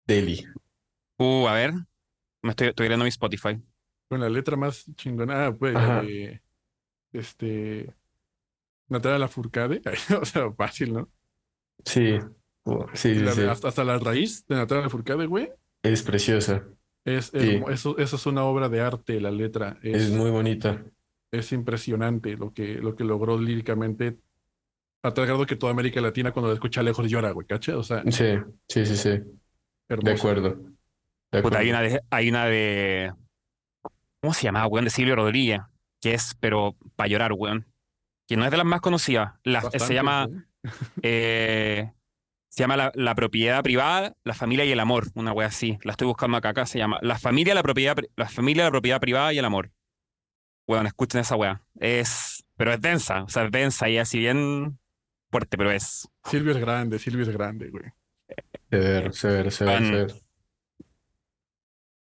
deli? 0.06 0.44
Uh, 1.18 1.46
a 1.48 1.54
ver, 1.54 1.72
me 2.42 2.50
estoy, 2.50 2.68
estoy 2.68 2.88
viendo 2.88 3.04
mi 3.04 3.08
Spotify. 3.08 3.62
Con 4.10 4.20
la 4.20 4.28
letra 4.28 4.58
más 4.58 4.84
chingona, 4.94 5.46
ah, 5.46 5.56
pues, 5.56 5.74
Ajá. 5.74 6.02
eh, 6.04 6.42
este, 7.12 7.94
Natalia 8.88 9.20
Lafourcade, 9.20 9.80
o 10.20 10.24
sea, 10.26 10.52
fácil, 10.52 10.92
¿no? 10.92 11.10
Sí, 11.86 12.18
sí, 12.94 13.14
La- 13.14 13.32
sí. 13.32 13.42
hasta, 13.42 13.68
hasta 13.68 13.84
la 13.84 13.98
raíz 13.98 14.46
de 14.46 14.56
Natalia 14.56 14.84
Lafourcade, 14.84 15.26
güey, 15.26 15.50
Es 15.82 16.02
preciosa, 16.02 16.64
es, 17.04 17.26
Sí. 17.26 17.38
hermo- 17.38 17.70
eso, 17.70 17.96
eso 17.98 18.16
es 18.16 18.26
una 18.26 18.44
obra 18.44 18.68
de 18.68 18.80
arte, 18.80 19.20
la 19.20 19.30
letra, 19.30 19.78
es 19.82 20.02
es, 20.04 20.10
muy 20.10 20.30
bonita. 20.30 20.84
es 21.32 21.52
impresionante 21.52 22.36
lo 22.36 22.52
que, 22.52 22.74
lo 22.74 22.94
que 22.96 23.04
logró 23.04 23.38
líricamente, 23.38 24.18
a 25.02 25.14
tal 25.14 25.26
grado 25.26 25.46
que 25.46 25.56
toda 25.56 25.72
América 25.72 26.00
Latina 26.00 26.32
cuando 26.32 26.48
la 26.48 26.54
escucha 26.54 26.82
lejos 26.82 27.08
llora, 27.10 27.30
güey, 27.30 27.46
¿caché? 27.46 27.72
O 27.72 27.82
sea, 27.82 28.02
Sí, 28.10 28.34
sí, 28.68 28.84
sí, 28.86 28.96
sí. 28.96 29.20
De 29.88 30.10
acuerdo. 30.12 30.50
De 31.32 31.42
Puta, 31.42 31.58
hay 31.60 31.70
acuerdo. 31.70 31.70
una 31.70 31.80
de, 31.82 32.00
hay 32.10 32.28
una 32.28 32.44
de. 32.46 33.12
¿Cómo 34.20 34.34
se 34.34 34.42
llamaba, 34.44 34.66
weón? 34.66 34.84
De 34.84 34.90
Silvio 34.90 35.16
Rodríguez. 35.16 35.60
Que 36.02 36.14
es, 36.14 36.36
pero 36.40 36.76
para 36.96 37.08
llorar, 37.08 37.32
weón. 37.32 37.66
Que 38.28 38.36
no 38.36 38.44
es 38.44 38.50
de 38.50 38.56
las 38.56 38.66
más 38.66 38.80
conocidas. 38.80 39.32
La- 39.44 39.60
Bastante, 39.62 39.86
se 39.86 39.94
llama. 39.94 40.28
¿sí? 40.28 40.70
eh, 41.02 41.92
se 42.50 42.64
llama 42.64 42.76
la, 42.76 42.92
la 42.94 43.14
propiedad 43.14 43.62
privada, 43.62 44.16
la 44.24 44.34
familia 44.34 44.64
y 44.64 44.72
el 44.72 44.80
amor. 44.80 45.06
Una 45.14 45.32
wea 45.32 45.46
así. 45.46 45.78
La 45.84 45.92
estoy 45.92 46.08
buscando 46.08 46.36
acá. 46.36 46.50
Acá 46.50 46.66
se 46.66 46.78
llama 46.78 46.98
La 47.00 47.18
familia, 47.18 47.54
la 47.54 47.62
propiedad, 47.62 47.96
la 48.16 48.28
familia, 48.28 48.64
la 48.64 48.70
propiedad 48.70 49.00
privada 49.00 49.32
y 49.32 49.38
el 49.38 49.44
amor. 49.44 49.70
Weón, 50.66 50.86
escuchen 50.86 51.20
esa 51.20 51.36
wea. 51.36 51.62
Es. 51.78 52.44
Pero 52.56 52.72
es 52.72 52.80
densa. 52.80 53.22
O 53.22 53.28
sea, 53.28 53.44
es 53.44 53.52
densa 53.52 53.88
y 53.88 53.98
así 53.98 54.18
bien 54.18 54.78
fuerte, 55.30 55.56
pero 55.56 55.70
es. 55.70 56.08
Silvio 56.24 56.52
es 56.52 56.58
grande, 56.58 56.98
Silvio 56.98 57.22
es 57.22 57.30
grande, 57.30 57.70
güey. 57.70 57.84
Severo, 58.68 59.12
severo, 59.12 59.50
severo, 59.50 59.86
severo. 59.86 60.14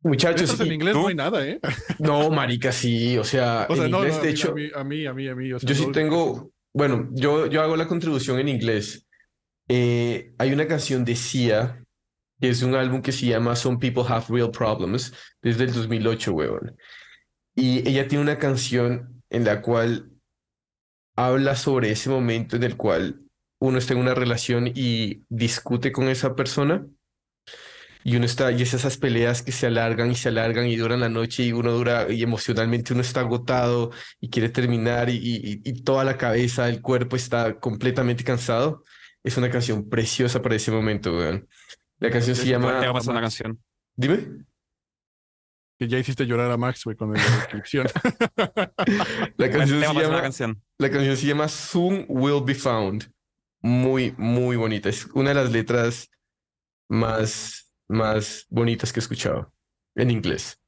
Muchachos, 0.03 0.61
en 0.61 0.73
inglés 0.73 0.95
tú? 0.95 1.01
no 1.01 1.09
hay 1.09 1.15
nada, 1.15 1.47
¿eh? 1.47 1.59
no, 1.99 2.31
marica, 2.31 2.71
sí, 2.71 3.19
o 3.19 3.25
sea, 3.25 3.67
O 3.69 3.75
sea, 3.75 3.87
en 3.87 3.91
no, 3.91 3.99
inglés, 3.99 4.15
no, 4.15 4.21
a 4.21 4.23
de 4.23 4.29
mí, 4.29 4.33
hecho, 4.33 4.51
a 4.51 4.55
mí, 4.55 4.71
a 4.75 4.85
mí, 4.85 5.07
a 5.07 5.15
mí, 5.15 5.29
a 5.29 5.35
mí, 5.35 5.53
o 5.53 5.59
sea, 5.59 5.69
yo 5.69 5.75
sí 5.75 5.91
tengo, 5.91 6.53
bueno, 6.73 7.09
yo, 7.13 7.47
yo 7.47 7.61
hago 7.63 7.77
la 7.77 7.89
contribución 7.89 8.39
en 8.39 8.49
inglés. 8.49 9.06
Eh, 9.69 10.33
hay 10.39 10.53
una 10.53 10.67
canción 10.67 11.05
de 11.05 11.17
Sia, 11.17 11.85
que 12.41 12.49
es 12.49 12.63
un 12.63 12.75
álbum 12.75 13.03
que 13.03 13.13
se 13.13 13.27
llama 13.27 13.57
Some 13.57 13.79
People 13.79 14.05
Have 14.07 14.27
Real 14.29 14.51
Problems, 14.51 15.13
desde 15.43 15.65
el 15.65 15.73
2008, 15.73 16.33
huevón. 16.33 16.77
Y 17.55 17.89
ella 17.89 18.07
tiene 18.07 18.23
una 18.23 18.39
canción 18.39 19.23
en 19.31 19.45
la 19.45 19.63
cual 19.63 20.11
habla 21.17 21.57
sobre 21.57 21.91
ese 21.91 22.11
momento 22.11 22.57
en 22.57 22.63
el 22.63 22.77
cual 22.77 23.23
uno 23.59 23.79
está 23.79 23.95
en 23.95 24.01
una 24.01 24.15
relación 24.15 24.71
y 24.75 25.25
discute 25.31 25.91
con 25.91 26.09
esa 26.09 26.37
persona 26.37 26.87
y 28.05 28.15
uno 28.15 28.27
está, 28.27 28.53
y 28.53 28.63
es 28.63 28.73
esas 28.73 28.99
peleas 28.99 29.43
que 29.43 29.51
se 29.51 29.67
alargan 29.67 30.13
y 30.13 30.15
se 30.15 30.29
alargan 30.29 30.67
y 30.67 30.77
duran 30.77 31.01
la 31.01 31.09
noche 31.09 31.43
y 31.43 31.53
uno 31.53 31.73
dura, 31.73 32.07
y 32.13 32.23
emocionalmente 32.23 32.93
uno 32.93 33.03
está 33.03 33.21
agotado 33.21 33.91
y 34.21 34.29
quiere 34.29 34.49
terminar 34.49 35.09
y 35.11 35.83
toda 35.83 36.05
la 36.05 36.17
cabeza, 36.17 36.69
el 36.69 36.81
cuerpo 36.83 37.17
está 37.17 37.59
completamente 37.59 38.23
cansado. 38.23 38.85
Es 39.27 39.37
una 39.37 39.51
canción 39.51 39.89
preciosa 39.89 40.41
para 40.41 40.55
ese 40.55 40.71
momento, 40.71 41.13
weón. 41.13 41.49
La 41.99 42.13
canción 42.13 42.37
se 42.37 42.45
Te 42.45 42.57
va 42.57 42.79
a 42.79 42.81
llama... 42.81 42.93
pasar 42.93 43.11
una 43.11 43.23
canción. 43.23 43.61
Dime. 43.97 44.45
Que 45.77 45.89
ya 45.89 45.99
hiciste 45.99 46.25
llorar 46.27 46.49
a 46.53 46.57
Max, 46.57 46.85
güey, 46.85 46.97
con 46.97 47.13
la 47.13 47.21
descripción. 47.21 47.89
La 49.37 49.51
canción 49.51 49.81
Te 49.81 49.87
se 49.89 49.95
llama... 49.95 50.23
canción. 50.23 50.63
La 50.79 50.91
canción 50.93 51.17
se 51.17 51.27
llama 51.27 51.49
Soon 51.49 52.07
Will 52.09 52.45
Be 52.45 52.55
Found. 52.55 53.13
Muy, 53.63 54.15
muy 54.17 54.55
bonita. 54.55 54.91
Es 54.91 55.07
una 55.07 55.31
de 55.31 55.35
las 55.35 55.51
letras 55.51 56.09
más, 56.89 57.75
más 57.89 58.47
bonitas 58.49 58.93
que 58.93 59.01
he 59.01 59.03
escuchado 59.03 59.53
en 59.97 60.13
inglés. 60.13 60.61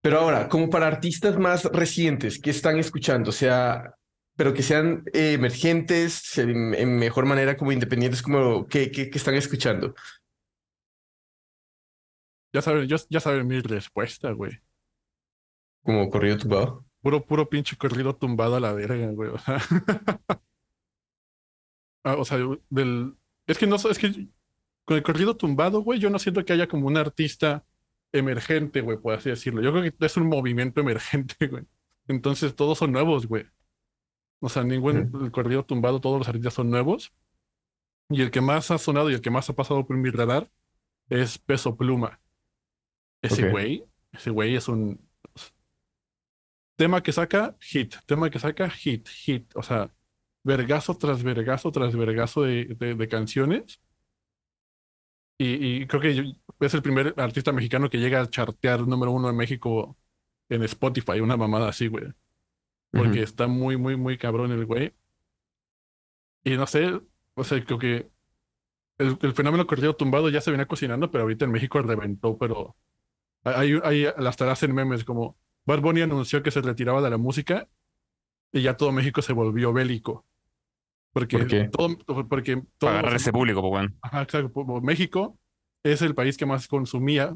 Pero 0.00 0.20
ahora, 0.20 0.48
como 0.48 0.70
para 0.70 0.86
artistas 0.86 1.36
más 1.36 1.64
recientes 1.64 2.40
que 2.40 2.48
están 2.48 2.78
escuchando, 2.78 3.28
o 3.28 3.32
sea, 3.34 3.94
pero 4.36 4.54
que 4.54 4.62
sean 4.62 5.04
eh, 5.12 5.32
emergentes, 5.34 6.38
en, 6.38 6.74
en 6.74 6.98
mejor 6.98 7.26
manera 7.26 7.56
como 7.56 7.72
independientes, 7.72 8.22
como 8.22 8.66
que, 8.66 8.90
que, 8.90 9.10
que 9.10 9.18
están 9.18 9.34
escuchando. 9.34 9.94
ya 12.52 12.62
saben, 12.62 12.88
ya, 12.88 12.96
ya 13.08 13.20
saben 13.20 13.46
mi 13.46 13.60
respuesta, 13.60 14.30
güey. 14.32 14.52
Como 15.82 16.10
corrido 16.10 16.38
tumbado. 16.38 16.84
Puro, 17.02 17.24
puro 17.24 17.48
pinche 17.48 17.76
corrido 17.76 18.16
tumbado 18.16 18.56
a 18.56 18.60
la 18.60 18.72
verga, 18.72 19.08
güey. 19.12 19.30
O 19.30 19.38
sea, 19.38 19.58
Ah, 22.06 22.14
o 22.16 22.24
sea, 22.24 22.38
del... 22.70 23.16
Es 23.48 23.58
que 23.58 23.66
no 23.66 23.74
es 23.76 23.98
que 23.98 24.28
con 24.84 24.96
el 24.96 25.02
corrido 25.02 25.36
tumbado, 25.36 25.80
güey, 25.80 25.98
yo 25.98 26.08
no 26.08 26.20
siento 26.20 26.44
que 26.44 26.52
haya 26.52 26.68
como 26.68 26.86
un 26.86 26.96
artista 26.96 27.64
emergente, 28.12 28.80
güey, 28.80 28.98
por 28.98 29.14
así 29.14 29.30
decirlo. 29.30 29.60
Yo 29.60 29.72
creo 29.72 29.82
que 29.82 30.06
es 30.06 30.16
un 30.16 30.28
movimiento 30.28 30.80
emergente, 30.80 31.34
güey. 31.48 31.64
Entonces 32.06 32.54
todos 32.54 32.78
son 32.78 32.92
nuevos, 32.92 33.26
güey. 33.26 33.46
O 34.46 34.48
sea, 34.48 34.62
ningún 34.64 35.10
el 35.24 35.32
corrido 35.32 35.64
tumbado, 35.64 36.00
todos 36.00 36.18
los 36.18 36.28
artistas 36.28 36.54
son 36.54 36.70
nuevos. 36.70 37.12
Y 38.08 38.22
el 38.22 38.30
que 38.30 38.40
más 38.40 38.70
ha 38.70 38.78
sonado 38.78 39.10
y 39.10 39.14
el 39.14 39.20
que 39.20 39.30
más 39.30 39.50
ha 39.50 39.54
pasado 39.54 39.84
por 39.86 39.96
mi 39.96 40.10
radar 40.10 40.50
es 41.08 41.38
Peso 41.38 41.76
Pluma. 41.76 42.20
Ese 43.22 43.42
güey, 43.50 43.84
ese 44.12 44.30
güey 44.30 44.54
es 44.56 44.68
un 44.68 45.00
tema 46.76 47.02
que 47.02 47.12
saca 47.12 47.56
hit, 47.60 47.94
tema 48.06 48.30
que 48.30 48.38
saca 48.38 48.70
hit, 48.70 49.08
hit. 49.08 49.50
O 49.56 49.62
sea, 49.62 49.92
vergazo 50.44 50.96
tras 50.96 51.22
vergazo 51.22 51.72
tras 51.72 51.94
vergazo 51.96 52.42
de, 52.42 52.66
de- 52.78 52.94
de 52.94 53.08
canciones. 53.08 53.80
Y, 55.38 55.82
y 55.82 55.86
creo 55.86 56.00
que 56.00 56.34
es 56.60 56.74
el 56.74 56.82
primer 56.82 57.14
artista 57.18 57.52
mexicano 57.52 57.90
que 57.90 57.98
llega 57.98 58.20
a 58.22 58.30
chartear 58.30 58.86
número 58.86 59.10
uno 59.12 59.28
en 59.28 59.36
México 59.36 59.96
en 60.48 60.62
Spotify, 60.62 61.20
una 61.20 61.36
mamada 61.36 61.68
así, 61.68 61.88
güey. 61.88 62.04
Porque 62.92 63.18
Ujú. 63.18 63.24
está 63.24 63.46
muy, 63.46 63.76
muy, 63.76 63.96
muy 63.96 64.16
cabrón 64.18 64.52
el 64.52 64.64
güey. 64.64 64.94
Y 66.44 66.56
no 66.56 66.66
sé, 66.66 67.00
o 67.34 67.44
sea, 67.44 67.62
creo 67.64 67.78
que 67.78 68.10
el, 68.98 69.18
el 69.20 69.32
fenómeno 69.34 69.66
corrido 69.66 69.96
tumbado 69.96 70.28
ya 70.28 70.40
se 70.40 70.50
venía 70.50 70.66
cocinando, 70.66 71.10
pero 71.10 71.22
ahorita 71.22 71.44
en 71.44 71.50
México 71.50 71.82
reventó, 71.82 72.38
pero 72.38 72.76
hay, 73.44 73.78
hay 73.82 74.06
hasta 74.06 74.50
hacen 74.50 74.74
memes 74.74 75.04
como 75.04 75.36
Bad 75.66 75.80
Bunny 75.80 76.02
anunció 76.02 76.42
que 76.42 76.50
se 76.50 76.60
retiraba 76.60 77.02
de 77.02 77.10
la 77.10 77.18
música 77.18 77.68
y 78.52 78.62
ya 78.62 78.76
todo 78.76 78.92
México 78.92 79.22
se 79.22 79.32
volvió 79.32 79.72
bélico. 79.72 80.24
Porque 81.12 81.38
¿Por 81.38 81.46
qué? 81.46 81.68
todo, 81.70 81.96
porque 82.28 82.56
Para 82.56 82.68
todos 82.78 82.92
agarrar 82.92 83.16
ese 83.16 83.32
público, 83.32 83.60
pues, 83.60 83.72
weón. 83.72 83.98
Ajá, 84.02 84.22
exacto. 84.22 84.80
México 84.82 85.38
es 85.82 86.02
el 86.02 86.14
país 86.14 86.36
que 86.36 86.46
más 86.46 86.68
consumía, 86.68 87.34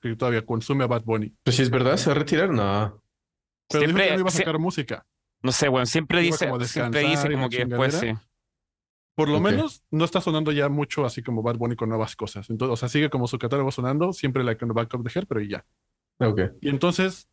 que 0.00 0.16
todavía 0.16 0.44
consume 0.44 0.84
a 0.84 0.88
Bad 0.88 1.04
Bunny. 1.04 1.32
Pues 1.42 1.56
si 1.56 1.62
es 1.62 1.70
verdad, 1.70 1.96
se 1.96 2.10
va 2.10 2.16
a 2.16 2.18
retirar, 2.18 2.50
no. 2.50 3.00
Pero 3.68 3.80
dijo 3.86 3.88
Siempre- 3.96 4.04
que 4.08 4.12
no 4.14 4.20
iba 4.20 4.28
a 4.28 4.32
sacar 4.32 4.58
música. 4.58 5.06
No 5.42 5.52
sé, 5.52 5.68
weón. 5.68 5.86
Siempre 5.86 6.22
Iba 6.22 6.32
dice, 6.32 6.48
como 6.48 6.64
siempre 6.64 7.00
dice 7.00 7.30
como 7.32 7.48
que 7.48 7.64
después 7.66 7.94
sí. 7.94 8.12
Por 9.16 9.28
lo 9.28 9.38
menos 9.40 9.84
no 9.90 10.04
está 10.04 10.20
sonando 10.20 10.50
ya 10.50 10.68
mucho 10.68 11.04
así 11.04 11.22
como 11.22 11.42
Bad 11.42 11.56
Bunny 11.56 11.76
con 11.76 11.88
nuevas 11.88 12.16
cosas. 12.16 12.50
Entonces, 12.50 12.72
o 12.72 12.76
sea, 12.76 12.88
sigue 12.88 13.10
como 13.10 13.28
su 13.28 13.38
catálogo 13.38 13.70
sonando, 13.70 14.12
siempre 14.12 14.42
la 14.42 14.56
con 14.56 14.68
Back 14.70 14.92
of 14.94 15.04
the 15.04 15.10
Hair, 15.14 15.26
pero 15.28 15.40
y 15.40 15.48
ya. 15.50 15.64
Ok. 16.18 16.40
Y 16.60 16.68
entonces, 16.68 17.28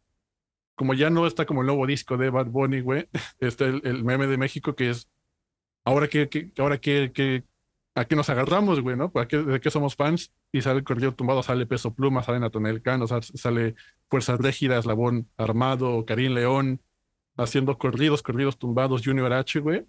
como 0.76 0.94
ya 0.94 1.10
no 1.10 1.26
está 1.26 1.46
como 1.46 1.62
el 1.62 1.68
nuevo 1.68 1.88
disco 1.88 2.18
de 2.18 2.30
Bad 2.30 2.48
Bunny, 2.48 2.82
güey, 2.82 3.08
está 3.40 3.66
el, 3.66 3.82
el 3.84 4.04
meme 4.04 4.28
de 4.28 4.38
México 4.38 4.76
que 4.76 4.90
es, 4.92 5.10
ahora 5.84 6.08
que, 6.08 6.30
que- 6.30 6.52
ahora 6.60 6.80
que, 6.80 7.12
que, 7.14 7.46
¿a 7.96 8.06
qué 8.06 8.16
nos 8.16 8.30
agarramos, 8.30 8.82
güey, 8.82 8.96
no? 8.96 9.12
¿Para 9.12 9.28
qué, 9.28 9.38
¿De 9.38 9.60
qué 9.60 9.70
somos 9.70 9.96
fans? 9.96 10.32
Y 10.52 10.62
sale 10.62 10.80
el 10.80 10.84
corrido 10.84 11.14
tumbado, 11.14 11.44
sale 11.44 11.66
Peso 11.66 11.94
Pluma, 11.94 12.24
sale 12.24 12.40
Natonel 12.40 12.82
Cano, 12.82 13.06
sale, 13.08 13.76
Fuerzas 14.10 14.40
Régidas, 14.40 14.86
Labón 14.86 15.30
Armado, 15.38 16.06
Karim 16.06 16.34
León, 16.34 16.82
haciendo 17.38 17.78
corridos, 17.78 18.24
corridos 18.24 18.58
tumbados, 18.58 19.02
Junior 19.04 19.32
H, 19.34 19.60
güey. 19.60 19.86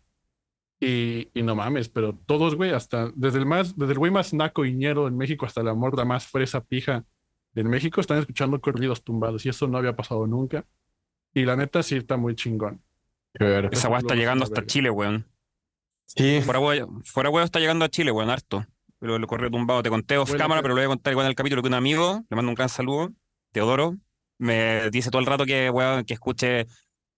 Y, 0.81 1.31
y 1.33 1.43
no 1.43 1.55
mames, 1.55 1.89
pero 1.89 2.19
todos, 2.27 2.57
güey, 2.57 2.73
hasta 2.73 3.13
desde 3.15 3.39
el 3.39 3.47
más, 3.47 3.77
desde 3.77 3.93
el 3.93 3.99
güey 3.99 4.11
más 4.11 4.35
naco 4.35 4.65
y 4.65 4.75
ñero 4.75 5.07
en 5.07 5.17
México 5.17 5.47
hasta 5.47 5.63
la 5.63 5.75
morra 5.75 6.05
más 6.05 6.27
fresa 6.27 6.61
pija 6.65 7.05
en 7.55 7.69
México 7.69 8.01
están 8.01 8.19
escuchando 8.19 8.61
corridos 8.61 9.03
tumbados 9.05 9.45
y 9.45 9.51
eso 9.51 9.67
no 9.69 9.79
había 9.79 9.95
pasado 9.95 10.27
nunca. 10.27 10.65
Y 11.35 11.45
la 11.45 11.57
neta 11.57 11.83
sí 11.83 11.97
está 11.97 12.17
muy 12.17 12.35
chingón. 12.35 12.83
Esa 13.35 13.89
weá 13.89 13.99
está 13.99 14.15
llegando 14.15 14.45
hasta. 14.45 14.65
Chile, 14.67 14.91
weón. 14.91 15.27
Sí. 16.17 16.41
Fuera 16.43 17.31
weón 17.31 17.45
está 17.45 17.59
llegando 17.61 17.85
a 17.85 17.89
Chile, 17.89 18.11
weón, 18.11 18.31
harto. 18.31 18.65
Pero 18.99 19.19
lo 19.19 19.27
corrió 19.27 19.51
tumbado, 19.51 19.83
te 19.83 19.91
conté 19.91 20.17
off 20.19 20.29
Bueno, 20.31 20.45
cámara, 20.45 20.61
que- 20.61 20.63
pero 20.65 20.75
lo 20.75 20.81
voy 20.81 20.85
a 20.85 20.89
contar 20.89 21.13
igual 21.13 21.27
en 21.27 21.31
el 21.31 21.35
capítulo 21.35 21.63
que 21.63 21.69
un 21.69 21.75
amigo, 21.75 22.23
le 22.31 22.37
mando 22.37 22.51
un 22.51 22.55
gran 22.55 22.69
saludo, 22.69 23.11
Teodoro, 23.51 23.97
me 24.39 24.91
dice 24.91 25.11
todo 25.11 25.21
el 25.21 25.27
rato 25.27 25.45
que, 25.45 25.71
weón, 25.71 26.05
que 26.05 26.15
escuche 26.15 26.67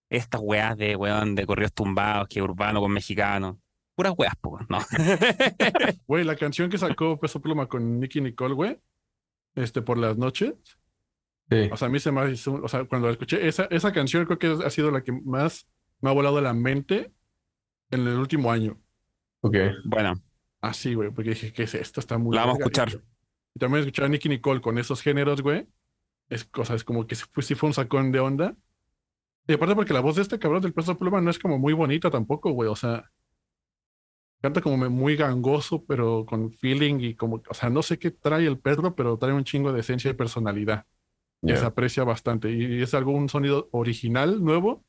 estas 0.09 0.41
weas 0.43 0.75
de, 0.77 0.95
weón, 0.95 1.35
de 1.35 1.45
corridos 1.45 1.73
tumbados, 1.73 2.27
que 2.27 2.41
urbano 2.41 2.79
con 2.81 2.91
mexicano. 2.91 3.59
Puras 3.95 4.13
weas, 4.17 4.33
po, 4.41 4.59
no. 4.69 4.79
Güey, 6.07 6.23
la 6.23 6.35
canción 6.35 6.69
que 6.69 6.77
sacó 6.77 7.19
Peso 7.19 7.39
Pluma 7.41 7.67
con 7.67 7.99
Nicky 7.99 8.21
Nicole, 8.21 8.53
güey, 8.55 8.79
este, 9.55 9.81
por 9.81 9.97
las 9.97 10.17
noches, 10.17 10.53
Sí. 11.49 11.69
o 11.71 11.77
sea, 11.77 11.87
a 11.87 11.91
mí 11.91 11.99
se 11.99 12.11
me 12.11 12.31
hizo, 12.31 12.53
o 12.55 12.67
sea, 12.67 12.85
cuando 12.85 13.05
la 13.07 13.13
escuché, 13.13 13.47
esa, 13.47 13.65
esa 13.65 13.93
canción 13.93 14.25
creo 14.25 14.39
que 14.39 14.65
ha 14.65 14.69
sido 14.71 14.89
la 14.89 15.03
que 15.03 15.11
más 15.11 15.67
me 16.01 16.09
ha 16.09 16.13
volado 16.13 16.41
la 16.41 16.53
mente 16.53 17.11
en 17.91 18.07
el 18.07 18.17
último 18.17 18.51
año. 18.51 18.79
Ok. 19.45 19.57
bueno, 19.83 20.15
Así, 20.59 20.95
güey, 20.95 21.11
porque 21.11 21.29
dije, 21.29 21.53
¿qué 21.53 21.63
es 21.63 21.75
esto? 21.75 21.99
Está 21.99 22.17
muy 22.17 22.35
la 22.35 22.41
vamos 22.41 22.55
a 22.55 22.63
escuchar. 22.63 22.89
Y 23.53 23.59
también 23.59 23.81
escuchar 23.81 24.05
a 24.05 24.09
Nicky 24.09 24.27
Nicole 24.27 24.59
con 24.59 24.79
esos 24.79 25.03
géneros, 25.03 25.43
güey. 25.43 25.67
Es 26.27 26.45
cosa, 26.45 26.73
es 26.73 26.83
como 26.83 27.05
que 27.05 27.13
sí 27.13 27.25
fue, 27.31 27.43
sí 27.43 27.53
fue 27.53 27.67
un 27.67 27.75
sacón 27.75 28.11
de 28.11 28.19
onda. 28.19 28.55
Y 29.47 29.53
aparte 29.53 29.75
porque 29.75 29.93
la 29.93 29.99
voz 29.99 30.15
de 30.15 30.23
este 30.23 30.39
cabrón 30.39 30.63
del 30.63 30.73
peso 30.73 30.97
pluma 30.97 31.21
no 31.21 31.29
es 31.29 31.37
como 31.37 31.59
muy 31.59 31.73
bonita 31.73 32.09
tampoco, 32.09 32.49
güey. 32.49 32.67
O 32.67 32.75
sea, 32.75 33.11
canta 34.41 34.61
como 34.61 34.89
muy 34.89 35.15
gangoso, 35.15 35.85
pero 35.85 36.25
con 36.25 36.51
feeling 36.51 36.99
y 37.01 37.13
como, 37.13 37.43
o 37.47 37.53
sea, 37.53 37.69
no 37.69 37.83
sé 37.83 37.99
qué 37.99 38.09
trae 38.09 38.47
el 38.47 38.57
perro, 38.57 38.95
pero 38.95 39.19
trae 39.19 39.33
un 39.33 39.43
chingo 39.43 39.71
de 39.71 39.81
esencia 39.81 40.09
y 40.09 40.15
personalidad. 40.15 40.87
Ya. 41.41 41.57
se 41.57 41.65
aprecia 41.65 42.03
bastante. 42.03 42.51
Y 42.51 42.81
es 42.81 42.95
algo, 42.95 43.11
un 43.11 43.29
sonido 43.29 43.69
original, 43.71 44.43
nuevo, 44.43 44.83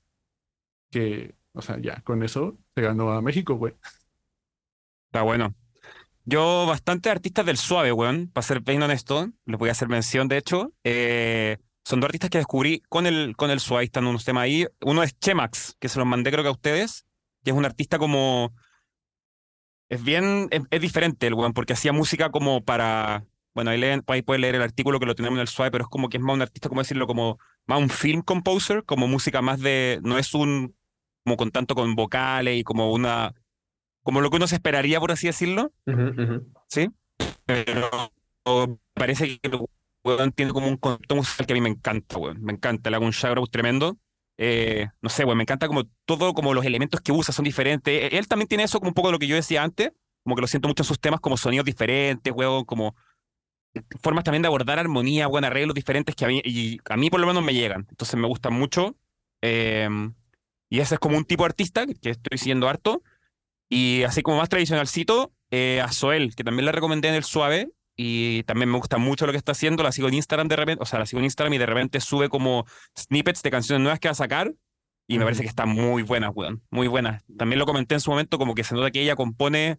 que, 0.91 1.35
o 1.53 1.61
sea, 1.61 1.79
ya, 1.79 2.01
con 2.01 2.23
eso 2.23 2.57
se 2.75 2.81
ganó 2.81 3.13
a 3.13 3.21
México, 3.21 3.57
güey. 3.57 3.75
Bueno. 5.23 5.55
Yo, 6.25 6.67
bastante 6.67 7.09
artistas 7.09 7.47
del 7.47 7.57
suave, 7.57 7.93
weón, 7.93 8.31
para 8.33 8.45
ser 8.45 8.61
bien 8.61 8.83
honesto, 8.83 9.29
les 9.45 9.59
voy 9.59 9.69
a 9.69 9.73
hacer 9.73 9.89
mención, 9.89 10.27
de 10.27 10.39
hecho. 10.39 10.73
eh, 10.83 11.59
son 11.85 12.01
dos 12.01 12.09
artistas 12.09 12.31
que 12.31 12.39
descubrí 12.39 12.83
con 12.89 13.07
el, 13.07 13.37
con 13.37 13.49
el 13.53 13.61
suave, 13.61 13.85
están 13.85 14.09
unos 14.09 14.25
temas 14.25 14.43
ahí. 14.43 14.67
Uno 14.81 15.05
es 15.05 15.17
Chemax, 15.21 15.77
que 15.79 15.89
se 15.89 16.01
los 16.01 16.07
mandé 16.09 16.33
creo 16.33 16.43
que 16.43 16.49
a 16.49 16.53
ustedes, 16.53 17.05
que 17.45 17.53
es 17.53 17.57
un 17.57 17.65
artista 17.65 17.99
como... 18.01 18.53
Es 19.89 20.03
bien, 20.03 20.49
es, 20.51 20.63
es 20.69 20.81
diferente 20.81 21.29
el 21.29 21.35
weón, 21.35 21.53
porque 21.53 21.75
hacía 21.75 21.93
música 21.93 22.31
como 22.31 22.65
para... 22.65 23.25
Bueno, 23.55 23.71
ahí, 23.71 23.79
leen, 23.79 24.03
ahí 24.09 24.23
pueden 24.23 24.41
leer 24.41 24.57
el 24.57 24.63
artículo 24.63 24.99
que 24.99 25.07
lo 25.07 25.15
tenemos 25.15 25.37
en 25.37 25.43
el 25.43 25.49
suave, 25.49 25.71
pero 25.71 25.85
es 25.85 25.89
como 25.89 26.09
que 26.09 26.17
es 26.17 26.23
más 26.25 26.35
un 26.35 26.43
artista, 26.43 26.69
como 26.69 26.81
decirlo, 26.81 27.07
como 27.07 27.39
más 27.67 27.79
un 27.79 27.89
film 27.89 28.21
composer, 28.23 28.85
como 28.85 29.07
música 29.07 29.41
más 29.41 29.61
de... 29.61 30.01
No 30.03 30.19
es 30.19 30.35
un... 30.35 30.75
como 31.25 31.37
con 31.37 31.53
tanto 31.53 31.77
con 31.77 31.95
vocales 31.95 32.59
y 32.59 32.65
como 32.65 32.93
una... 32.93 33.33
Como 34.07 34.21
lo 34.21 34.31
que 34.31 34.37
uno 34.37 34.47
se 34.47 34.55
esperaría, 34.55 35.01
por 35.01 35.11
así 35.11 35.27
decirlo. 35.27 35.73
Ujú, 35.85 36.23
ujú. 36.23 36.53
¿sí? 36.69 36.89
Pero 37.45 37.91
o, 38.45 38.79
parece 38.95 39.41
que 39.41 39.49
el 39.49 39.59
weón 40.05 40.31
tiene 40.31 40.53
como 40.53 40.69
un 40.69 40.77
concepto 40.77 41.17
musical 41.17 41.45
que 41.45 41.53
a 41.53 41.57
mí 41.57 41.61
me 41.61 41.71
encanta, 41.71 42.17
weón. 42.17 42.41
Me 42.41 42.53
encanta, 42.53 42.89
le 42.89 42.95
hago 42.95 43.05
un 43.05 43.11
shoutout 43.11 43.51
tremendo. 43.51 43.99
Eh, 44.39 44.87
no 45.03 45.09
sé, 45.09 45.25
weón, 45.25 45.39
me 45.39 45.43
encanta 45.43 45.67
como 45.67 45.87
todo, 46.05 46.35
como 46.35 46.55
los 46.55 46.65
elementos 46.65 47.01
que 47.01 47.11
usa 47.11 47.35
son 47.35 47.45
diferentes. 47.47 47.93
E- 48.13 48.17
Él 48.17 48.29
también 48.29 48.47
tiene 48.47 48.63
eso 48.63 48.79
como 48.79 48.91
un 48.91 48.95
poco 48.95 49.09
de 49.09 49.13
lo 49.15 49.19
que 49.19 49.27
yo 49.27 49.35
decía 49.35 49.65
antes, 49.65 49.91
como 50.23 50.37
que 50.37 50.43
lo 50.43 50.47
siento 50.47 50.69
mucho 50.69 50.85
en 50.85 50.87
sus 50.87 51.01
temas, 51.01 51.19
como 51.19 51.37
sonidos 51.37 51.65
diferentes, 51.67 52.33
weón, 52.33 52.65
como 52.65 52.95
formas 54.01 54.23
también 54.23 54.43
de 54.43 54.47
abordar 54.47 54.79
armonía, 54.79 55.27
weón, 55.27 55.45
arreglos 55.45 55.75
diferentes 55.75 56.15
que 56.15 56.25
a 56.25 56.29
mí, 56.29 56.41
y 56.45 56.79
a 56.89 56.97
mí 56.97 57.11
por 57.11 57.19
lo 57.19 57.27
menos 57.27 57.43
me 57.43 57.55
llegan. 57.55 57.89
Entonces 57.91 58.15
me 58.21 58.29
gustan 58.29 58.53
mucho. 58.53 58.97
Eh, 59.43 59.89
y 60.71 60.79
ese 60.79 60.95
es 60.95 61.01
como 61.01 61.17
un 61.17 61.25
tipo 61.25 61.43
de 61.43 61.47
artista 61.49 61.87
que 62.01 62.11
estoy 62.11 62.39
siguiendo 62.39 62.69
harto. 62.69 63.03
Y 63.69 64.03
así 64.05 64.23
como 64.23 64.39
más 64.39 64.49
tradicionalcito, 64.49 65.33
eh, 65.51 65.81
a 65.83 65.91
Zoel, 65.93 66.35
que 66.35 66.45
también 66.45 66.67
la 66.67 66.73
recomendé 66.73 67.09
en 67.09 67.15
el 67.15 67.25
suave. 67.25 67.71
Y 67.99 68.43
también 68.43 68.71
me 68.71 68.77
gusta 68.77 68.99
mucho 68.99 69.25
lo 69.27 69.33
que 69.33 69.39
está 69.39 69.53
haciendo. 69.53 69.83
La 69.83 69.91
sigo 69.91 70.09
en 70.09 70.15
Instagram 70.15 70.49
de 70.49 70.57
repente. 70.57 70.83
O 70.83 70.87
sea, 70.87 70.99
la 70.99 71.07
sigo 71.07 71.21
en 71.21 71.25
Instagram 71.25 71.55
y 71.55 71.59
de 71.59 71.67
repente 71.67 72.01
sube 72.01 72.29
como 72.29 72.67
snippets 72.99 73.43
de 73.43 73.51
canciones 73.51 73.83
nuevas 73.83 73.99
que 74.01 74.09
va 74.09 74.13
a 74.13 74.17
sacar. 74.17 74.53
Y 75.09 75.19
me 75.19 75.25
parece 75.25 75.43
que 75.43 75.49
está 75.49 75.67
muy 75.67 76.03
buena, 76.03 76.31
weón. 76.31 76.63
Muy 76.71 76.89
buena. 76.89 77.23
También 77.39 77.59
lo 77.59 77.65
comenté 77.65 77.95
en 77.95 78.01
su 78.01 78.11
momento, 78.11 78.39
como 78.39 78.55
que 78.55 78.65
se 78.65 78.75
nota 78.75 78.91
que 78.91 79.01
ella 79.01 79.15
compone 79.17 79.79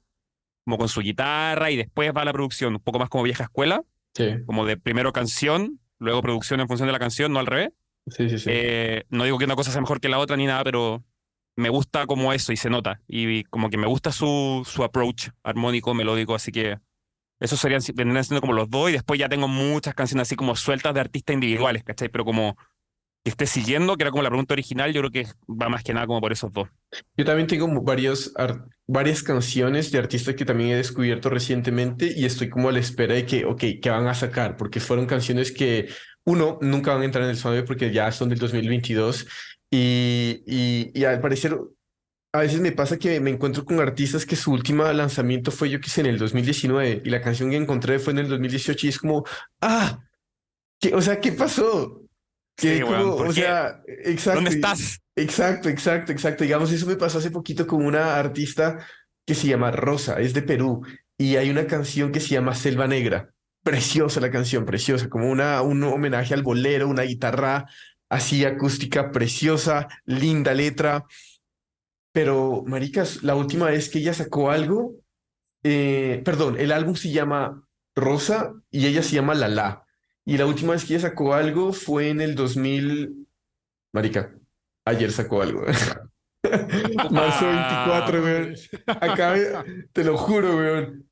como 0.64 0.78
con 0.78 0.90
su 0.90 1.02
guitarra 1.02 1.70
y 1.70 1.76
después 1.78 2.12
va 2.16 2.22
a 2.22 2.26
la 2.26 2.34
producción, 2.34 2.74
un 2.74 2.82
poco 2.82 2.98
más 3.00 3.10
como 3.10 3.24
vieja 3.24 3.44
escuela. 3.44 3.84
Sí, 4.14 4.26
Como 4.46 4.66
de 4.66 4.78
primero 4.78 5.14
canción, 5.14 5.80
luego 6.00 6.22
producción 6.22 6.60
en 6.60 6.68
función 6.68 6.88
de 6.88 6.94
la 6.94 7.00
canción, 7.00 7.32
no 7.32 7.40
al 7.40 7.46
revés. 7.46 7.70
sí, 8.08 8.30
sí. 8.30 8.40
sí. 8.40 8.50
Eh, 8.52 9.04
no 9.10 9.26
digo 9.26 9.38
que 9.38 9.46
una 9.46 9.56
cosa 9.56 9.72
sea 9.72 9.80
mejor 9.80 10.00
que 10.02 10.10
la 10.10 10.18
otra 10.18 10.36
ni 10.38 10.46
nada, 10.46 10.64
pero 10.64 11.04
me 11.58 11.70
gusta 11.70 12.06
como 12.08 12.32
eso 12.34 12.54
y 12.54 12.58
se 12.58 12.70
nota. 12.70 13.02
Y 13.08 13.44
como 13.46 13.70
que 13.70 13.78
me 13.78 13.88
gusta 13.88 14.12
su, 14.14 14.64
su 14.66 14.84
approach 14.84 15.30
armónico, 15.44 15.94
melódico, 15.94 16.36
así 16.36 16.52
que 16.54 16.78
esos 17.40 17.60
serían, 17.60 17.82
vendrían 17.96 18.24
siendo 18.24 18.42
como 18.42 18.54
los 18.54 18.70
dos. 18.70 18.90
Y 18.90 18.94
después 18.94 19.20
ya 19.20 19.30
tengo 19.30 19.48
muchas 19.48 19.94
canciones 19.96 20.28
así 20.28 20.36
como 20.36 20.56
sueltas 20.56 20.94
de 20.94 21.02
artistas 21.02 21.34
individuales, 21.34 21.84
¿cachai? 21.84 22.10
Pero 22.10 22.26
como 22.26 22.56
que 23.24 23.32
esté 23.32 23.46
siguiendo, 23.46 23.98
que 23.98 24.04
era 24.04 24.12
como 24.12 24.24
la 24.24 24.30
pregunta 24.30 24.54
original, 24.54 24.94
yo 24.94 25.02
creo 25.02 25.12
que 25.12 25.28
va 25.50 25.68
más 25.68 25.84
que 25.84 25.94
nada 25.94 26.08
como 26.08 26.22
por 26.22 26.32
esos 26.32 26.54
dos. 26.54 26.70
Yo 27.18 27.26
también 27.26 27.48
tengo 27.48 27.68
varios 27.82 28.32
ar- 28.38 28.66
varias 28.88 29.22
canciones 29.22 29.92
de 29.92 29.98
artistas 30.00 30.36
que 30.36 30.46
también 30.46 30.70
he 30.72 30.76
descubierto 30.78 31.30
recientemente 31.30 32.14
y 32.16 32.24
estoy 32.26 32.50
como 32.50 32.70
a 32.70 32.72
la 32.72 32.80
espera 32.80 33.16
de 33.16 33.26
que, 33.26 33.44
ok, 33.46 33.64
¿qué 33.82 33.90
van 33.90 34.08
a 34.08 34.14
sacar? 34.14 34.56
Porque 34.56 34.80
fueron 34.80 35.06
canciones 35.08 35.52
que, 35.52 35.90
uno, 36.24 36.58
nunca 36.62 36.94
van 36.94 37.02
a 37.02 37.06
entrar 37.06 37.24
en 37.26 37.32
el 37.32 37.38
suave 37.38 37.64
porque 37.64 37.92
ya 37.92 38.12
son 38.12 38.30
del 38.30 38.40
2022 38.40 39.28
y, 39.70 40.44
y, 40.46 40.92
y 40.94 41.04
al 41.06 41.20
parecer 41.22 41.58
a 42.34 42.40
veces 42.40 42.60
me 42.60 42.72
pasa 42.72 42.98
que 42.98 43.20
me 43.20 43.32
encuentro 43.32 43.66
con 43.66 43.80
artistas 43.80 44.26
que 44.26 44.36
su 44.36 44.52
último 44.52 44.84
lanzamiento 44.92 45.52
fue, 45.52 45.70
yo 45.70 45.80
qué 45.80 45.90
sé, 45.90 46.02
en 46.02 46.08
el 46.08 46.20
2019 46.20 47.02
y 47.04 47.10
la 47.10 47.22
canción 47.22 47.50
que 47.50 47.56
encontré 47.58 48.00
fue 48.00 48.14
en 48.14 48.20
el 48.20 48.28
2018 48.30 48.86
y 48.86 48.90
es 48.90 49.00
como, 49.00 49.26
ah, 49.62 50.00
¿qué, 50.80 50.94
o 50.94 51.02
sea, 51.02 51.20
¿qué 51.20 51.32
pasó? 51.32 52.04
Que 52.56 52.78
Sí, 52.78 52.84
weón, 52.84 53.12
como, 53.12 53.18
¿por 53.18 53.28
o 53.28 53.34
qué? 53.34 53.42
sea, 53.42 53.82
exacto. 53.88 54.36
¿Dónde 54.42 54.52
estás? 54.52 55.00
Exacto, 55.16 55.70
exacto, 55.70 56.12
exacto. 56.12 56.44
Digamos, 56.44 56.72
eso 56.72 56.86
me 56.86 56.96
pasó 56.96 57.18
hace 57.20 57.32
poquito 57.32 57.66
con 57.66 57.86
una 57.86 58.18
artista 58.18 58.86
que 59.26 59.36
se 59.36 59.48
llama 59.48 59.72
Rosa, 59.72 60.20
es 60.20 60.34
de 60.34 60.42
Perú, 60.42 60.86
y 61.18 61.36
hay 61.38 61.50
una 61.50 61.66
canción 61.68 62.12
que 62.12 62.20
se 62.20 62.30
llama 62.30 62.56
Selva 62.56 62.88
Negra. 62.88 63.32
Preciosa 63.64 64.22
la 64.22 64.32
canción, 64.32 64.66
preciosa, 64.66 65.10
como 65.10 65.30
una, 65.30 65.62
un 65.62 65.84
homenaje 65.84 66.34
al 66.34 66.44
bolero, 66.44 66.88
una 66.88 67.04
guitarra 67.04 67.66
así 68.10 68.46
acústica, 68.46 69.12
preciosa, 69.12 69.88
linda 70.06 70.54
letra. 70.54 71.06
Pero, 72.12 72.64
maricas, 72.66 73.24
la 73.24 73.36
última 73.36 73.68
vez 73.68 73.90
que 73.90 74.00
ella 74.00 74.14
sacó 74.14 74.50
algo, 74.50 74.96
eh, 75.64 76.22
perdón, 76.24 76.60
el 76.60 76.72
álbum 76.72 76.96
se 76.96 77.12
llama 77.12 77.68
Rosa 77.96 78.54
y 78.72 78.88
ella 78.88 79.04
se 79.04 79.16
llama 79.16 79.36
Lala. 79.36 79.86
Y 80.26 80.38
la 80.38 80.46
última 80.46 80.74
vez 80.74 80.86
que 80.86 80.94
ella 80.96 81.10
sacó 81.10 81.34
algo 81.34 81.74
fue 81.74 82.10
en 82.10 82.22
el 82.22 82.36
2000, 82.36 83.28
marica, 83.94 84.36
ayer 84.86 85.12
sacó 85.12 85.42
algo. 85.42 85.66
Marzo 87.12 87.48
24, 87.48 88.24
weón. 88.24 88.56
Acabe, 88.88 89.88
te 89.92 90.04
lo 90.04 90.18
juro, 90.18 90.58
weón. 90.58 91.10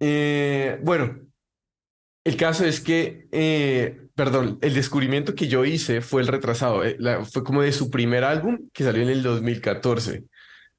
Eh, 0.00 0.78
bueno, 0.82 1.20
el 2.24 2.36
caso 2.36 2.64
es 2.64 2.80
que, 2.80 3.28
eh, 3.32 4.08
perdón, 4.24 4.58
el 4.60 4.74
descubrimiento 4.74 5.34
que 5.34 5.48
yo 5.48 5.64
hice 5.64 6.00
fue 6.02 6.20
el 6.22 6.28
retrasado. 6.28 6.84
eh, 6.84 6.96
la- 6.98 7.24
fue 7.24 7.42
como 7.42 7.62
de 7.62 7.72
su 7.72 7.90
primer 7.90 8.22
álbum 8.24 8.68
que 8.72 8.84
salió 8.84 9.02
en 9.02 9.08
el 9.08 9.22
2014. 9.22 10.24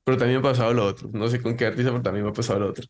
Pero 0.03 0.17
también 0.17 0.41
me 0.41 0.47
ha 0.47 0.51
pasado 0.51 0.73
lo 0.73 0.85
otro. 0.85 1.09
No 1.13 1.27
sé 1.27 1.41
con 1.41 1.55
qué 1.57 1.65
artista, 1.65 1.91
pero 1.91 2.01
también 2.03 2.23
me 2.25 2.31
ha 2.31 2.33
pasado 2.33 2.59
lo 2.59 2.69
otro. 2.69 2.85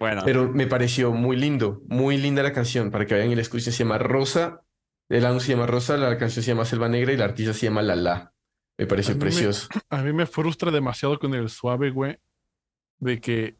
Bueno, 0.00 0.22
Pero 0.24 0.50
me 0.52 0.66
pareció 0.66 1.12
muy 1.12 1.36
lindo, 1.36 1.80
muy 1.88 2.18
linda 2.18 2.42
la 2.42 2.52
canción. 2.52 2.90
Para 2.90 3.04
que 3.06 3.14
vayan 3.14 3.30
y 3.30 3.34
la 3.36 3.42
escuchen, 3.42 3.72
se 3.72 3.84
llama 3.84 3.98
Rosa. 3.98 4.60
El 5.08 5.24
álbum 5.26 5.40
se 5.40 5.52
llama 5.52 5.66
Rosa, 5.66 5.96
la 5.96 6.18
canción 6.18 6.42
se 6.44 6.50
llama 6.52 6.64
Selva 6.64 6.88
Negra 6.88 7.12
y 7.12 7.16
la 7.16 7.24
artista 7.26 7.52
se 7.52 7.66
llama 7.66 7.82
Lala. 7.82 8.32
Me 8.78 8.84
A 8.84 8.88
pareció 8.88 9.14
me- 9.14 9.20
precioso. 9.20 9.68
A 9.90 10.02
mí 10.02 10.12
me 10.12 10.26
frustra 10.26 10.70
demasiado 10.72 11.18
con 11.18 11.34
el 11.34 11.48
suave, 11.48 11.90
güey, 11.90 12.16
de 12.98 13.20
que 13.20 13.56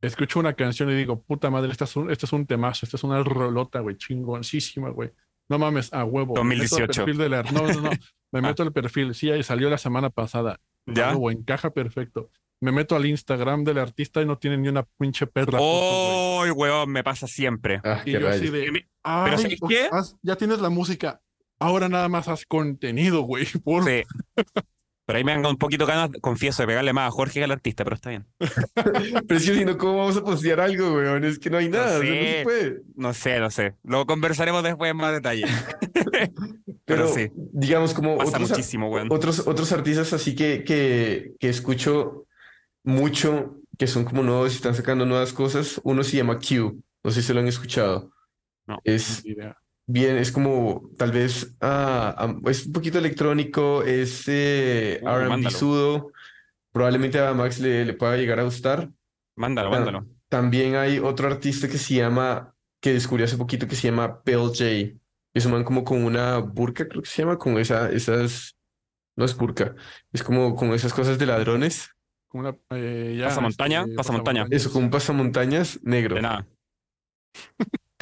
escucho 0.00 0.40
una 0.40 0.54
canción 0.54 0.90
y 0.90 0.94
digo, 0.94 1.22
puta 1.22 1.50
madre, 1.50 1.72
este 1.72 1.84
es 1.84 1.94
un, 1.96 2.10
este 2.10 2.24
es 2.26 2.32
un 2.32 2.46
temazo, 2.46 2.86
esta 2.86 2.96
es 2.96 3.04
una 3.04 3.22
rolota, 3.22 3.80
güey, 3.80 3.96
chingoncísima, 3.96 4.88
güey. 4.90 5.10
No 5.48 5.58
mames, 5.58 5.92
a 5.92 6.04
huevo. 6.04 6.34
me 6.44 6.56
meto 6.56 6.76
2018. 6.76 7.04
perfil 7.04 7.18
de 7.18 7.28
la- 7.28 7.42
No, 7.44 7.62
no, 7.66 7.80
no. 7.82 7.90
Me 8.32 8.42
meto 8.42 8.62
al 8.64 8.72
perfil. 8.72 9.14
Sí, 9.14 9.30
ahí 9.30 9.42
salió 9.42 9.70
la 9.70 9.78
semana 9.78 10.10
pasada. 10.10 10.60
¿ya? 10.86 11.10
huevo, 11.10 11.30
encaja 11.30 11.70
perfecto. 11.70 12.30
Me 12.60 12.72
meto 12.72 12.96
al 12.96 13.06
Instagram 13.06 13.64
del 13.64 13.78
artista 13.78 14.20
y 14.20 14.26
no 14.26 14.36
tiene 14.38 14.58
ni 14.58 14.68
una 14.68 14.82
pinche 14.98 15.26
perra. 15.26 15.58
foto, 15.58 16.38
güey. 16.38 16.50
¡Oh, 16.50 16.54
weón! 16.54 16.90
Me 16.90 17.04
pasa 17.04 17.26
siempre. 17.28 17.80
Ah, 17.84 18.02
Y 18.04 18.12
qué 18.12 18.20
yo 18.20 18.28
así 18.28 18.50
de, 18.50 18.70
Pero 18.72 18.86
"Ay, 19.04 19.38
¿sabes 19.38 19.58
qué? 19.68 19.88
haz- 19.92 20.16
ya 20.22 20.36
tienes 20.36 20.60
la 20.60 20.70
música. 20.70 21.20
Ahora 21.58 21.88
nada 21.88 22.08
más 22.08 22.28
haz 22.28 22.44
contenido, 22.46 23.22
güey. 23.22 23.46
Por 23.64 23.84
Sí. 23.84 24.02
Pero 25.06 25.18
ahí 25.18 25.24
me 25.24 25.32
dan 25.32 25.46
un 25.46 25.56
poquito 25.56 25.86
ganas, 25.86 26.10
confieso, 26.20 26.62
de 26.62 26.66
pegarle 26.66 26.92
más 26.92 27.06
a 27.06 27.10
Jorge 27.12 27.34
que 27.34 27.44
al 27.44 27.52
artista, 27.52 27.84
pero 27.84 27.94
está 27.94 28.10
bien. 28.10 28.26
Pero 28.74 29.38
es 29.38 29.46
que 29.46 29.54
si 29.54 29.64
no, 29.64 29.78
¿cómo 29.78 29.98
vamos 29.98 30.16
a 30.16 30.24
postear 30.24 30.58
algo, 30.60 30.94
weón? 30.94 31.24
Es 31.24 31.38
que 31.38 31.48
no 31.48 31.58
hay 31.58 31.68
nada, 31.68 31.98
o 31.98 32.02
sea, 32.02 32.10
no 32.14 32.26
se 32.26 32.38
sé. 32.38 32.42
puede. 32.42 32.82
No 32.96 33.14
sé, 33.14 33.38
no 33.40 33.50
sé. 33.50 33.74
Lo 33.84 34.04
conversaremos 34.04 34.64
después 34.64 34.90
en 34.90 34.96
más 34.96 35.12
detalle. 35.12 35.46
Pero, 36.84 37.06
Pero 37.06 37.08
sí. 37.08 37.30
digamos, 37.34 37.94
como 37.94 38.16
Pasa 38.18 38.36
otros, 38.36 38.50
muchísimo, 38.50 38.90
weón. 38.90 39.08
otros, 39.10 39.46
otros 39.46 39.70
artistas 39.72 40.12
así 40.12 40.34
que, 40.34 40.64
que, 40.64 41.32
que 41.38 41.48
escucho 41.48 42.26
mucho, 42.84 43.56
que 43.78 43.86
son 43.86 44.04
como 44.04 44.22
nuevos 44.22 44.52
y 44.52 44.56
están 44.56 44.74
sacando 44.74 45.06
nuevas 45.06 45.32
cosas. 45.32 45.80
Uno 45.84 46.02
se 46.02 46.16
llama 46.16 46.38
Q, 46.38 46.82
no 47.04 47.10
sé 47.10 47.22
si 47.22 47.32
lo 47.32 47.40
han 47.40 47.48
escuchado. 47.48 48.10
No. 48.66 48.78
Es 48.84 49.24
idea. 49.24 49.56
Bien, 49.86 50.16
es 50.16 50.32
como 50.32 50.90
tal 50.98 51.12
vez, 51.12 51.54
ah, 51.60 52.34
es 52.46 52.66
un 52.66 52.72
poquito 52.72 52.98
electrónico, 52.98 53.82
es 53.82 54.24
eh, 54.28 55.00
Uh, 55.02 55.08
R&B 55.08 55.28
mándalo. 55.28 55.56
sudo. 55.56 56.12
Probablemente 56.72 57.18
a 57.18 57.32
Max 57.32 57.58
le, 57.58 57.84
le 57.84 57.94
pueda 57.94 58.16
llegar 58.16 58.38
a 58.38 58.44
gustar. 58.44 58.90
Mándalo, 59.36 59.70
mándalo. 59.70 60.06
También 60.28 60.74
hay 60.76 60.98
otro 60.98 61.28
artista 61.28 61.68
que 61.68 61.78
se 61.78 61.94
llama, 61.94 62.54
que 62.80 62.92
descubrí 62.92 63.22
hace 63.24 63.36
poquito, 63.38 63.66
que 63.66 63.76
se 63.76 63.88
llama 63.88 64.22
Pale 64.22 64.36
J. 64.38 64.64
Es 65.34 65.46
un 65.46 65.52
man 65.52 65.64
como 65.64 65.84
con 65.84 66.02
una 66.04 66.38
burka, 66.38 66.88
creo 66.88 67.02
que 67.02 67.08
se 67.08 67.22
llama, 67.22 67.38
con 67.38 67.58
esa, 67.58 67.90
esas, 67.90 68.56
no 69.16 69.24
es 69.24 69.36
burka, 69.36 69.74
es 70.12 70.22
como 70.22 70.54
con 70.54 70.72
esas 70.72 70.92
cosas 70.92 71.18
de 71.18 71.26
ladrones. 71.26 71.90
Como 72.28 72.48
una, 72.48 72.56
eh, 72.70 73.16
ya, 73.18 73.26
Pasamontaña, 73.26 73.82
este, 73.82 73.94
pasamontaña. 73.94 74.46
Eso, 74.50 74.72
como 74.72 74.86
un 74.86 74.90
pasamontañas 74.90 75.78
negro. 75.82 76.16
De 76.16 76.22
nada. 76.22 76.46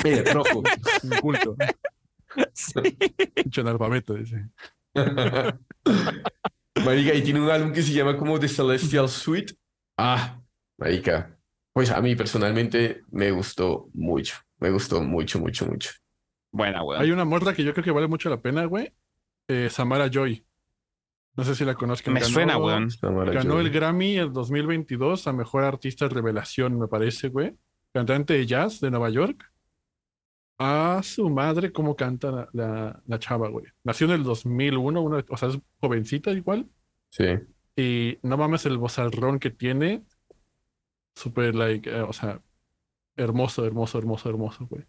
Eh, 0.05 0.22
rojo. 0.32 0.62
Inculto. 1.02 1.57
Analfabeto, 3.59 4.14
dice. 4.14 4.48
Marica, 6.84 7.14
y 7.14 7.22
tiene 7.22 7.40
un 7.40 7.50
álbum 7.50 7.72
que 7.72 7.82
se 7.82 7.92
llama 7.92 8.16
como 8.16 8.38
The 8.38 8.48
Celestial 8.48 9.09
Suite. 9.09 9.55
Ah, 9.96 10.40
marica. 10.78 11.38
Pues 11.72 11.90
a 11.90 12.00
mí 12.00 12.14
personalmente 12.16 13.02
me 13.11 13.30
gustó 13.30 13.88
mucho. 13.94 14.36
Me 14.59 14.70
gustó 14.70 15.02
mucho, 15.02 15.38
mucho, 15.38 15.66
mucho. 15.66 15.90
Buena, 16.52 16.82
weón. 16.82 17.00
Hay 17.02 17.11
una 17.11 17.24
morra 17.24 17.52
que 17.55 17.64
yo 17.64 17.72
creo 17.72 17.84
que 17.84 17.90
vale 17.90 18.07
mucho 18.09 18.28
la 18.28 18.40
pena, 18.40 18.64
güey. 18.66 18.92
Eh, 19.48 19.68
Samara 19.70 20.09
Joy. 20.11 20.44
No 21.36 21.42
sé 21.44 21.55
si 21.55 21.64
la 21.64 21.74
conozcan. 21.74 22.14
Me 22.14 22.20
Ganó- 22.20 22.32
suena, 22.32 22.57
weón. 22.59 22.90
Samara 22.90 23.32
Ganó 23.32 23.55
Joy. 23.55 23.64
el 23.66 23.70
Grammy 23.70 24.16
el 24.18 24.32
2022 24.32 25.26
a 25.26 25.32
Mejor 25.32 25.64
Artista 25.64 26.09
Revelación, 26.09 26.78
me 26.78 26.86
parece, 26.88 27.28
güey. 27.28 27.57
Cantante 27.92 28.34
de 28.34 28.46
jazz 28.46 28.80
de 28.80 28.90
Nueva 28.90 29.11
York. 29.11 29.50
A 30.59 31.00
su 31.02 31.28
madre, 31.30 31.72
cómo 31.72 31.96
canta 31.96 32.30
la, 32.30 32.48
la, 32.52 33.02
la 33.07 33.18
chava, 33.18 33.48
güey. 33.48 33.66
Nació 33.82 34.07
en 34.07 34.12
el 34.12 34.22
2001, 34.22 35.00
una- 35.02 35.24
o 35.28 35.36
sea, 35.36 35.48
es 35.48 35.59
jovencita 35.80 36.30
igual. 36.30 36.68
Sí. 37.11 37.24
Y 37.76 38.18
no 38.22 38.36
mames 38.36 38.64
el 38.66 38.78
vozarrón 38.78 39.38
que 39.40 39.50
tiene. 39.50 40.05
Súper, 41.16 41.55
like, 41.55 41.88
eh, 41.90 42.02
o 42.02 42.12
sea, 42.12 42.40
hermoso, 43.16 43.64
hermoso, 43.64 43.98
hermoso, 43.98 44.28
hermoso, 44.28 44.66
güey. 44.66 44.84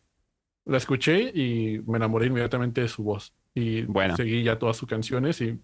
La 0.66 0.78
escuché 0.78 1.32
y 1.34 1.80
me 1.86 1.98
enamoré 1.98 2.28
inmediatamente 2.28 2.82
de 2.82 2.88
su 2.88 3.04
voz. 3.04 3.34
Y 3.54 3.84
Buena. 3.84 4.16
seguí 4.16 4.44
ya 4.44 4.58
todas 4.58 4.78
sus 4.78 4.90
canciones 4.90 5.40
y 5.42 5.60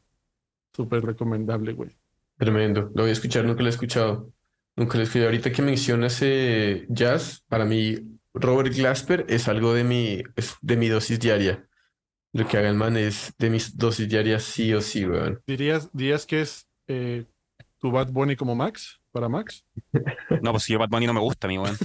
súper 0.76 1.04
recomendable, 1.04 1.74
güey. 1.74 1.90
Tremendo. 2.38 2.92
Lo 2.96 3.04
voy 3.04 3.10
a 3.10 3.14
escuchar, 3.14 3.46
nunca 3.46 3.62
lo 3.62 3.68
he 3.68 3.72
escuchado. 3.72 4.32
Nunca 4.76 4.96
lo 4.98 5.02
he 5.02 5.04
escuchado. 5.04 5.26
Ahorita 5.28 5.52
que 5.52 5.62
mencionas 5.62 6.20
eh, 6.22 6.86
jazz, 6.90 7.44
para 7.48 7.66
mí, 7.66 7.98
Robert 8.34 8.74
Glasper 8.74 9.26
es 9.30 9.48
algo 9.48 9.74
de 9.74 9.84
mi, 9.84 10.24
es 10.36 10.56
de 10.62 10.78
mi 10.78 10.88
dosis 10.88 11.20
diaria. 11.20 11.68
Lo 12.34 12.48
que 12.48 12.58
haga 12.58 12.70
el 12.70 12.76
man 12.76 12.96
es 12.96 13.34
de 13.38 13.50
mis 13.50 13.78
dosis 13.78 14.08
diarias 14.08 14.44
sí 14.44 14.74
o 14.74 14.82
sí, 14.82 15.06
weón. 15.06 15.42
¿Dirías, 15.46 15.90
dirías 15.92 16.26
que 16.26 16.42
es 16.42 16.66
eh, 16.88 17.26
tu 17.78 17.92
Bad 17.92 18.12
Bunny 18.12 18.36
como 18.38 18.56
Max? 18.56 19.00
¿Para 19.12 19.28
Max? 19.28 19.66
No, 20.42 20.52
pues 20.52 20.64
si 20.64 20.72
yo 20.74 20.80
Bad 20.80 20.88
Bunny 20.90 21.08
no 21.08 21.14
me 21.14 21.20
gusta 21.20 21.48
a 21.48 21.50
mí, 21.50 21.58
weón. 21.58 21.76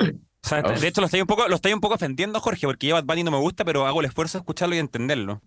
O 0.00 0.48
sea, 0.48 0.58
Ah. 0.64 0.72
de 0.72 0.86
hecho 0.88 1.00
lo 1.00 1.06
estoy 1.06 1.20
un 1.22 1.26
poco, 1.26 1.48
lo 1.48 1.54
estoy 1.54 1.72
un 1.72 1.80
poco 1.80 1.94
ofendiendo, 1.94 2.40
Jorge, 2.40 2.66
porque 2.66 2.88
yo 2.88 2.94
Bad 2.94 3.04
Bunny 3.04 3.22
no 3.24 3.30
me 3.30 3.38
gusta, 3.38 3.64
pero 3.64 3.86
hago 3.86 4.00
el 4.00 4.06
esfuerzo 4.06 4.36
de 4.38 4.40
escucharlo 4.42 4.74
y 4.74 4.78
entenderlo. 4.78 5.40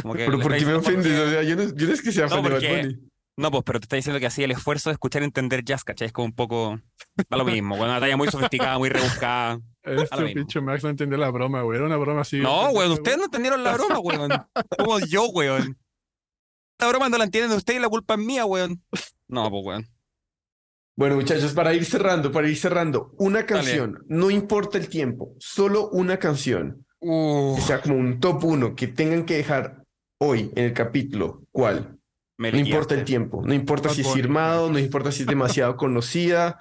Como 0.00 0.14
que 0.14 0.24
Pero 0.24 0.38
¿por 0.40 0.56
qué 0.56 0.64
me 0.64 0.74
ofendes? 0.74 1.12
porque- 1.12 1.20
O 1.20 1.30
sea, 1.30 1.42
yo 1.42 1.56
no, 1.56 1.62
yo 1.76 1.86
no 1.88 1.92
es 1.92 2.00
que 2.00 2.12
sea 2.12 2.26
No, 2.26 2.36
fan 2.36 2.42
de 2.44 2.48
Bad 2.50 2.60
Bunny. 2.82 3.10
No, 3.36 3.50
pues, 3.50 3.64
pero 3.64 3.80
te 3.80 3.84
está 3.84 3.96
diciendo 3.96 4.18
que 4.18 4.26
hacía 4.26 4.46
el 4.46 4.52
esfuerzo 4.52 4.88
de 4.88 4.94
escuchar 4.94 5.20
y 5.20 5.26
entender 5.26 5.62
jazz, 5.62 5.84
¿cachai? 5.84 6.06
Es 6.06 6.12
como 6.12 6.24
un 6.24 6.32
poco. 6.32 6.80
Da 7.28 7.36
lo 7.36 7.44
mismo, 7.44 7.76
güey. 7.76 7.88
Una 7.88 8.00
talla 8.00 8.16
muy 8.16 8.30
sofisticada, 8.30 8.78
muy 8.78 8.88
rebuscada. 8.88 9.60
Este 9.82 10.34
pinche 10.34 10.60
Max 10.60 10.82
no 10.82 10.90
entendió 10.90 11.18
la 11.18 11.30
broma, 11.30 11.62
güey. 11.62 11.76
Era 11.76 11.86
una 11.86 11.96
broma 11.96 12.22
así. 12.22 12.38
No, 12.40 12.70
weón, 12.70 12.92
ustedes 12.92 13.18
no 13.18 13.24
entendieron 13.24 13.62
la 13.62 13.74
broma, 13.74 13.98
weón. 13.98 14.30
Como 14.78 14.98
yo, 15.00 15.28
weón. 15.28 15.78
La 16.78 16.88
broma 16.88 17.08
no 17.08 17.18
la 17.18 17.24
entienden 17.24 17.56
ustedes 17.56 17.78
y 17.78 17.82
la 17.82 17.88
culpa 17.88 18.14
es 18.14 18.20
mía, 18.20 18.46
weón. 18.46 18.82
No, 19.28 19.50
pues, 19.50 19.64
weón. 19.64 19.86
Bueno, 20.96 21.16
muchachos, 21.16 21.52
para 21.52 21.74
ir 21.74 21.84
cerrando, 21.84 22.32
para 22.32 22.48
ir 22.48 22.56
cerrando, 22.56 23.12
una 23.18 23.44
canción, 23.44 24.02
no 24.08 24.30
importa 24.30 24.78
el 24.78 24.88
tiempo, 24.88 25.34
solo 25.38 25.90
una 25.90 26.18
canción, 26.18 26.86
que 27.00 27.60
sea 27.60 27.82
como 27.82 27.96
un 27.96 28.18
top 28.18 28.42
uno, 28.44 28.74
que 28.74 28.88
tengan 28.88 29.26
que 29.26 29.36
dejar 29.36 29.84
hoy 30.18 30.50
en 30.56 30.64
el 30.64 30.72
capítulo. 30.72 31.42
¿Cuál? 31.52 31.95
Me 32.38 32.52
No 32.52 32.58
importa 32.58 32.94
el 32.94 33.04
tiempo, 33.04 33.42
no 33.44 33.54
importa 33.54 33.88
si 33.88 34.02
es 34.02 34.12
firmado, 34.12 34.70
no 34.70 34.78
importa 34.78 35.10
si 35.10 35.22
es 35.22 35.26
demasiado 35.26 35.76
conocida. 35.76 36.58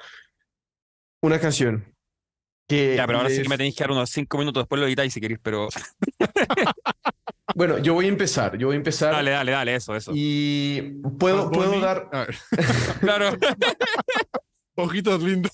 Una 1.21 1.39
canción. 1.39 1.93
Que 2.67 2.95
Ya, 2.95 3.05
pero 3.05 3.19
ahora 3.19 3.30
sí 3.30 3.41
que 3.41 3.49
me 3.49 3.57
tenéis 3.57 3.76
que 3.76 3.84
dar 3.84 3.91
unos 3.91 4.09
cinco 4.09 4.38
minutos 4.38 4.63
después 4.63 4.80
lo 4.80 4.88
editáis 4.88 5.13
si 5.13 5.21
queréis, 5.21 5.39
pero. 5.41 5.67
Bueno, 7.55 7.78
yo 7.78 7.93
voy 7.93 8.05
a 8.05 8.09
empezar, 8.09 8.57
yo 8.57 8.67
voy 8.67 8.73
a 8.73 8.78
empezar. 8.78 9.13
Dale, 9.13 9.32
dale, 9.32 9.51
dale, 9.53 9.76
eso, 9.76 9.95
eso. 9.95 10.11
Y 10.13 10.99
puedo, 11.17 11.45
Bad 11.45 11.51
puedo 11.51 11.80
dar. 11.80 12.09
Ah, 12.11 12.28
Claro. 12.99 13.38
ojitos 14.76 15.23
lindos. 15.23 15.53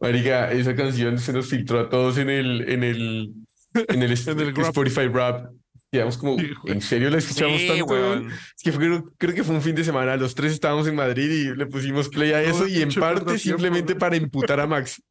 Marica, 0.00 0.52
esa 0.52 0.74
canción 0.74 1.18
se 1.18 1.34
nos 1.34 1.48
filtró 1.48 1.80
a 1.80 1.88
todos 1.90 2.16
en 2.16 2.30
el, 2.30 2.68
en 2.68 2.82
el, 2.82 3.34
en 3.74 4.02
el, 4.02 4.12
En 4.26 4.40
el. 4.40 4.58
Spotify 4.58 5.08
rap. 5.08 5.52
Quedamos 5.96 6.18
como, 6.18 6.38
Sí. 6.38 6.50
¿en 6.66 6.80
serio 6.82 7.10
la 7.10 7.18
escuchamos 7.18 7.60
Sí, 7.60 7.68
tanto? 7.68 7.84
weón. 7.86 8.30
Es 8.30 8.62
que 8.62 8.72
fue- 8.72 9.02
creo 9.18 9.34
que 9.34 9.44
fue 9.44 9.54
un 9.54 9.62
fin 9.62 9.74
de 9.74 9.84
semana, 9.84 10.16
los 10.16 10.34
tres 10.34 10.52
estábamos 10.52 10.86
en 10.88 10.94
Madrid 10.94 11.30
y 11.30 11.56
le 11.56 11.66
pusimos 11.66 12.08
play 12.08 12.32
a 12.32 12.42
eso 12.42 12.64
el 12.64 12.76
y 12.76 12.82
en 12.82 12.92
parte 12.94 13.38
simplemente 13.38 13.94
¿no? 13.94 13.98
para 13.98 14.16
imputar 14.16 14.60
a 14.60 14.66
Max. 14.66 15.02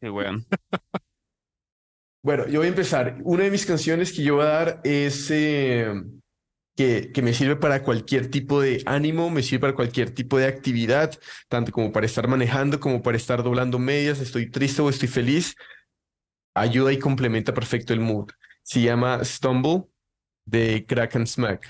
Sí, 0.00 0.08
weón. 0.08 0.44
Bueno, 2.22 2.46
yo 2.48 2.60
voy 2.60 2.66
a 2.66 2.70
empezar. 2.70 3.18
Una 3.22 3.44
de 3.44 3.50
mis 3.50 3.66
canciones 3.66 4.12
que 4.12 4.22
yo 4.22 4.36
voy 4.36 4.44
a 4.44 4.48
dar 4.48 4.80
es 4.84 5.30
eh, 5.30 5.92
que, 6.76 7.10
que 7.12 7.22
me 7.22 7.34
sirve 7.34 7.56
para 7.56 7.82
cualquier 7.82 8.30
tipo 8.30 8.60
de 8.62 8.82
ánimo, 8.86 9.28
me 9.30 9.42
sirve 9.42 9.60
para 9.60 9.74
cualquier 9.74 10.10
tipo 10.10 10.38
de 10.38 10.46
actividad, 10.46 11.12
tanto 11.48 11.70
como 11.70 11.92
para 11.92 12.06
estar 12.06 12.26
manejando, 12.26 12.80
como 12.80 13.02
para 13.02 13.16
estar 13.18 13.42
doblando 13.42 13.78
medias, 13.78 14.20
estoy 14.20 14.50
triste 14.50 14.80
o 14.80 14.88
estoy 14.88 15.08
feliz. 15.08 15.54
Ayuda 16.54 16.92
y 16.92 16.98
complementa 16.98 17.52
perfecto 17.52 17.92
el 17.92 18.00
mood. 18.00 18.30
Se 18.62 18.80
llama 18.80 19.22
Stumble 19.24 19.84
de 20.46 20.84
Crack 20.86 21.16
and 21.16 21.26
Smack. 21.26 21.66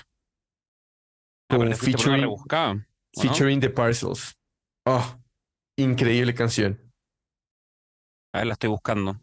Ah, 1.49 1.57
Con 1.57 1.67
una 1.67 1.75
featuring, 1.75 2.35
featuring 3.19 3.59
The 3.59 3.69
Parcels. 3.69 4.35
Oh, 4.85 5.17
increíble 5.77 6.33
canción. 6.33 6.79
A 8.33 8.39
ver, 8.39 8.47
la 8.47 8.53
estoy 8.53 8.69
buscando. 8.69 9.19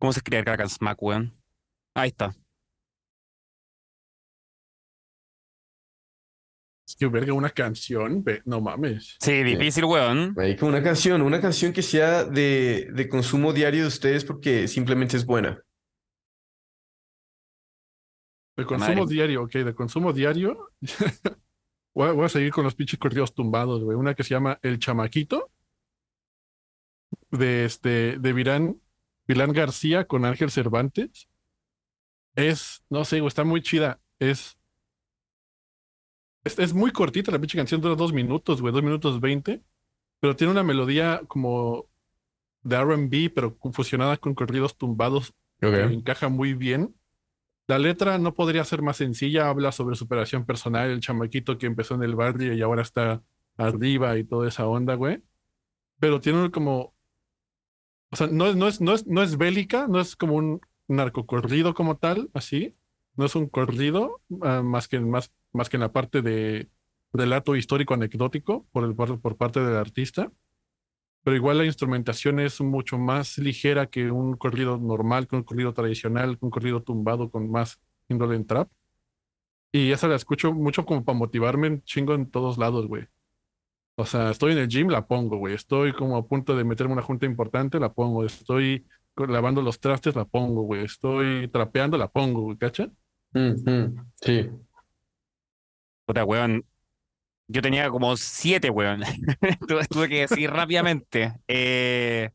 ¿Cómo 0.00 0.12
se 0.12 0.20
escribe 0.20 0.44
Crack 0.44 0.60
and 0.60 0.70
Smack, 0.70 1.02
weón? 1.02 1.36
Ahí 1.96 2.08
está. 2.08 2.34
Es 6.86 6.96
que 6.96 7.06
verga, 7.06 7.32
una 7.32 7.50
canción. 7.50 8.24
No 8.44 8.60
mames. 8.60 9.16
Sí, 9.20 9.42
difícil, 9.42 9.84
weón. 9.84 10.36
Una 10.60 10.82
canción, 10.82 11.22
una 11.22 11.40
canción 11.40 11.72
que 11.72 11.82
sea 11.82 12.24
de, 12.24 12.90
de 12.92 13.08
consumo 13.08 13.52
diario 13.52 13.82
de 13.82 13.88
ustedes 13.88 14.24
porque 14.24 14.68
simplemente 14.68 15.16
es 15.16 15.24
buena. 15.24 15.60
De 18.56 18.64
consumo 18.64 19.02
Madre. 19.02 19.14
diario, 19.14 19.42
ok, 19.42 19.52
de 19.52 19.74
consumo 19.74 20.12
diario. 20.12 20.70
voy, 21.94 22.08
a, 22.08 22.12
voy 22.12 22.24
a 22.24 22.28
seguir 22.28 22.52
con 22.52 22.64
los 22.64 22.74
pinches 22.74 22.98
corridos 22.98 23.34
tumbados, 23.34 23.82
güey. 23.82 23.96
Una 23.96 24.14
que 24.14 24.22
se 24.22 24.30
llama 24.30 24.58
El 24.62 24.78
Chamaquito. 24.78 25.50
De 27.30 27.64
este, 27.64 28.18
de 28.18 28.32
Virán, 28.32 28.80
Vilán 29.26 29.52
García 29.52 30.06
con 30.06 30.24
Ángel 30.24 30.50
Cervantes. 30.50 31.28
Es, 32.36 32.84
no 32.90 33.04
sé, 33.04 33.20
güey, 33.20 33.28
está 33.28 33.44
muy 33.44 33.62
chida. 33.62 34.00
Es, 34.18 34.58
es, 36.44 36.58
es 36.58 36.74
muy 36.74 36.92
cortita 36.92 37.32
la 37.32 37.38
pinche 37.38 37.58
canción, 37.58 37.80
dura 37.80 37.94
dos 37.94 38.12
minutos, 38.12 38.60
güey, 38.60 38.72
dos 38.72 38.82
minutos 38.82 39.20
veinte. 39.20 39.62
Pero 40.20 40.36
tiene 40.36 40.52
una 40.52 40.62
melodía 40.62 41.22
como 41.26 41.88
de 42.62 42.80
RB, 42.80 43.32
pero 43.34 43.56
fusionada 43.72 44.16
con 44.16 44.34
corridos 44.34 44.76
tumbados 44.76 45.34
que 45.60 45.82
encaja 45.82 46.28
muy 46.28 46.54
bien. 46.54 46.94
La 47.66 47.78
letra 47.78 48.18
no 48.18 48.34
podría 48.34 48.64
ser 48.64 48.82
más 48.82 48.98
sencilla, 48.98 49.48
habla 49.48 49.72
sobre 49.72 49.96
superación 49.96 50.44
personal, 50.44 50.90
el 50.90 51.00
chamaquito 51.00 51.56
que 51.58 51.66
empezó 51.66 51.94
en 51.94 52.02
el 52.02 52.14
barrio 52.14 52.52
y 52.54 52.60
ahora 52.62 52.82
está 52.82 53.22
arriba 53.56 54.18
y 54.18 54.24
toda 54.24 54.48
esa 54.48 54.66
onda, 54.66 54.94
güey. 54.94 55.22
Pero 55.98 56.20
tiene 56.20 56.50
como, 56.50 56.94
o 58.10 58.16
sea, 58.16 58.26
no 58.26 58.54
no 58.54 58.68
es, 58.68 58.80
no 58.80 58.92
es, 58.92 59.06
no 59.06 59.22
es 59.22 59.38
bélica, 59.38 59.86
no 59.88 60.00
es 60.00 60.16
como 60.16 60.34
un 60.36 60.60
narcocorrido 60.88 61.74
como 61.74 61.96
tal, 61.96 62.30
así. 62.34 62.76
No 63.16 63.24
es 63.26 63.34
un 63.36 63.48
corrido, 63.48 64.20
ah, 64.42 64.62
más 64.62 64.88
que, 64.88 65.00
más, 65.00 65.32
más 65.52 65.68
que 65.70 65.76
en 65.76 65.82
la 65.82 65.92
parte 65.92 66.20
de 66.20 66.68
relato 67.12 67.56
histórico 67.56 67.94
anecdótico 67.94 68.66
por, 68.72 68.84
el, 68.84 68.94
por 68.96 69.36
parte 69.36 69.60
del 69.60 69.76
artista 69.76 70.32
pero 71.24 71.34
igual 71.36 71.58
la 71.58 71.64
instrumentación 71.64 72.38
es 72.38 72.60
mucho 72.60 72.98
más 72.98 73.38
ligera 73.38 73.86
que 73.86 74.10
un 74.10 74.36
corrido 74.36 74.76
normal, 74.78 75.26
que 75.26 75.36
un 75.36 75.42
corrido 75.42 75.72
tradicional, 75.72 76.38
que 76.38 76.44
un 76.44 76.50
corrido 76.50 76.82
tumbado 76.82 77.30
con 77.30 77.50
más 77.50 77.80
índole 78.08 78.36
en 78.36 78.46
trap. 78.46 78.68
Y 79.72 79.90
esa 79.90 80.06
la 80.06 80.14
escucho 80.16 80.52
mucho 80.52 80.84
como 80.84 81.04
para 81.04 81.18
motivarme 81.18 81.66
en 81.66 81.82
chingo 81.82 82.14
en 82.14 82.30
todos 82.30 82.58
lados, 82.58 82.86
güey. 82.86 83.08
O 83.96 84.04
sea, 84.04 84.30
estoy 84.30 84.52
en 84.52 84.58
el 84.58 84.68
gym, 84.68 84.88
la 84.88 85.06
pongo, 85.06 85.38
güey. 85.38 85.54
Estoy 85.54 85.92
como 85.92 86.16
a 86.16 86.26
punto 86.26 86.54
de 86.56 86.64
meterme 86.64 86.92
una 86.92 87.02
junta 87.02 87.26
importante, 87.26 87.80
la 87.80 87.92
pongo. 87.92 88.24
Estoy 88.24 88.86
lavando 89.16 89.62
los 89.62 89.80
trastes, 89.80 90.14
la 90.14 90.24
pongo, 90.26 90.62
güey. 90.62 90.84
Estoy 90.84 91.48
trapeando, 91.48 91.96
la 91.96 92.08
pongo, 92.08 92.42
güey, 92.42 92.58
¿cacha? 92.58 92.90
Ujú, 93.34 93.96
Sí. 94.20 94.50
Puta, 96.06 96.24
weón. 96.24 96.64
Yo 97.46 97.60
tenía 97.60 97.88
como 97.90 98.16
siete, 98.16 98.70
weón. 98.70 99.02
Tuve, 99.68 99.86
tuve 99.86 100.08
que 100.08 100.20
decir 100.26 100.50
rápidamente. 100.50 101.34
Eh, 101.46 102.30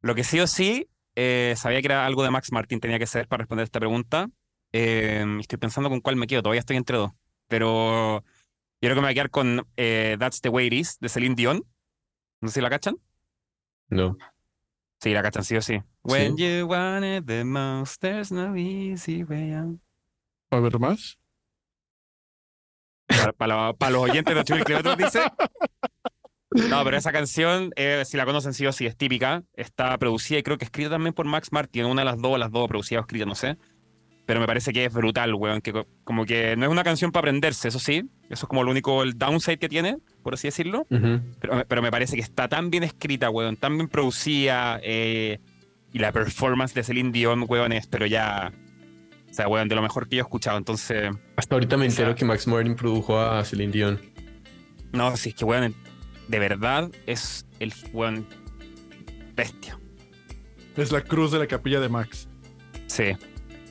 lo 0.00 0.14
que 0.14 0.24
sí 0.24 0.40
o 0.40 0.46
sí, 0.46 0.88
eh, 1.14 1.54
sabía 1.56 1.80
que 1.80 1.86
era 1.86 2.04
algo 2.04 2.22
de 2.24 2.30
Max 2.30 2.50
Martin 2.52 2.80
tenía 2.80 2.98
que 2.98 3.06
ser 3.06 3.28
para 3.28 3.42
responder 3.42 3.64
esta 3.64 3.80
pregunta. 3.80 4.28
Eh, 4.72 5.24
estoy 5.40 5.58
pensando 5.58 5.88
con 5.88 6.00
cuál 6.00 6.16
me 6.16 6.26
quedo, 6.26 6.42
todavía 6.42 6.60
estoy 6.60 6.76
entre 6.76 6.96
dos. 6.96 7.12
Pero 7.46 8.22
yo 8.22 8.22
creo 8.80 8.94
que 8.94 9.00
me 9.00 9.06
voy 9.06 9.12
a 9.12 9.14
quedar 9.14 9.30
con 9.30 9.66
eh, 9.76 10.16
That's 10.18 10.40
the 10.40 10.48
Way 10.48 10.66
It 10.66 10.72
Is 10.72 10.98
de 11.00 11.08
Celine 11.08 11.34
Dion. 11.36 11.64
No 12.40 12.48
sé 12.48 12.54
si 12.54 12.60
la 12.60 12.70
cachan. 12.70 12.96
No. 13.88 14.16
Sí, 15.00 15.12
la 15.12 15.22
cachan 15.22 15.44
sí 15.44 15.56
o 15.56 15.62
sí. 15.62 15.80
When 16.02 16.36
you 16.36 16.66
want 16.66 17.04
it 17.04 17.26
the 17.26 17.44
most, 17.44 18.00
there's 18.00 18.32
no 18.32 18.56
easy 18.56 19.22
way 19.22 19.52
out. 19.52 19.80
A 20.50 20.60
ver 20.60 20.78
más. 20.78 21.18
Para, 23.06 23.32
para, 23.32 23.72
para 23.74 23.92
los 23.92 24.02
oyentes 24.02 24.34
de 24.34 24.40
8000 24.40 24.64
kilómetros 24.64 24.96
dice. 24.96 25.20
No, 26.70 26.84
pero 26.84 26.96
esa 26.96 27.10
canción, 27.12 27.72
eh, 27.74 28.04
si 28.06 28.16
la 28.16 28.24
conocen 28.24 28.54
sí 28.54 28.64
o 28.66 28.72
sí, 28.72 28.86
es 28.86 28.96
típica. 28.96 29.42
Está 29.54 29.96
producida 29.98 30.38
y 30.38 30.42
creo 30.44 30.56
que 30.56 30.64
escrita 30.64 30.90
también 30.90 31.12
por 31.12 31.26
Max 31.26 31.50
Martin. 31.52 31.84
Una 31.86 32.02
de 32.02 32.06
las 32.06 32.20
dos, 32.20 32.38
las 32.38 32.50
dos 32.52 32.68
producida 32.68 33.00
o 33.00 33.02
escrita, 33.02 33.24
no 33.26 33.34
sé. 33.34 33.56
Pero 34.26 34.40
me 34.40 34.46
parece 34.46 34.72
que 34.72 34.84
es 34.84 34.92
brutal, 34.92 35.34
weón. 35.34 35.60
Que 35.60 35.72
co- 35.72 35.86
como 36.04 36.24
que 36.24 36.56
no 36.56 36.64
es 36.64 36.70
una 36.70 36.84
canción 36.84 37.10
para 37.12 37.22
aprenderse, 37.22 37.68
eso 37.68 37.78
sí. 37.80 38.08
Eso 38.30 38.46
es 38.46 38.48
como 38.48 38.62
lo 38.62 38.70
único, 38.70 39.02
el 39.02 39.18
downside 39.18 39.58
que 39.58 39.68
tiene, 39.68 39.98
por 40.22 40.34
así 40.34 40.46
decirlo. 40.48 40.86
Pero, 41.40 41.64
pero 41.66 41.82
me 41.82 41.90
parece 41.90 42.14
que 42.16 42.22
está 42.22 42.48
tan 42.48 42.70
bien 42.70 42.84
escrita, 42.84 43.28
weón. 43.30 43.56
Tan 43.56 43.76
bien 43.76 43.88
producida. 43.88 44.78
eh, 44.82 45.40
y 45.92 45.98
la 45.98 46.10
performance 46.12 46.72
de 46.74 46.82
Celine 46.84 47.10
Dion, 47.12 47.44
weón, 47.48 47.72
es, 47.72 47.86
pero 47.86 48.06
ya. 48.06 48.52
O 49.34 49.36
sea, 49.36 49.48
weón, 49.48 49.66
de 49.66 49.74
lo 49.74 49.82
mejor 49.82 50.08
que 50.08 50.14
yo 50.14 50.22
he 50.22 50.26
escuchado. 50.26 50.56
Entonces. 50.58 51.10
Hasta 51.34 51.56
ahorita 51.56 51.76
me 51.76 51.86
entero 51.86 52.10
sea- 52.10 52.14
que 52.14 52.24
Max 52.24 52.46
Martin 52.46 52.76
produjo 52.76 53.18
a 53.18 53.44
Celine 53.44 53.72
Dion. 53.72 54.00
No, 54.92 55.16
si 55.16 55.30
es 55.30 55.34
que, 55.34 55.44
weón, 55.44 55.74
de 56.28 56.38
verdad 56.38 56.88
es 57.06 57.44
el 57.58 57.72
weón 57.92 58.28
bestia. 59.34 59.76
Es 60.76 60.92
la 60.92 61.00
cruz 61.00 61.32
de 61.32 61.40
la 61.40 61.48
capilla 61.48 61.80
de 61.80 61.88
Max. 61.88 62.28
Sí, 62.86 63.06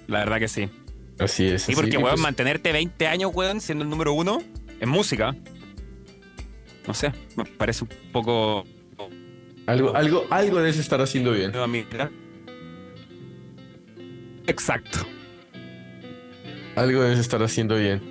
la 0.08 0.20
verdad 0.20 0.40
que 0.40 0.50
sí. 0.50 0.70
Así 1.18 1.46
es. 1.46 1.62
Sí, 1.62 1.72
así 1.72 1.76
porque, 1.76 1.92
que, 1.92 1.98
weón, 1.98 2.10
pues, 2.10 2.22
mantenerte 2.22 2.74
20 2.74 3.08
años, 3.08 3.32
weón, 3.34 3.62
siendo 3.62 3.86
el 3.86 3.90
número 3.90 4.12
uno 4.12 4.40
en 4.82 4.90
música. 4.90 5.34
No 6.86 6.94
sé, 6.94 7.14
me 7.38 7.46
parece 7.46 7.86
un 7.86 7.90
poco. 8.12 8.66
algo, 9.66 9.96
algo, 9.96 10.28
algo 10.30 10.58
debes 10.58 10.78
estar 10.78 11.00
haciendo 11.00 11.32
bien. 11.32 11.56
a 11.56 11.68
mí. 11.68 11.86
Exacto. 14.46 15.08
Algo 16.76 17.02
debes 17.02 17.20
estar 17.20 17.42
haciendo 17.44 17.76
bien. 17.76 18.02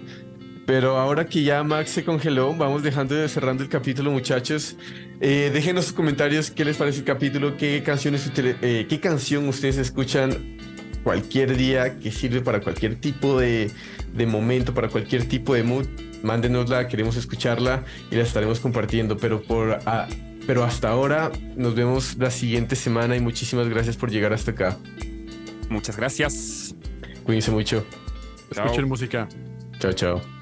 Pero 0.67 0.97
ahora 0.97 1.27
que 1.27 1.43
ya 1.43 1.63
Max 1.65 1.91
se 1.91 2.05
congeló, 2.05 2.55
vamos 2.55 2.83
dejando 2.83 3.15
de 3.15 3.29
cerrando 3.29 3.65
el 3.65 3.69
capítulo, 3.69 4.13
muchachos. 4.13 4.77
Eh, 5.21 5.51
déjenos 5.53 5.87
sus 5.87 5.95
comentarios 5.95 6.51
qué 6.51 6.65
les 6.65 6.77
parece 6.77 7.01
el 7.01 7.05
capítulo, 7.05 7.57
qué 7.57 7.83
canciones 7.85 8.31
eh, 8.37 8.87
qué 8.89 9.01
canción 9.01 9.49
ustedes 9.49 9.79
escuchan 9.79 10.59
cualquier 11.03 11.57
día, 11.57 11.99
que 11.99 12.13
sirve 12.13 12.41
para 12.41 12.61
cualquier 12.61 12.97
tipo 13.01 13.39
de, 13.39 13.71
de 14.15 14.27
momento, 14.27 14.73
para 14.73 14.89
cualquier 14.89 15.29
tipo 15.29 15.55
de 15.55 15.65
mood, 15.65 15.87
mándenosla, 16.23 16.87
queremos 16.87 17.17
escucharla 17.17 17.85
y 18.11 18.17
la 18.17 18.23
estaremos 18.23 18.61
compartiendo. 18.61 19.17
Pero, 19.17 19.43
por, 19.43 19.81
ah, 19.87 20.07
pero 20.47 20.63
hasta 20.65 20.89
ahora 20.91 21.33
nos 21.57 21.75
vemos 21.75 22.17
la 22.19 22.31
siguiente 22.31 22.77
semana 22.77 23.17
y 23.17 23.21
muchísimas 23.21 23.69
gracias 23.69 23.97
por 23.97 24.11
llegar 24.11 24.33
hasta 24.33 24.53
acá. 24.53 24.79
Muchas 25.69 25.97
gracias. 25.97 26.75
Cuídense 27.25 27.51
mucho. 27.51 27.85
Chao. 28.53 28.67
Escuchen 28.67 28.89
música. 28.89 29.29
Chao, 29.79 29.93
chao. 29.93 30.42